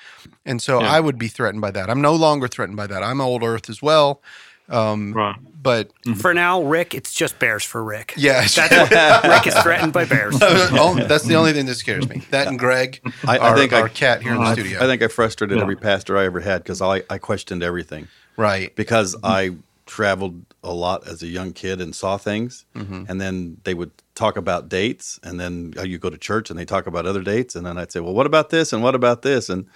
and 0.47 0.63
so 0.63 0.81
Yeah. 0.81 0.93
I 0.93 1.01
would 1.01 1.19
be 1.19 1.29
threatened 1.29 1.61
by 1.61 1.73
that. 1.73 1.91
I'm 1.91 2.01
no 2.01 2.15
longer 2.15 2.49
threatened 2.49 2.79
by 2.79 2.87
that. 2.87 3.03
I'm 3.03 3.21
old 3.21 3.43
Earth 3.43 3.69
as 3.69 3.83
well. 3.83 4.23
Um, 4.69 5.13
right 5.13 5.37
But 5.63 5.91
For 6.17 6.33
now, 6.35 6.63
Rick, 6.63 6.95
it's 6.95 7.13
just 7.13 7.39
bears 7.39 7.65
for 7.65 7.83
Rick. 7.85 8.15
yes, 8.17 8.55
That's 8.57 8.75
what, 8.91 9.25
Rick 9.25 9.47
is 9.47 9.55
threatened 9.63 9.93
by 9.93 10.05
bears. 10.07 10.37
Oh, 10.43 10.95
that's 11.07 11.25
the 11.25 11.35
only 11.35 11.53
thing 11.53 11.67
that 11.67 11.75
scares 11.77 12.09
me. 12.09 12.23
That 12.31 12.47
and 12.47 12.59
Greg, 12.59 13.01
I, 13.27 13.39
our, 13.39 13.55
I 13.55 13.57
think 13.59 13.73
our 13.73 13.85
I, 13.85 13.89
cat 13.89 14.23
here 14.23 14.33
in 14.33 14.39
the 14.39 14.45
I, 14.47 14.53
studio. 14.55 14.79
I 14.83 14.87
think 14.87 15.03
I 15.03 15.09
frustrated 15.09 15.57
Yeah. 15.59 15.63
every 15.63 15.77
pastor 15.77 16.17
I 16.17 16.25
ever 16.25 16.41
had 16.41 16.63
because 16.63 16.81
I, 16.83 17.03
I 17.11 17.19
questioned 17.19 17.63
everything 17.63 18.09
right. 18.37 18.75
because 18.75 19.17
I 19.23 19.57
traveled 19.87 20.43
a 20.63 20.73
lot 20.73 21.07
as 21.07 21.23
a 21.23 21.27
young 21.27 21.53
kid 21.53 21.81
and 21.83 21.95
saw 21.95 22.17
things, 22.17 22.65
Mhm. 22.75 23.07
and 23.09 23.21
then 23.21 23.59
they 23.65 23.75
would 23.75 23.91
talk 24.15 24.37
about 24.39 24.71
dates, 24.71 25.21
and 25.23 25.39
then 25.39 25.75
uh, 25.79 25.83
you 25.83 25.99
go 25.99 26.09
to 26.09 26.17
church 26.17 26.49
and 26.49 26.59
they 26.59 26.65
talk 26.65 26.87
about 26.87 27.05
other 27.05 27.23
dates, 27.23 27.55
and 27.55 27.67
then 27.67 27.77
I'd 27.77 27.93
say, 27.93 28.01
well, 28.01 28.15
what 28.15 28.25
about 28.27 28.49
this 28.49 28.73
and 28.73 28.83
what 28.83 28.95
about 28.95 29.21
this, 29.23 29.51
and 29.51 29.67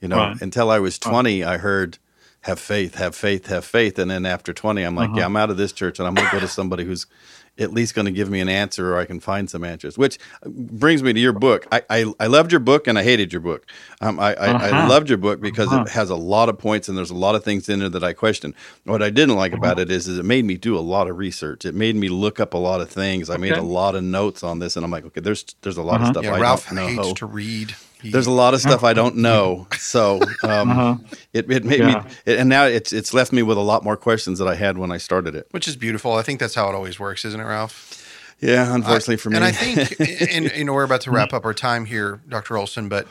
you 0.00 0.08
know, 0.08 0.18
Right. 0.18 0.42
until 0.42 0.70
I 0.70 0.80
was 0.80 0.98
twenty, 0.98 1.42
I 1.44 1.56
heard. 1.56 1.96
Have 2.44 2.60
faith, 2.60 2.96
have 2.96 3.16
faith, 3.16 3.48
have 3.48 3.66
faith, 3.66 4.00
and 4.00 4.10
then 4.10 4.26
after 4.26 4.54
twenty, 4.54 4.82
I'm 4.84 4.96
like, 4.96 5.10
Uh-huh. 5.10 5.18
yeah, 5.18 5.26
I'm 5.26 5.36
out 5.36 5.50
of 5.50 5.58
this 5.58 5.72
church, 5.72 6.00
and 6.00 6.08
I'm 6.08 6.16
going 6.16 6.28
to 6.28 6.32
go 6.32 6.40
to 6.40 6.48
somebody 6.48 6.84
who's 6.86 7.06
at 7.58 7.72
least 7.72 7.94
going 7.94 8.06
to 8.06 8.12
give 8.12 8.30
me 8.30 8.40
an 8.40 8.48
answer, 8.48 8.94
or 8.94 8.98
I 8.98 9.06
can 9.06 9.20
find 9.20 9.50
some 9.50 9.64
answers. 9.64 9.98
Which 9.98 10.18
brings 10.46 11.02
me 11.04 11.12
to 11.12 11.20
your 11.20 11.34
book. 11.34 11.68
I 11.72 11.82
I, 11.90 12.14
I 12.20 12.28
loved 12.28 12.52
your 12.52 12.60
book, 12.60 12.86
and 12.88 12.98
I 12.98 13.04
hated 13.04 13.32
your 13.32 13.42
book. 13.42 13.66
Um, 14.00 14.20
I, 14.20 14.34
I, 14.36 14.48
I 14.68 14.72
Uh-huh. 14.72 14.88
loved 14.88 15.10
your 15.10 15.18
book 15.18 15.40
because 15.40 15.72
Uh-huh. 15.72 15.84
it 15.84 15.88
has 15.90 16.10
a 16.10 16.16
lot 16.16 16.48
of 16.50 16.58
points, 16.58 16.88
and 16.88 16.98
there's 16.98 17.10
a 17.10 17.16
lot 17.16 17.34
of 17.36 17.44
things 17.44 17.68
in 17.68 17.80
there 17.80 17.90
that 17.90 18.04
I 18.04 18.14
question. 18.14 18.54
What 18.84 19.02
I 19.02 19.10
didn't 19.10 19.36
like 19.36 19.54
about 19.54 19.78
it 19.80 19.90
is, 19.90 20.08
is 20.08 20.18
it 20.18 20.24
made 20.24 20.44
me 20.46 20.56
do 20.56 20.78
a 20.78 20.80
lot 20.80 21.08
of 21.10 21.18
research. 21.18 21.64
It 21.66 21.74
made 21.74 21.96
me 21.96 22.08
look 22.10 22.40
up 22.40 22.54
a 22.54 22.58
lot 22.58 22.80
of 22.80 22.90
things. 22.90 23.30
I 23.30 23.36
made 23.38 23.56
a 23.56 23.62
lot 23.62 23.96
of 23.96 24.04
notes 24.04 24.44
on 24.44 24.60
this, 24.60 24.76
and 24.76 24.84
I'm 24.84 24.92
like, 24.92 25.06
okay, 25.06 25.20
there's 25.22 25.44
there's 25.62 25.78
a 25.78 25.82
lot 25.82 25.96
Uh-huh. 25.96 26.02
of 26.02 26.08
stuff 26.08 26.24
Yeah, 26.24 26.30
I 26.30 26.40
Ralph 26.40 26.64
don't 26.66 26.74
hates 26.76 27.12
to 27.14 27.26
read. 27.26 27.76
He- 28.04 28.10
There's 28.10 28.26
a 28.26 28.30
lot 28.30 28.54
of 28.54 28.60
stuff 28.60 28.84
I 28.84 28.92
don't 28.92 29.16
know, 29.16 29.66
so 29.78 30.20
um, 30.42 30.70
Uh-huh. 30.70 30.96
it, 31.32 31.50
it 31.50 31.64
made 31.64 31.80
Yeah. 31.80 32.02
me, 32.04 32.10
it, 32.26 32.38
and 32.38 32.48
now 32.48 32.64
it's 32.66 32.92
it's 32.92 33.12
left 33.14 33.32
me 33.32 33.42
with 33.42 33.56
a 33.58 33.62
lot 33.62 33.82
more 33.82 33.96
questions 33.96 34.38
that 34.38 34.46
I 34.46 34.54
had 34.54 34.78
when 34.78 34.92
I 34.92 34.98
started 34.98 35.34
it. 35.34 35.46
which 35.52 35.66
is 35.66 35.74
beautiful. 35.76 36.12
I 36.12 36.22
think 36.22 36.38
that's 36.40 36.54
how 36.54 36.68
it 36.68 36.74
always 36.74 37.00
works, 37.00 37.24
isn't 37.24 37.40
it, 37.40 37.44
Ralph? 37.44 38.00
Yeah, 38.40 38.74
unfortunately 38.74 39.16
for 39.16 39.30
me. 39.30 39.36
And 39.36 39.44
I 39.44 39.52
think, 39.52 39.98
and 40.30 40.52
you 40.56 40.64
know, 40.64 40.74
we're 40.74 40.84
about 40.84 41.00
to 41.02 41.10
wrap 41.10 41.32
up 41.32 41.44
our 41.46 41.54
time 41.54 41.86
here, 41.86 42.20
Dr. 42.28 42.58
Olson. 42.58 42.88
But 42.88 43.06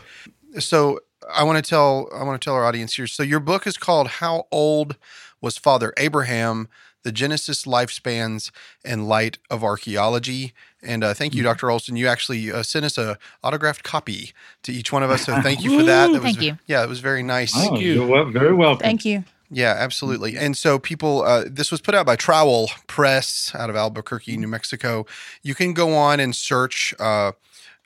so 0.59 0.99
I 1.33 1.43
want 1.43 1.63
to 1.63 1.67
tell, 1.67 2.09
I 2.13 2.23
want 2.23 2.39
to 2.39 2.45
tell 2.45 2.53
our 2.55 2.65
audience 2.65 2.93
here. 2.93 3.07
So 3.07 3.23
your 3.23 3.39
book 3.39 3.65
is 3.65 3.77
called 3.77 4.07
"How 4.19 4.45
Old 4.51 4.97
Was 5.41 5.57
Father 5.57 5.91
Abraham: 5.97 6.67
The 7.03 7.11
Genesis, 7.11 7.63
Lifespans, 7.65 8.51
and 8.83 9.07
Light 9.07 9.37
of 9.49 9.63
archaeology. 9.63 10.53
And 10.81 11.03
uh, 11.03 11.13
thank 11.13 11.33
you, 11.33 11.41
Mm-hmm. 11.43 11.49
Dr. 11.51 11.71
Olson. 11.71 11.95
You 11.95 12.07
actually 12.07 12.51
uh, 12.51 12.63
sent 12.63 12.85
us 12.85 12.97
a 12.97 13.17
autographed 13.43 13.83
copy 13.83 14.33
to 14.63 14.71
each 14.71 14.91
one 14.91 15.03
of 15.03 15.11
us. 15.11 15.23
So 15.25 15.39
thank 15.41 15.63
you 15.63 15.77
for 15.79 15.83
that. 15.85 16.07
that 16.11 16.21
was, 16.21 16.21
Thank 16.23 16.41
you. 16.41 16.57
Yeah, 16.67 16.83
it 16.83 16.89
was 16.89 16.99
very 16.99 17.23
nice. 17.23 17.53
oh, 17.55 17.77
you're 17.77 18.05
wel- 18.07 18.31
very 18.31 18.53
welcome 18.53 18.83
Thank 18.83 19.05
you. 19.05 19.23
Yeah, 19.49 19.75
absolutely. 19.77 20.35
And 20.35 20.57
so 20.57 20.79
people, 20.79 21.21
uh, 21.23 21.43
this 21.47 21.71
was 21.71 21.79
put 21.79 21.93
out 21.93 22.05
by 22.07 22.15
Trowel 22.15 22.69
Press 22.87 23.51
out 23.53 23.69
of 23.69 23.75
Albuquerque, 23.75 24.35
New 24.37 24.47
Mexico. 24.47 25.05
You 25.43 25.53
can 25.53 25.73
go 25.73 25.93
on 25.95 26.19
and 26.19 26.35
search 26.35 26.95
uh, 26.99 27.33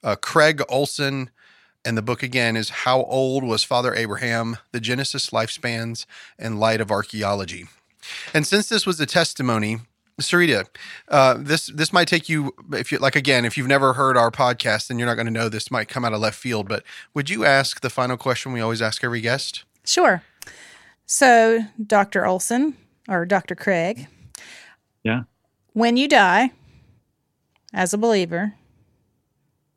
uh, 0.01 0.15
Craig 0.15 0.61
Olson, 0.69 1.29
and 1.83 1.97
the 1.97 2.01
book 2.01 2.23
again 2.23 2.55
is 2.55 2.69
How 2.69 3.01
Old 3.03 3.43
Was 3.43 3.63
Father 3.65 3.93
Abraham? 3.93 4.57
The 4.71 4.79
Genesis, 4.79 5.31
Lifespans, 5.31 6.05
and 6.39 6.57
Light 6.59 6.79
of 6.79 6.89
Archaeology. 6.89 7.65
And 8.33 8.45
since 8.45 8.69
this 8.69 8.85
was 8.85 8.99
a 8.99 9.05
testimony, 9.05 9.79
Sarita, 10.21 10.65
uh, 11.09 11.35
this 11.37 11.67
this 11.67 11.93
might 11.93 12.07
take 12.07 12.27
you 12.27 12.53
if 12.73 12.91
you 12.91 12.97
like 12.97 13.15
again 13.15 13.45
if 13.45 13.55
you've 13.57 13.67
never 13.67 13.93
heard 13.93 14.17
our 14.17 14.31
podcast 14.31 14.87
then 14.87 14.97
you're 14.97 15.07
not 15.07 15.13
going 15.13 15.27
to 15.27 15.31
know 15.31 15.47
this 15.47 15.69
might 15.69 15.87
come 15.87 16.03
out 16.03 16.11
of 16.11 16.19
left 16.19 16.39
field 16.39 16.67
but 16.67 16.83
would 17.13 17.29
you 17.29 17.45
ask 17.45 17.81
the 17.81 17.89
final 17.89 18.17
question 18.17 18.51
we 18.51 18.59
always 18.59 18.81
ask 18.81 19.03
every 19.03 19.21
guest 19.21 19.63
Sure. 19.87 20.21
So, 21.05 21.61
Dr. 21.83 22.25
Olson, 22.25 22.75
or 23.07 23.25
Dr. 23.25 23.55
Craig. 23.55 24.07
Yeah. 25.03 25.21
When 25.71 25.95
you 25.95 26.09
die 26.09 26.51
as 27.73 27.93
a 27.93 27.97
believer, 27.97 28.55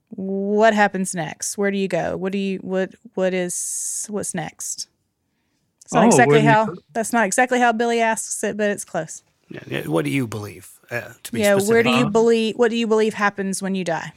what 0.09 0.75
happens 0.75 1.15
next? 1.15 1.57
Where 1.57 1.71
do 1.71 1.79
you 1.79 1.87
go? 1.87 2.17
What 2.17 2.33
do 2.33 2.39
you 2.39 2.59
what 2.59 2.95
what 3.15 3.33
is 3.33 4.07
what's 4.09 4.35
next? 4.35 4.89
It's 5.91 5.95
not 5.95 6.05
Oh, 6.05 6.07
exactly 6.07 6.37
when 6.37 6.45
you- 6.45 6.51
how 6.51 6.75
that's 6.93 7.13
not 7.13 7.27
exactly 7.27 7.59
how 7.59 7.73
Billy 7.73 8.01
asks 8.01 8.45
it, 8.45 8.57
but 8.57 8.71
it's 8.71 8.85
close. 8.85 9.25
Yeah, 9.49 9.59
yeah, 9.67 9.87
What 9.89 10.05
do 10.05 10.11
you 10.13 10.29
believe? 10.29 10.71
Uh, 10.89 11.15
to 11.25 11.33
be 11.33 11.41
Yeah, 11.41 11.57
where 11.57 11.83
do 11.83 11.91
you 11.91 12.09
believe 12.09 12.55
what 12.57 12.71
do 12.71 12.77
you 12.77 12.87
believe 12.87 13.15
happens 13.15 13.61
when 13.61 13.75
you 13.75 13.83
die? 13.83 14.13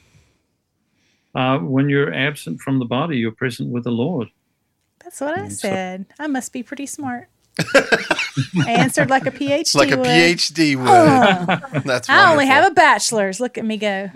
Uh, 1.34 1.57
when 1.57 1.89
you're 1.89 2.13
absent 2.13 2.61
from 2.61 2.78
the 2.78 2.86
body, 2.86 3.17
you're 3.17 3.32
present 3.32 3.71
with 3.71 3.86
the 3.86 3.91
Lord. 3.91 4.28
That's 5.03 5.19
what 5.19 5.36
I 5.36 5.47
Mm, 5.47 5.51
so- 5.51 5.67
said. 5.67 6.05
I 6.19 6.28
must 6.28 6.53
be 6.53 6.61
pretty 6.61 6.86
smart. 6.86 7.28
I 7.76 8.71
answered 8.71 9.09
like 9.09 9.26
a 9.26 9.32
PhD. 9.32 9.74
like 9.76 9.89
a 9.91 9.97
would. 9.97 10.05
PhD 10.05 10.76
would. 10.76 10.88
Oh. 10.88 11.80
That's 11.86 12.07
I 12.07 12.32
only 12.32 12.45
have 12.45 12.71
a 12.71 12.74
bachelor's. 12.76 13.39
Look 13.39 13.57
at 13.57 13.65
me 13.65 13.78
go. 13.78 14.11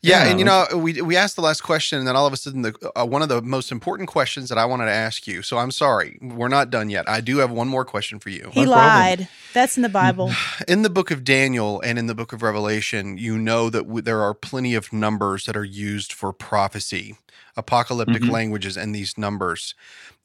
Yeah, 0.00 0.26
and 0.26 0.38
you 0.38 0.44
know, 0.44 0.64
we 0.76 1.02
we 1.02 1.16
asked 1.16 1.34
the 1.34 1.42
last 1.42 1.62
question, 1.62 1.98
and 1.98 2.06
then 2.06 2.14
all 2.14 2.24
of 2.26 2.32
a 2.32 2.36
sudden, 2.36 2.62
the 2.62 2.72
uh, 2.94 3.04
one 3.04 3.20
of 3.20 3.28
the 3.28 3.42
most 3.42 3.72
important 3.72 4.08
questions 4.08 4.48
that 4.48 4.56
I 4.56 4.64
wanted 4.64 4.84
to 4.84 4.92
ask 4.92 5.26
you. 5.26 5.42
So 5.42 5.58
I'm 5.58 5.72
sorry, 5.72 6.18
we're 6.22 6.46
not 6.48 6.70
done 6.70 6.88
yet. 6.88 7.08
I 7.08 7.20
do 7.20 7.38
have 7.38 7.50
one 7.50 7.66
more 7.66 7.84
question 7.84 8.20
for 8.20 8.30
you. 8.30 8.50
He 8.52 8.64
lied. 8.64 9.28
That's 9.54 9.76
in 9.76 9.82
the 9.82 9.88
Bible. 9.88 10.32
In 10.68 10.82
the 10.82 10.90
book 10.90 11.10
of 11.10 11.24
Daniel 11.24 11.80
and 11.80 11.98
in 11.98 12.06
the 12.06 12.14
book 12.14 12.32
of 12.32 12.42
Revelation, 12.42 13.18
you 13.18 13.38
know 13.38 13.70
that 13.70 13.84
w- 13.84 14.02
there 14.02 14.20
are 14.20 14.34
plenty 14.34 14.74
of 14.74 14.92
numbers 14.92 15.46
that 15.46 15.56
are 15.56 15.64
used 15.64 16.12
for 16.12 16.32
prophecy, 16.32 17.16
apocalyptic 17.56 18.22
Mhm. 18.22 18.30
languages, 18.30 18.76
and 18.76 18.94
these 18.94 19.18
numbers. 19.18 19.74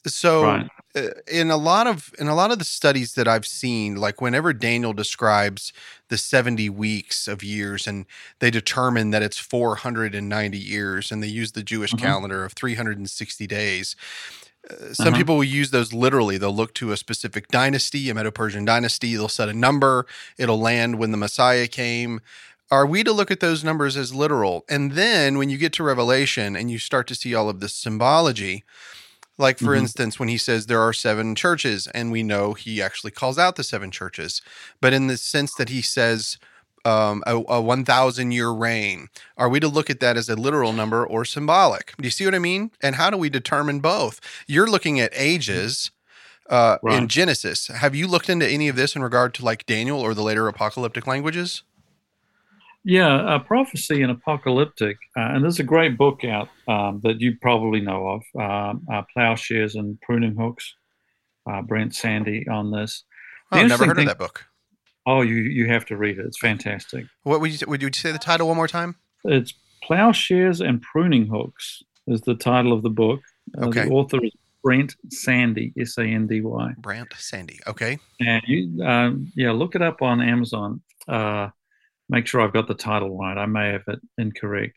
So, 0.07 0.45
Right. 0.45 0.67
uh, 0.95 1.09
in 1.31 1.49
a 1.51 1.57
lot 1.57 1.87
of 1.87 2.13
in 2.19 2.27
a 2.27 2.35
lot 2.35 2.51
of 2.51 2.59
the 2.59 2.65
studies 2.65 3.13
that 3.15 3.27
I've 3.27 3.45
seen, 3.47 3.95
like 3.95 4.21
whenever 4.21 4.53
Daniel 4.53 4.93
describes 4.93 5.73
the 6.09 6.17
seventy 6.17 6.69
weeks 6.69 7.27
of 7.27 7.43
years, 7.43 7.87
and 7.87 8.05
they 8.39 8.51
determine 8.51 9.11
that 9.11 9.23
it's 9.23 9.37
four 9.39 9.75
hundred 9.77 10.15
and 10.15 10.29
ninety 10.29 10.59
years, 10.59 11.11
and 11.11 11.23
they 11.23 11.27
use 11.27 11.53
the 11.53 11.63
Jewish 11.63 11.93
Mhm. 11.93 11.99
calendar 11.99 12.45
of 12.45 12.53
three 12.53 12.75
hundred 12.75 12.97
and 12.97 13.09
sixty 13.09 13.47
days. 13.47 13.95
Uh, 14.69 14.93
Some 14.93 15.13
Uh-huh. 15.13 15.19
people 15.19 15.35
will 15.37 15.43
use 15.43 15.71
those 15.71 15.93
literally. 15.93 16.37
They'll 16.37 16.55
look 16.55 16.73
to 16.75 16.91
a 16.91 16.97
specific 16.97 17.47
dynasty, 17.49 18.09
a 18.09 18.13
Medo 18.13 18.31
Persian 18.31 18.65
dynasty. 18.65 19.15
They'll 19.15 19.27
set 19.29 19.49
a 19.49 19.53
number. 19.53 20.05
It'll 20.37 20.59
land 20.59 20.97
when 20.99 21.11
the 21.11 21.17
Messiah 21.17 21.67
came. 21.67 22.21
Are 22.71 22.85
we 22.85 23.03
to 23.03 23.11
look 23.11 23.29
at 23.31 23.39
those 23.39 23.63
numbers 23.63 23.97
as 23.97 24.13
literal? 24.15 24.65
And 24.69 24.93
then 24.93 25.37
when 25.37 25.49
you 25.49 25.57
get 25.57 25.73
to 25.73 25.83
Revelation 25.83 26.55
and 26.55 26.71
you 26.71 26.79
start 26.79 27.07
to 27.07 27.15
see 27.15 27.35
all 27.35 27.49
of 27.49 27.59
this 27.59 27.73
symbology, 27.73 28.63
like 29.37 29.59
for 29.59 29.73
Mhm. 29.73 29.79
instance, 29.79 30.19
when 30.19 30.29
he 30.29 30.37
says 30.37 30.65
there 30.65 30.81
are 30.81 30.93
seven 30.93 31.35
churches, 31.35 31.87
and 31.87 32.11
we 32.11 32.23
know 32.23 32.53
he 32.53 32.81
actually 32.81 33.11
calls 33.11 33.37
out 33.39 33.55
the 33.55 33.63
seven 33.63 33.91
churches, 33.91 34.41
but 34.81 34.93
in 34.93 35.07
the 35.07 35.17
sense 35.17 35.53
that 35.55 35.69
he 35.69 35.81
says 35.81 36.37
um, 36.85 37.23
a, 37.25 37.37
a 37.47 37.61
1,000 37.61 38.31
year 38.33 38.49
reign, 38.51 39.07
are 39.37 39.47
we 39.47 39.59
to 39.61 39.69
look 39.69 39.89
at 39.89 40.01
that 40.01 40.17
as 40.17 40.27
a 40.27 40.35
literal 40.35 40.73
number 40.73 41.05
or 41.05 41.23
symbolic? 41.23 41.93
Do 41.97 42.05
you 42.05 42.11
see 42.11 42.25
what 42.25 42.35
I 42.35 42.39
mean? 42.39 42.71
And 42.81 42.95
how 42.95 43.09
do 43.09 43.17
we 43.17 43.29
determine 43.29 43.79
both? 43.79 44.19
You're 44.47 44.69
looking 44.69 44.99
at 44.99 45.11
ages. 45.15 45.91
Uh, 46.49 46.77
In 46.89 47.07
Genesis, 47.07 47.67
have 47.67 47.95
you 47.95 48.07
looked 48.07 48.29
into 48.29 48.47
any 48.47 48.67
of 48.67 48.75
this 48.75 48.95
in 48.97 49.01
regard 49.03 49.33
to 49.35 49.45
like 49.45 49.65
Daniel 49.65 49.99
or 50.01 50.13
the 50.13 50.23
later 50.23 50.47
apocalyptic 50.49 51.07
languages? 51.07 51.63
Yeah, 52.85 53.15
uh, 53.15 53.39
prophecy 53.39 54.01
and 54.01 54.11
apocalyptic, 54.11 54.97
uh, 55.17 55.21
and 55.31 55.43
there's 55.43 55.59
a 55.59 55.63
great 55.63 55.97
book 55.97 56.23
out 56.25 56.49
um, 56.67 56.99
that 57.03 57.21
you 57.21 57.37
probably 57.41 57.79
know 57.79 58.07
of, 58.35 58.41
um, 58.41 58.85
uh, 58.91 59.03
Plowshares 59.13 59.75
and 59.75 59.99
Pruning 60.01 60.35
Hooks. 60.35 60.73
Uh, 61.49 61.61
Brent 61.61 61.93
Sandy 61.93 62.47
on 62.47 62.71
this. 62.71 63.03
The 63.51 63.57
Oh, 63.57 63.61
I've 63.61 63.67
never 63.69 63.85
heard 63.85 63.95
thing- 63.97 64.07
of 64.07 64.17
that 64.17 64.17
book. 64.17 64.45
Oh, 65.05 65.21
you 65.21 65.35
you 65.35 65.67
have 65.67 65.85
to 65.87 65.97
read 65.97 66.17
it. 66.17 66.25
It's 66.25 66.39
fantastic. 66.39 67.05
What 67.23 67.41
would 67.41 67.59
you 67.59 67.67
would 67.67 67.81
you 67.83 67.89
say 67.93 68.13
the 68.13 68.17
title 68.17 68.47
one 68.47 68.55
more 68.55 68.69
time? 68.69 68.95
It's 69.25 69.53
Plowshares 69.83 70.61
and 70.61 70.81
Pruning 70.81 71.27
Hooks 71.27 71.83
is 72.07 72.21
the 72.21 72.35
title 72.35 72.71
of 72.71 72.81
the 72.83 72.89
book. 72.89 73.19
Uh, 73.57 73.65
Okay. 73.67 73.83
The 73.85 73.91
author 73.91 74.23
is 74.23 74.31
Brent 74.63 74.95
Sandy, 75.09 75.73
S 75.77 75.97
A 75.97 76.03
N 76.05 76.27
D 76.27 76.39
Y. 76.39 76.71
Brent 76.77 77.11
Sandy. 77.17 77.59
Okay. 77.67 77.99
And 78.21 78.41
you, 78.47 78.81
um, 78.85 79.29
yeah, 79.35 79.51
look 79.51 79.75
it 79.75 79.81
up 79.81 80.01
on 80.01 80.21
Amazon. 80.21 80.81
Uh, 81.09 81.49
make 82.09 82.27
sure 82.27 82.41
I've 82.41 82.53
got 82.53 82.67
the 82.67 82.73
title 82.73 83.17
right. 83.17 83.37
I 83.37 83.45
may 83.45 83.71
have 83.71 83.83
it 83.87 83.99
incorrect. 84.17 84.75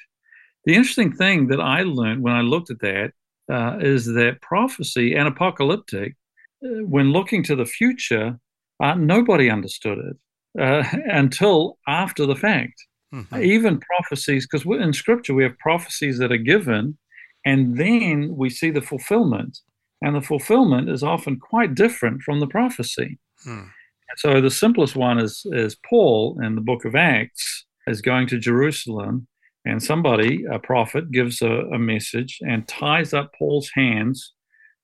The 0.64 0.74
interesting 0.74 1.12
thing 1.12 1.48
that 1.48 1.60
I 1.60 1.82
learned 1.82 2.22
when 2.22 2.34
I 2.34 2.40
looked 2.40 2.70
at 2.70 2.80
that 2.80 3.12
uh, 3.50 3.78
is 3.80 4.06
that 4.06 4.40
prophecy 4.42 5.14
and 5.14 5.28
apocalyptic, 5.28 6.16
uh, 6.64 6.84
when 6.84 7.12
looking 7.12 7.42
to 7.44 7.56
the 7.56 7.64
future, 7.64 8.38
uh, 8.82 8.94
nobody 8.94 9.48
understood 9.50 9.98
it 9.98 10.16
uh, 10.60 10.84
until 11.06 11.78
after 11.86 12.26
the 12.26 12.36
fact. 12.36 12.74
Mhm. 13.14 13.42
Even 13.42 13.78
prophecies, 13.80 14.46
because 14.46 14.66
in 14.80 14.92
Scripture 14.92 15.32
we 15.34 15.44
have 15.44 15.56
prophecies 15.58 16.18
that 16.18 16.32
are 16.32 16.36
given, 16.36 16.98
and 17.44 17.78
then 17.78 18.34
we 18.34 18.50
see 18.50 18.70
the 18.70 18.82
fulfillment, 18.82 19.60
and 20.02 20.16
the 20.16 20.20
fulfillment 20.20 20.88
is 20.90 21.04
often 21.04 21.38
quite 21.38 21.76
different 21.76 22.22
from 22.22 22.40
the 22.40 22.48
prophecy. 22.48 23.18
Hmm. 23.44 23.68
So 24.16 24.40
the 24.40 24.50
simplest 24.50 24.96
one 24.96 25.18
is 25.18 25.44
is 25.52 25.76
Paul 25.88 26.40
in 26.42 26.54
the 26.54 26.62
book 26.62 26.84
of 26.84 26.94
Acts 26.94 27.66
is 27.86 28.00
going 28.00 28.26
to 28.28 28.38
Jerusalem, 28.38 29.28
and 29.64 29.82
somebody, 29.82 30.44
a 30.50 30.58
prophet, 30.58 31.10
gives 31.10 31.42
a, 31.42 31.50
a 31.50 31.78
message 31.78 32.38
and 32.40 32.66
ties 32.66 33.12
up 33.12 33.32
Paul's 33.38 33.70
hands 33.74 34.32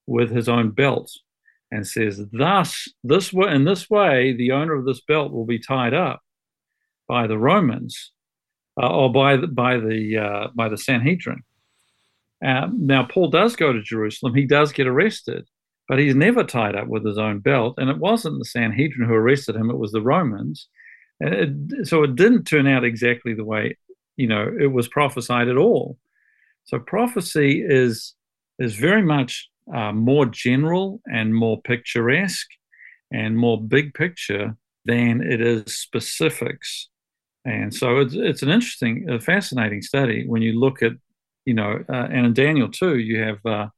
with 0.06 0.30
his 0.30 0.48
own 0.48 0.70
belt, 0.70 1.10
and 1.70 1.86
says, 1.86 2.20
"Thus, 2.30 2.88
this 3.02 3.32
way, 3.32 3.54
in 3.54 3.64
this 3.64 3.88
way, 3.88 4.34
the 4.36 4.52
owner 4.52 4.74
of 4.74 4.84
this 4.84 5.00
belt 5.00 5.32
will 5.32 5.46
be 5.46 5.58
tied 5.58 5.94
up 5.94 6.20
by 7.08 7.26
the 7.26 7.38
Romans, 7.38 8.12
uh, 8.80 8.88
or 8.88 9.10
by 9.10 9.36
the 9.36 9.46
by 9.46 9.78
the 9.78 10.18
uh, 10.18 10.48
by 10.54 10.68
the 10.68 10.78
Sanhedrin." 10.78 11.42
Uh, 12.44 12.68
now, 12.76 13.04
Paul 13.04 13.28
does 13.30 13.56
go 13.56 13.72
to 13.72 13.82
Jerusalem. 13.82 14.34
He 14.34 14.46
does 14.46 14.72
get 14.72 14.86
arrested, 14.86 15.46
but 15.88 15.98
he's 15.98 16.14
never 16.14 16.44
tied 16.44 16.76
up 16.76 16.88
with 16.88 17.04
his 17.04 17.18
own 17.18 17.40
belt. 17.40 17.74
And 17.78 17.90
it 17.90 17.98
wasn't 17.98 18.38
the 18.38 18.44
Sanhedrin 18.44 19.08
who 19.08 19.14
arrested 19.14 19.56
him; 19.56 19.70
it 19.70 19.78
was 19.78 19.92
the 19.92 20.02
Romans. 20.02 20.68
And 21.20 21.72
it, 21.72 21.86
so 21.86 22.02
it 22.02 22.16
didn't 22.16 22.44
turn 22.44 22.66
out 22.66 22.84
exactly 22.84 23.34
the 23.34 23.44
way 23.44 23.76
you 24.16 24.26
know 24.26 24.50
it 24.60 24.72
was 24.72 24.88
prophesied 24.88 25.48
at 25.48 25.56
all. 25.56 25.98
So 26.64 26.78
prophecy 26.78 27.64
is 27.66 28.14
is 28.58 28.74
very 28.74 29.02
much 29.02 29.48
uh, 29.74 29.92
more 29.92 30.26
general 30.26 31.00
and 31.06 31.34
more 31.34 31.60
picturesque 31.62 32.48
and 33.12 33.36
more 33.36 33.60
big 33.60 33.94
picture 33.94 34.56
than 34.84 35.20
it 35.22 35.40
is 35.40 35.76
specifics. 35.76 36.88
And 37.44 37.74
so 37.74 37.98
it's 37.98 38.14
it's 38.14 38.42
an 38.42 38.50
interesting, 38.50 39.18
fascinating 39.20 39.82
study 39.82 40.26
when 40.26 40.42
you 40.42 40.58
look 40.58 40.82
at 40.82 40.92
you 41.44 41.54
know, 41.54 41.84
uh, 41.88 42.08
and 42.10 42.26
in 42.26 42.34
Daniel 42.34 42.68
too, 42.68 42.98
you 42.98 43.20
have 43.20 43.44
uh, 43.44 43.68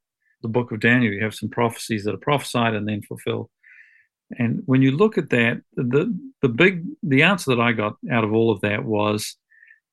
the 0.44 0.48
book 0.48 0.70
of 0.70 0.80
Daniel. 0.80 1.12
You 1.12 1.24
have 1.24 1.34
some 1.34 1.48
prophecies 1.48 2.04
that 2.04 2.14
are 2.14 2.18
prophesied 2.18 2.74
and 2.74 2.86
then 2.86 3.02
fulfilled. 3.02 3.48
And 4.38 4.62
when 4.66 4.82
you 4.82 4.92
look 4.92 5.18
at 5.18 5.30
that, 5.30 5.62
the 5.74 6.16
the 6.42 6.48
big 6.48 6.84
the 7.02 7.22
answer 7.22 7.54
that 7.54 7.62
I 7.62 7.72
got 7.72 7.96
out 8.12 8.24
of 8.24 8.32
all 8.32 8.50
of 8.50 8.60
that 8.60 8.84
was, 8.84 9.36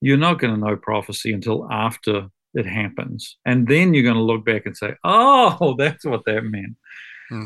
you're 0.02 0.18
not 0.18 0.40
going 0.40 0.54
to 0.54 0.60
know 0.60 0.76
prophecy 0.76 1.34
until 1.34 1.72
after 1.72 2.28
it 2.54 2.66
happens, 2.66 3.38
and 3.46 3.68
then 3.68 3.94
you're 3.94 4.04
going 4.04 4.16
to 4.16 4.22
look 4.22 4.46
back 4.46 4.66
and 4.66 4.76
say, 4.76 4.94
oh, 5.04 5.76
that's 5.80 6.06
what 6.06 6.26
that 6.26 6.44
meant. 6.44 6.76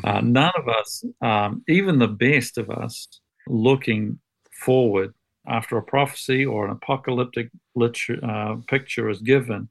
Uh, 0.04 0.20
none 0.22 0.52
of 0.58 0.68
us, 0.68 1.04
um, 1.22 1.64
even 1.68 2.00
the 2.00 2.08
best 2.08 2.58
of 2.58 2.72
us, 2.72 3.08
looking 3.48 4.18
forward 4.52 5.14
after 5.48 5.78
a 5.78 5.84
prophecy 5.84 6.44
or 6.44 6.66
an 6.66 6.72
apocalyptic 6.72 7.52
literature, 7.76 8.20
uh, 8.26 8.56
picture 8.68 9.10
is 9.10 9.22
given, 9.22 9.70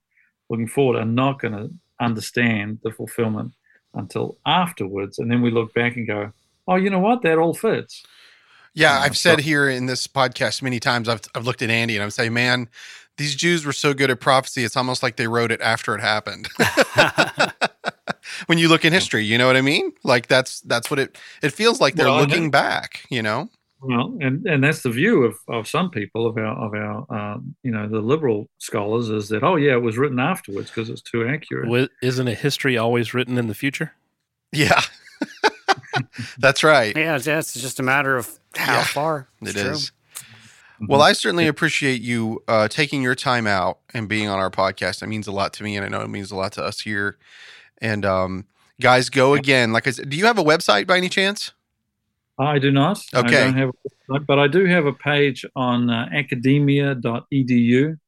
looking 0.50 0.68
forward, 0.68 1.00
are 1.00 1.04
not 1.04 1.40
going 1.40 1.54
to 1.54 1.68
understand 2.00 2.80
the 2.82 2.90
fulfillment 2.90 3.52
until 3.94 4.38
afterwards. 4.46 5.18
And 5.18 5.30
then 5.30 5.42
we 5.42 5.50
look 5.50 5.72
back 5.74 5.96
and 5.96 6.06
go, 6.06 6.32
oh, 6.66 6.76
you 6.76 6.90
know 6.90 6.98
what? 6.98 7.22
That 7.22 7.38
all 7.38 7.54
fits. 7.54 8.02
Yeah, 8.74 8.98
I've 8.98 9.16
said 9.16 9.40
here 9.40 9.68
in 9.68 9.86
this 9.86 10.06
podcast 10.08 10.60
many 10.60 10.80
times. 10.80 11.08
I've 11.08 11.20
I've 11.34 11.44
looked 11.44 11.62
at 11.62 11.70
Andy 11.70 11.94
and 11.94 12.02
I'm 12.02 12.10
saying, 12.10 12.32
man, 12.34 12.68
these 13.16 13.36
Jews 13.36 13.64
were 13.64 13.72
so 13.72 13.94
good 13.94 14.10
at 14.10 14.18
prophecy. 14.18 14.64
It's 14.64 14.76
almost 14.76 15.00
like 15.00 15.14
they 15.16 15.28
wrote 15.28 15.52
it 15.52 15.60
after 15.60 15.94
it 15.94 16.00
happened. 16.00 16.48
when 18.46 18.58
you 18.58 18.68
look 18.68 18.84
in 18.84 18.92
history, 18.92 19.24
you 19.24 19.38
know 19.38 19.46
what 19.46 19.56
I 19.56 19.60
mean? 19.60 19.92
Like 20.02 20.26
that's 20.26 20.60
that's 20.62 20.90
what 20.90 20.98
it 20.98 21.16
it 21.40 21.50
feels 21.52 21.80
like. 21.80 21.94
They're 21.94 22.06
Well, 22.06 22.18
looking 22.20 22.50
back. 22.50 23.04
You 23.10 23.22
know. 23.22 23.48
Well, 23.84 24.16
and, 24.20 24.44
and 24.46 24.64
that's 24.64 24.82
the 24.82 24.90
view 24.90 25.24
of, 25.24 25.36
of 25.48 25.68
some 25.68 25.90
people 25.90 26.26
of 26.26 26.36
our 26.36 26.56
of 26.66 26.74
our 26.74 27.14
um, 27.34 27.54
you 27.62 27.70
know 27.70 27.88
the 27.88 28.00
liberal 28.00 28.48
scholars 28.58 29.08
is 29.10 29.28
that 29.28 29.42
oh 29.42 29.56
yeah 29.56 29.72
it 29.74 29.82
was 29.82 29.98
written 29.98 30.18
afterwards 30.18 30.70
because 30.70 30.90
it's 30.90 31.02
too 31.02 31.26
accurate. 31.28 31.64
Wi- 31.66 31.88
Isn't 32.02 32.28
a 32.28 32.34
history 32.34 32.76
always 32.78 33.12
written 33.14 33.38
in 33.38 33.46
the 33.48 33.54
future? 33.54 33.92
Yeah, 34.52 34.80
that's 36.38 36.62
right. 36.64 36.96
Yeah, 36.96 37.16
it's, 37.16 37.26
it's 37.26 37.54
just 37.54 37.80
a 37.80 37.82
matter 37.82 38.16
of 38.16 38.38
how 38.56 38.74
Yeah, 38.78 38.84
far. 38.84 39.28
It 39.42 39.48
It's 39.48 39.60
true. 39.60 39.70
is. 39.72 39.92
Well, 40.88 41.02
I 41.02 41.12
certainly 41.12 41.46
appreciate 41.46 42.02
you 42.02 42.42
uh, 42.48 42.68
taking 42.68 43.00
your 43.00 43.14
time 43.14 43.46
out 43.46 43.78
and 43.94 44.08
being 44.08 44.28
on 44.28 44.38
our 44.38 44.50
podcast. 44.50 45.02
It 45.02 45.06
means 45.06 45.26
a 45.26 45.32
lot 45.32 45.52
to 45.54 45.62
me, 45.62 45.76
and 45.76 45.84
I 45.84 45.88
know 45.88 46.02
it 46.02 46.08
means 46.08 46.30
a 46.30 46.36
lot 46.36 46.52
to 46.52 46.64
us 46.64 46.80
here. 46.80 47.16
And 47.78 48.04
um, 48.04 48.46
guys, 48.80 49.08
go 49.08 49.34
again. 49.34 49.72
Like 49.72 49.86
I 49.86 49.92
said, 49.92 50.10
do 50.10 50.16
you 50.16 50.26
have 50.26 50.36
a 50.38 50.42
website 50.44 50.86
by 50.86 50.96
any 50.96 51.08
chance? 51.08 51.52
I 52.38 52.58
do 52.58 52.70
not. 52.70 53.00
Okay. 53.14 53.42
I 53.42 53.44
don't 53.44 53.56
have 53.56 53.70
a 53.70 54.20
but 54.20 54.38
I 54.38 54.48
do 54.48 54.66
have 54.66 54.86
a 54.86 54.92
page 54.92 55.44
on 55.56 55.88
uh, 55.88 56.08
academia.edu. 56.12 57.98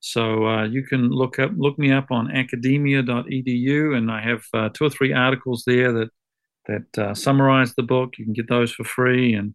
So 0.00 0.46
uh, 0.46 0.64
you 0.64 0.84
can 0.84 1.10
look 1.10 1.38
up, 1.38 1.50
look 1.56 1.78
me 1.78 1.90
up 1.90 2.10
on 2.10 2.30
academia.edu, 2.30 3.96
and 3.96 4.10
I 4.10 4.20
have 4.20 4.44
uh, 4.54 4.68
two 4.68 4.84
or 4.84 4.90
three 4.90 5.12
articles 5.12 5.64
there 5.66 5.92
that 5.92 6.10
that 6.66 6.98
uh, 6.98 7.14
summarize 7.14 7.74
the 7.74 7.82
book. 7.82 8.14
You 8.18 8.24
can 8.24 8.34
get 8.34 8.48
those 8.48 8.72
for 8.72 8.84
free 8.84 9.34
and 9.34 9.54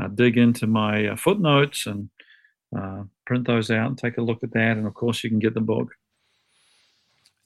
uh, 0.00 0.08
dig 0.08 0.38
into 0.38 0.66
my 0.66 1.08
uh, 1.08 1.16
footnotes 1.16 1.86
and 1.86 2.10
uh, 2.76 3.04
print 3.26 3.46
those 3.46 3.70
out 3.70 3.88
and 3.88 3.98
take 3.98 4.18
a 4.18 4.22
look 4.22 4.42
at 4.42 4.52
that. 4.52 4.76
And 4.76 4.86
of 4.86 4.94
course, 4.94 5.22
you 5.24 5.30
can 5.30 5.38
get 5.38 5.54
the 5.54 5.60
book. 5.60 5.88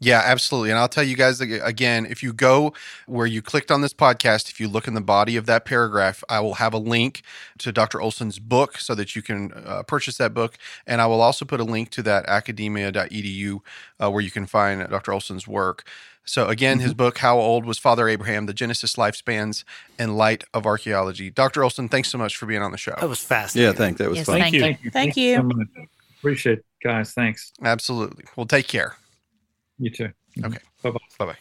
Yeah, 0.02 0.22
absolutely. 0.24 0.70
And 0.70 0.78
I'll 0.78 0.88
tell 0.88 1.04
you 1.04 1.14
guys 1.14 1.42
again 1.42 2.06
if 2.06 2.22
you 2.22 2.32
go 2.32 2.72
where 3.06 3.26
you 3.26 3.42
clicked 3.42 3.70
on 3.70 3.82
this 3.82 3.92
podcast, 3.92 4.48
if 4.48 4.58
you 4.58 4.66
look 4.66 4.88
in 4.88 4.94
the 4.94 5.02
body 5.02 5.36
of 5.36 5.44
that 5.44 5.66
paragraph, 5.66 6.24
I 6.28 6.40
will 6.40 6.54
have 6.54 6.72
a 6.72 6.78
link 6.78 7.22
to 7.58 7.70
Dr. 7.70 8.00
Olson's 8.00 8.38
book 8.38 8.78
so 8.78 8.94
that 8.94 9.14
you 9.14 9.20
can 9.20 9.52
uh, 9.52 9.82
purchase 9.82 10.16
that 10.16 10.32
book. 10.32 10.56
And 10.86 11.02
I 11.02 11.06
will 11.06 11.20
also 11.20 11.44
put 11.44 11.60
a 11.60 11.64
link 11.64 11.90
to 11.90 12.02
that 12.04 12.24
academia.edu 12.26 13.60
uh, 14.02 14.10
where 14.10 14.22
you 14.22 14.30
can 14.30 14.46
find 14.46 14.88
Dr. 14.88 15.12
Olson's 15.12 15.46
work. 15.46 15.86
So, 16.24 16.46
again, 16.48 16.76
mm-hmm. 16.76 16.84
his 16.84 16.94
book, 16.94 17.18
How 17.18 17.38
Old 17.38 17.64
Was 17.66 17.78
Father 17.78 18.08
Abraham? 18.08 18.46
The 18.46 18.54
Genesis 18.54 18.94
Lifespans 18.96 19.64
and 19.98 20.16
Light 20.16 20.44
of 20.54 20.64
Archaeology. 20.64 21.30
Dr. 21.30 21.64
Olson, 21.64 21.88
thanks 21.88 22.08
so 22.08 22.18
much 22.18 22.36
for 22.36 22.46
being 22.46 22.62
on 22.62 22.70
the 22.70 22.78
show. 22.78 22.94
That 23.00 23.08
was 23.08 23.20
fascinating. 23.20 23.72
Yeah, 23.72 23.76
thanks. 23.76 23.98
That 23.98 24.08
was 24.08 24.18
Yes, 24.18 24.26
fun. 24.26 24.38
thank 24.38 24.54
you. 24.54 24.60
Thank 24.60 24.84
you. 24.84 24.90
Thank 24.90 25.16
you. 25.16 25.36
so 25.36 25.42
much. 25.42 25.68
Appreciate 26.18 26.58
it, 26.58 26.64
guys. 26.84 27.12
Thanks. 27.12 27.52
Absolutely. 27.62 28.24
Well, 28.36 28.46
take 28.46 28.68
care. 28.68 28.96
You 29.80 29.90
too. 29.90 30.10
Okay. 30.44 30.58
Bye 30.82 30.90
bye. 30.90 30.98
Bye 31.18 31.24
bye. 31.26 31.36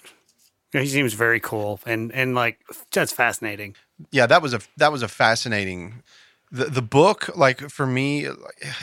He 0.80 0.88
seems 0.88 1.14
very 1.14 1.40
cool 1.40 1.80
and 1.86 2.12
and 2.14 2.34
like 2.36 2.60
that's 2.92 3.12
fascinating. 3.12 3.76
Yeah, 4.12 4.26
that 4.28 4.42
was 4.42 4.54
a 4.54 4.62
that 4.78 4.92
was 4.92 5.02
a 5.04 5.08
fascinating. 5.08 6.04
The 6.52 6.66
the 6.66 6.82
book, 6.82 7.30
like 7.36 7.70
for 7.70 7.86
me, 7.86 8.28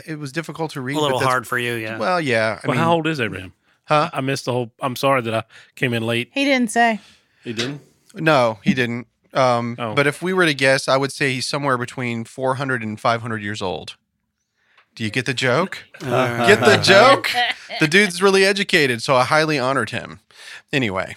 it 0.07 0.19
was 0.19 0.31
difficult 0.31 0.73
to 0.73 0.81
read. 0.81 0.97
A 0.97 1.01
little 1.01 1.19
that's- 1.19 1.33
hard 1.33 1.49
for 1.49 1.59
you, 1.59 1.75
yeah. 1.75 1.99
Well, 1.99 2.21
yeah. 2.21 2.61
I 2.63 2.67
well, 2.69 2.77
mean, 2.77 2.85
how 2.85 2.93
old 2.93 3.07
is 3.07 3.21
Abraham? 3.21 3.53
Huh? 3.85 4.11
I 4.13 4.21
missed 4.21 4.45
the 4.45 4.53
whole. 4.53 4.73
I'm 4.81 4.95
sorry 4.97 5.23
that 5.23 5.35
I 5.35 5.45
came 5.75 5.95
in 5.95 6.05
late. 6.05 6.31
He 6.33 6.45
didn't 6.45 6.71
say. 6.71 7.01
He 7.45 7.53
didn't. 7.53 7.81
No, 8.15 8.59
he 8.63 8.75
didn't. 8.75 9.07
Um, 9.33 9.77
Oh. 9.79 9.95
But 9.95 10.07
if 10.07 10.23
we 10.23 10.33
were 10.33 10.47
to 10.47 10.55
guess, 10.55 10.89
I 10.89 10.97
would 10.97 11.13
say 11.13 11.35
he's 11.35 11.47
somewhere 11.47 11.77
between 11.79 12.25
400 12.25 12.83
and 12.83 12.99
500 12.99 13.43
years 13.43 13.63
old. 13.63 13.97
Do 14.97 15.05
you 15.05 15.11
get 15.11 15.27
the 15.27 15.35
joke? 15.35 15.85
Uh, 16.03 16.47
Get 16.47 16.61
the 16.61 16.77
joke? 16.83 17.31
The 17.81 17.87
dude's 17.87 18.21
really 18.23 18.45
educated, 18.45 19.03
so 19.03 19.15
I 19.15 19.25
highly 19.25 19.59
honored 19.59 19.91
him. 19.91 20.21
Anyway, 20.73 21.17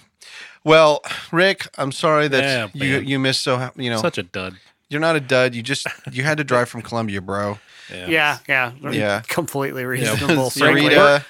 well, 0.64 1.02
Rick, 1.32 1.68
I'm 1.78 1.92
sorry 1.94 2.28
that 2.28 2.44
Yeah, 2.44 2.68
you 2.74 2.98
man. 2.98 3.08
you 3.08 3.20
missed 3.20 3.42
so 3.42 3.72
you 3.78 3.90
know 3.90 4.02
Such 4.02 4.18
a 4.18 4.24
dud. 4.24 4.58
you're 4.90 5.00
not 5.02 5.16
a 5.16 5.20
dud. 5.22 5.56
You 5.56 5.64
just 5.64 5.88
you 6.12 6.24
had 6.24 6.38
to 6.38 6.44
drive 6.44 6.68
from 6.70 6.82
Columbia, 6.82 7.22
bro. 7.22 7.58
Yeah, 7.90 8.38
yeah, 8.48 8.72
Yeah. 8.92 9.22
completely 9.28 9.86
reasonable. 9.86 10.50
So 10.52 10.60
frankly. 10.66 10.90
Rita, 10.90 11.26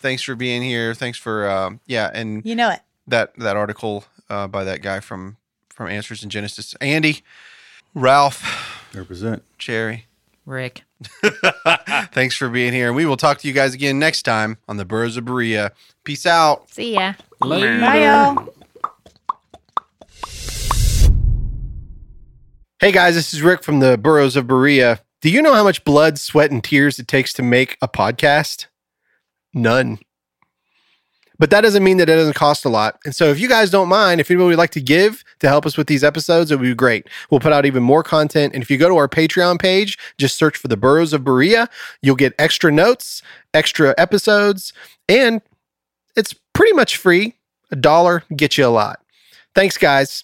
thanks 0.00 0.22
for 0.22 0.34
being 0.34 0.60
here. 0.62 0.94
Thanks 0.94 1.16
for 1.18 1.48
um, 1.48 1.80
yeah, 1.86 2.10
and 2.12 2.44
You 2.44 2.54
know 2.56 2.70
it. 2.70 2.80
that 3.06 3.32
that 3.36 3.56
article 3.56 4.04
uh, 4.28 4.48
by 4.48 4.64
that 4.64 4.82
guy 4.82 4.98
from 5.00 5.36
from 5.72 5.88
Answers 5.88 6.22
in 6.24 6.28
Genesis. 6.30 6.74
Andy, 6.80 7.22
Ralph, 7.94 8.42
Represent. 8.92 9.42
Cherry. 9.56 10.06
Rick. 10.44 10.82
Thanks 12.12 12.36
for 12.36 12.48
being 12.48 12.72
here. 12.72 12.92
We 12.92 13.06
will 13.06 13.16
talk 13.16 13.38
to 13.38 13.48
you 13.48 13.54
guys 13.54 13.74
again 13.74 13.98
next 13.98 14.22
time 14.22 14.58
on 14.68 14.76
the 14.76 14.84
Burros 14.84 15.16
of 15.16 15.24
Berea. 15.24 15.72
Peace 16.04 16.26
out. 16.26 16.70
See 16.70 16.94
ya. 16.94 17.14
Bye, 17.40 18.04
y'all. 18.04 18.48
Hey 22.80 22.90
guys, 22.90 23.14
this 23.14 23.32
is 23.32 23.42
Rick 23.42 23.62
from 23.62 23.78
the 23.78 23.96
Burros 23.96 24.34
of 24.34 24.48
Berea. 24.48 25.00
Do 25.20 25.30
you 25.30 25.40
know 25.40 25.54
how 25.54 25.62
much 25.62 25.84
blood, 25.84 26.18
sweat, 26.18 26.50
and 26.50 26.64
tears 26.64 26.98
it 26.98 27.06
takes 27.06 27.32
to 27.34 27.42
make 27.42 27.76
a 27.80 27.86
podcast? 27.86 28.66
None. 29.54 30.00
But 31.42 31.50
that 31.50 31.62
doesn't 31.62 31.82
mean 31.82 31.96
that 31.96 32.08
it 32.08 32.14
doesn't 32.14 32.34
cost 32.34 32.64
a 32.64 32.68
lot. 32.68 33.00
And 33.04 33.16
so 33.16 33.28
if 33.28 33.40
you 33.40 33.48
guys 33.48 33.68
don't 33.68 33.88
mind, 33.88 34.20
if 34.20 34.30
anybody 34.30 34.50
would 34.50 34.58
like 34.58 34.70
to 34.70 34.80
give 34.80 35.24
to 35.40 35.48
help 35.48 35.66
us 35.66 35.76
with 35.76 35.88
these 35.88 36.04
episodes, 36.04 36.52
it 36.52 36.56
would 36.56 36.64
be 36.64 36.72
great. 36.72 37.08
We'll 37.30 37.40
put 37.40 37.52
out 37.52 37.66
even 37.66 37.82
more 37.82 38.04
content. 38.04 38.54
And 38.54 38.62
if 38.62 38.70
you 38.70 38.78
go 38.78 38.88
to 38.88 38.94
our 38.94 39.08
Patreon 39.08 39.60
page, 39.60 39.98
just 40.18 40.36
search 40.36 40.56
for 40.56 40.68
the 40.68 40.76
Burros 40.76 41.12
of 41.12 41.24
Berea, 41.24 41.68
you'll 42.00 42.14
get 42.14 42.32
extra 42.38 42.70
notes, 42.70 43.22
extra 43.54 43.92
episodes, 43.98 44.72
and 45.08 45.42
it's 46.14 46.32
pretty 46.52 46.74
much 46.74 46.96
free. 46.96 47.34
A 47.72 47.74
dollar 47.74 48.22
gets 48.36 48.56
you 48.56 48.64
a 48.64 48.68
lot. 48.68 49.00
Thanks, 49.56 49.76
guys. 49.76 50.22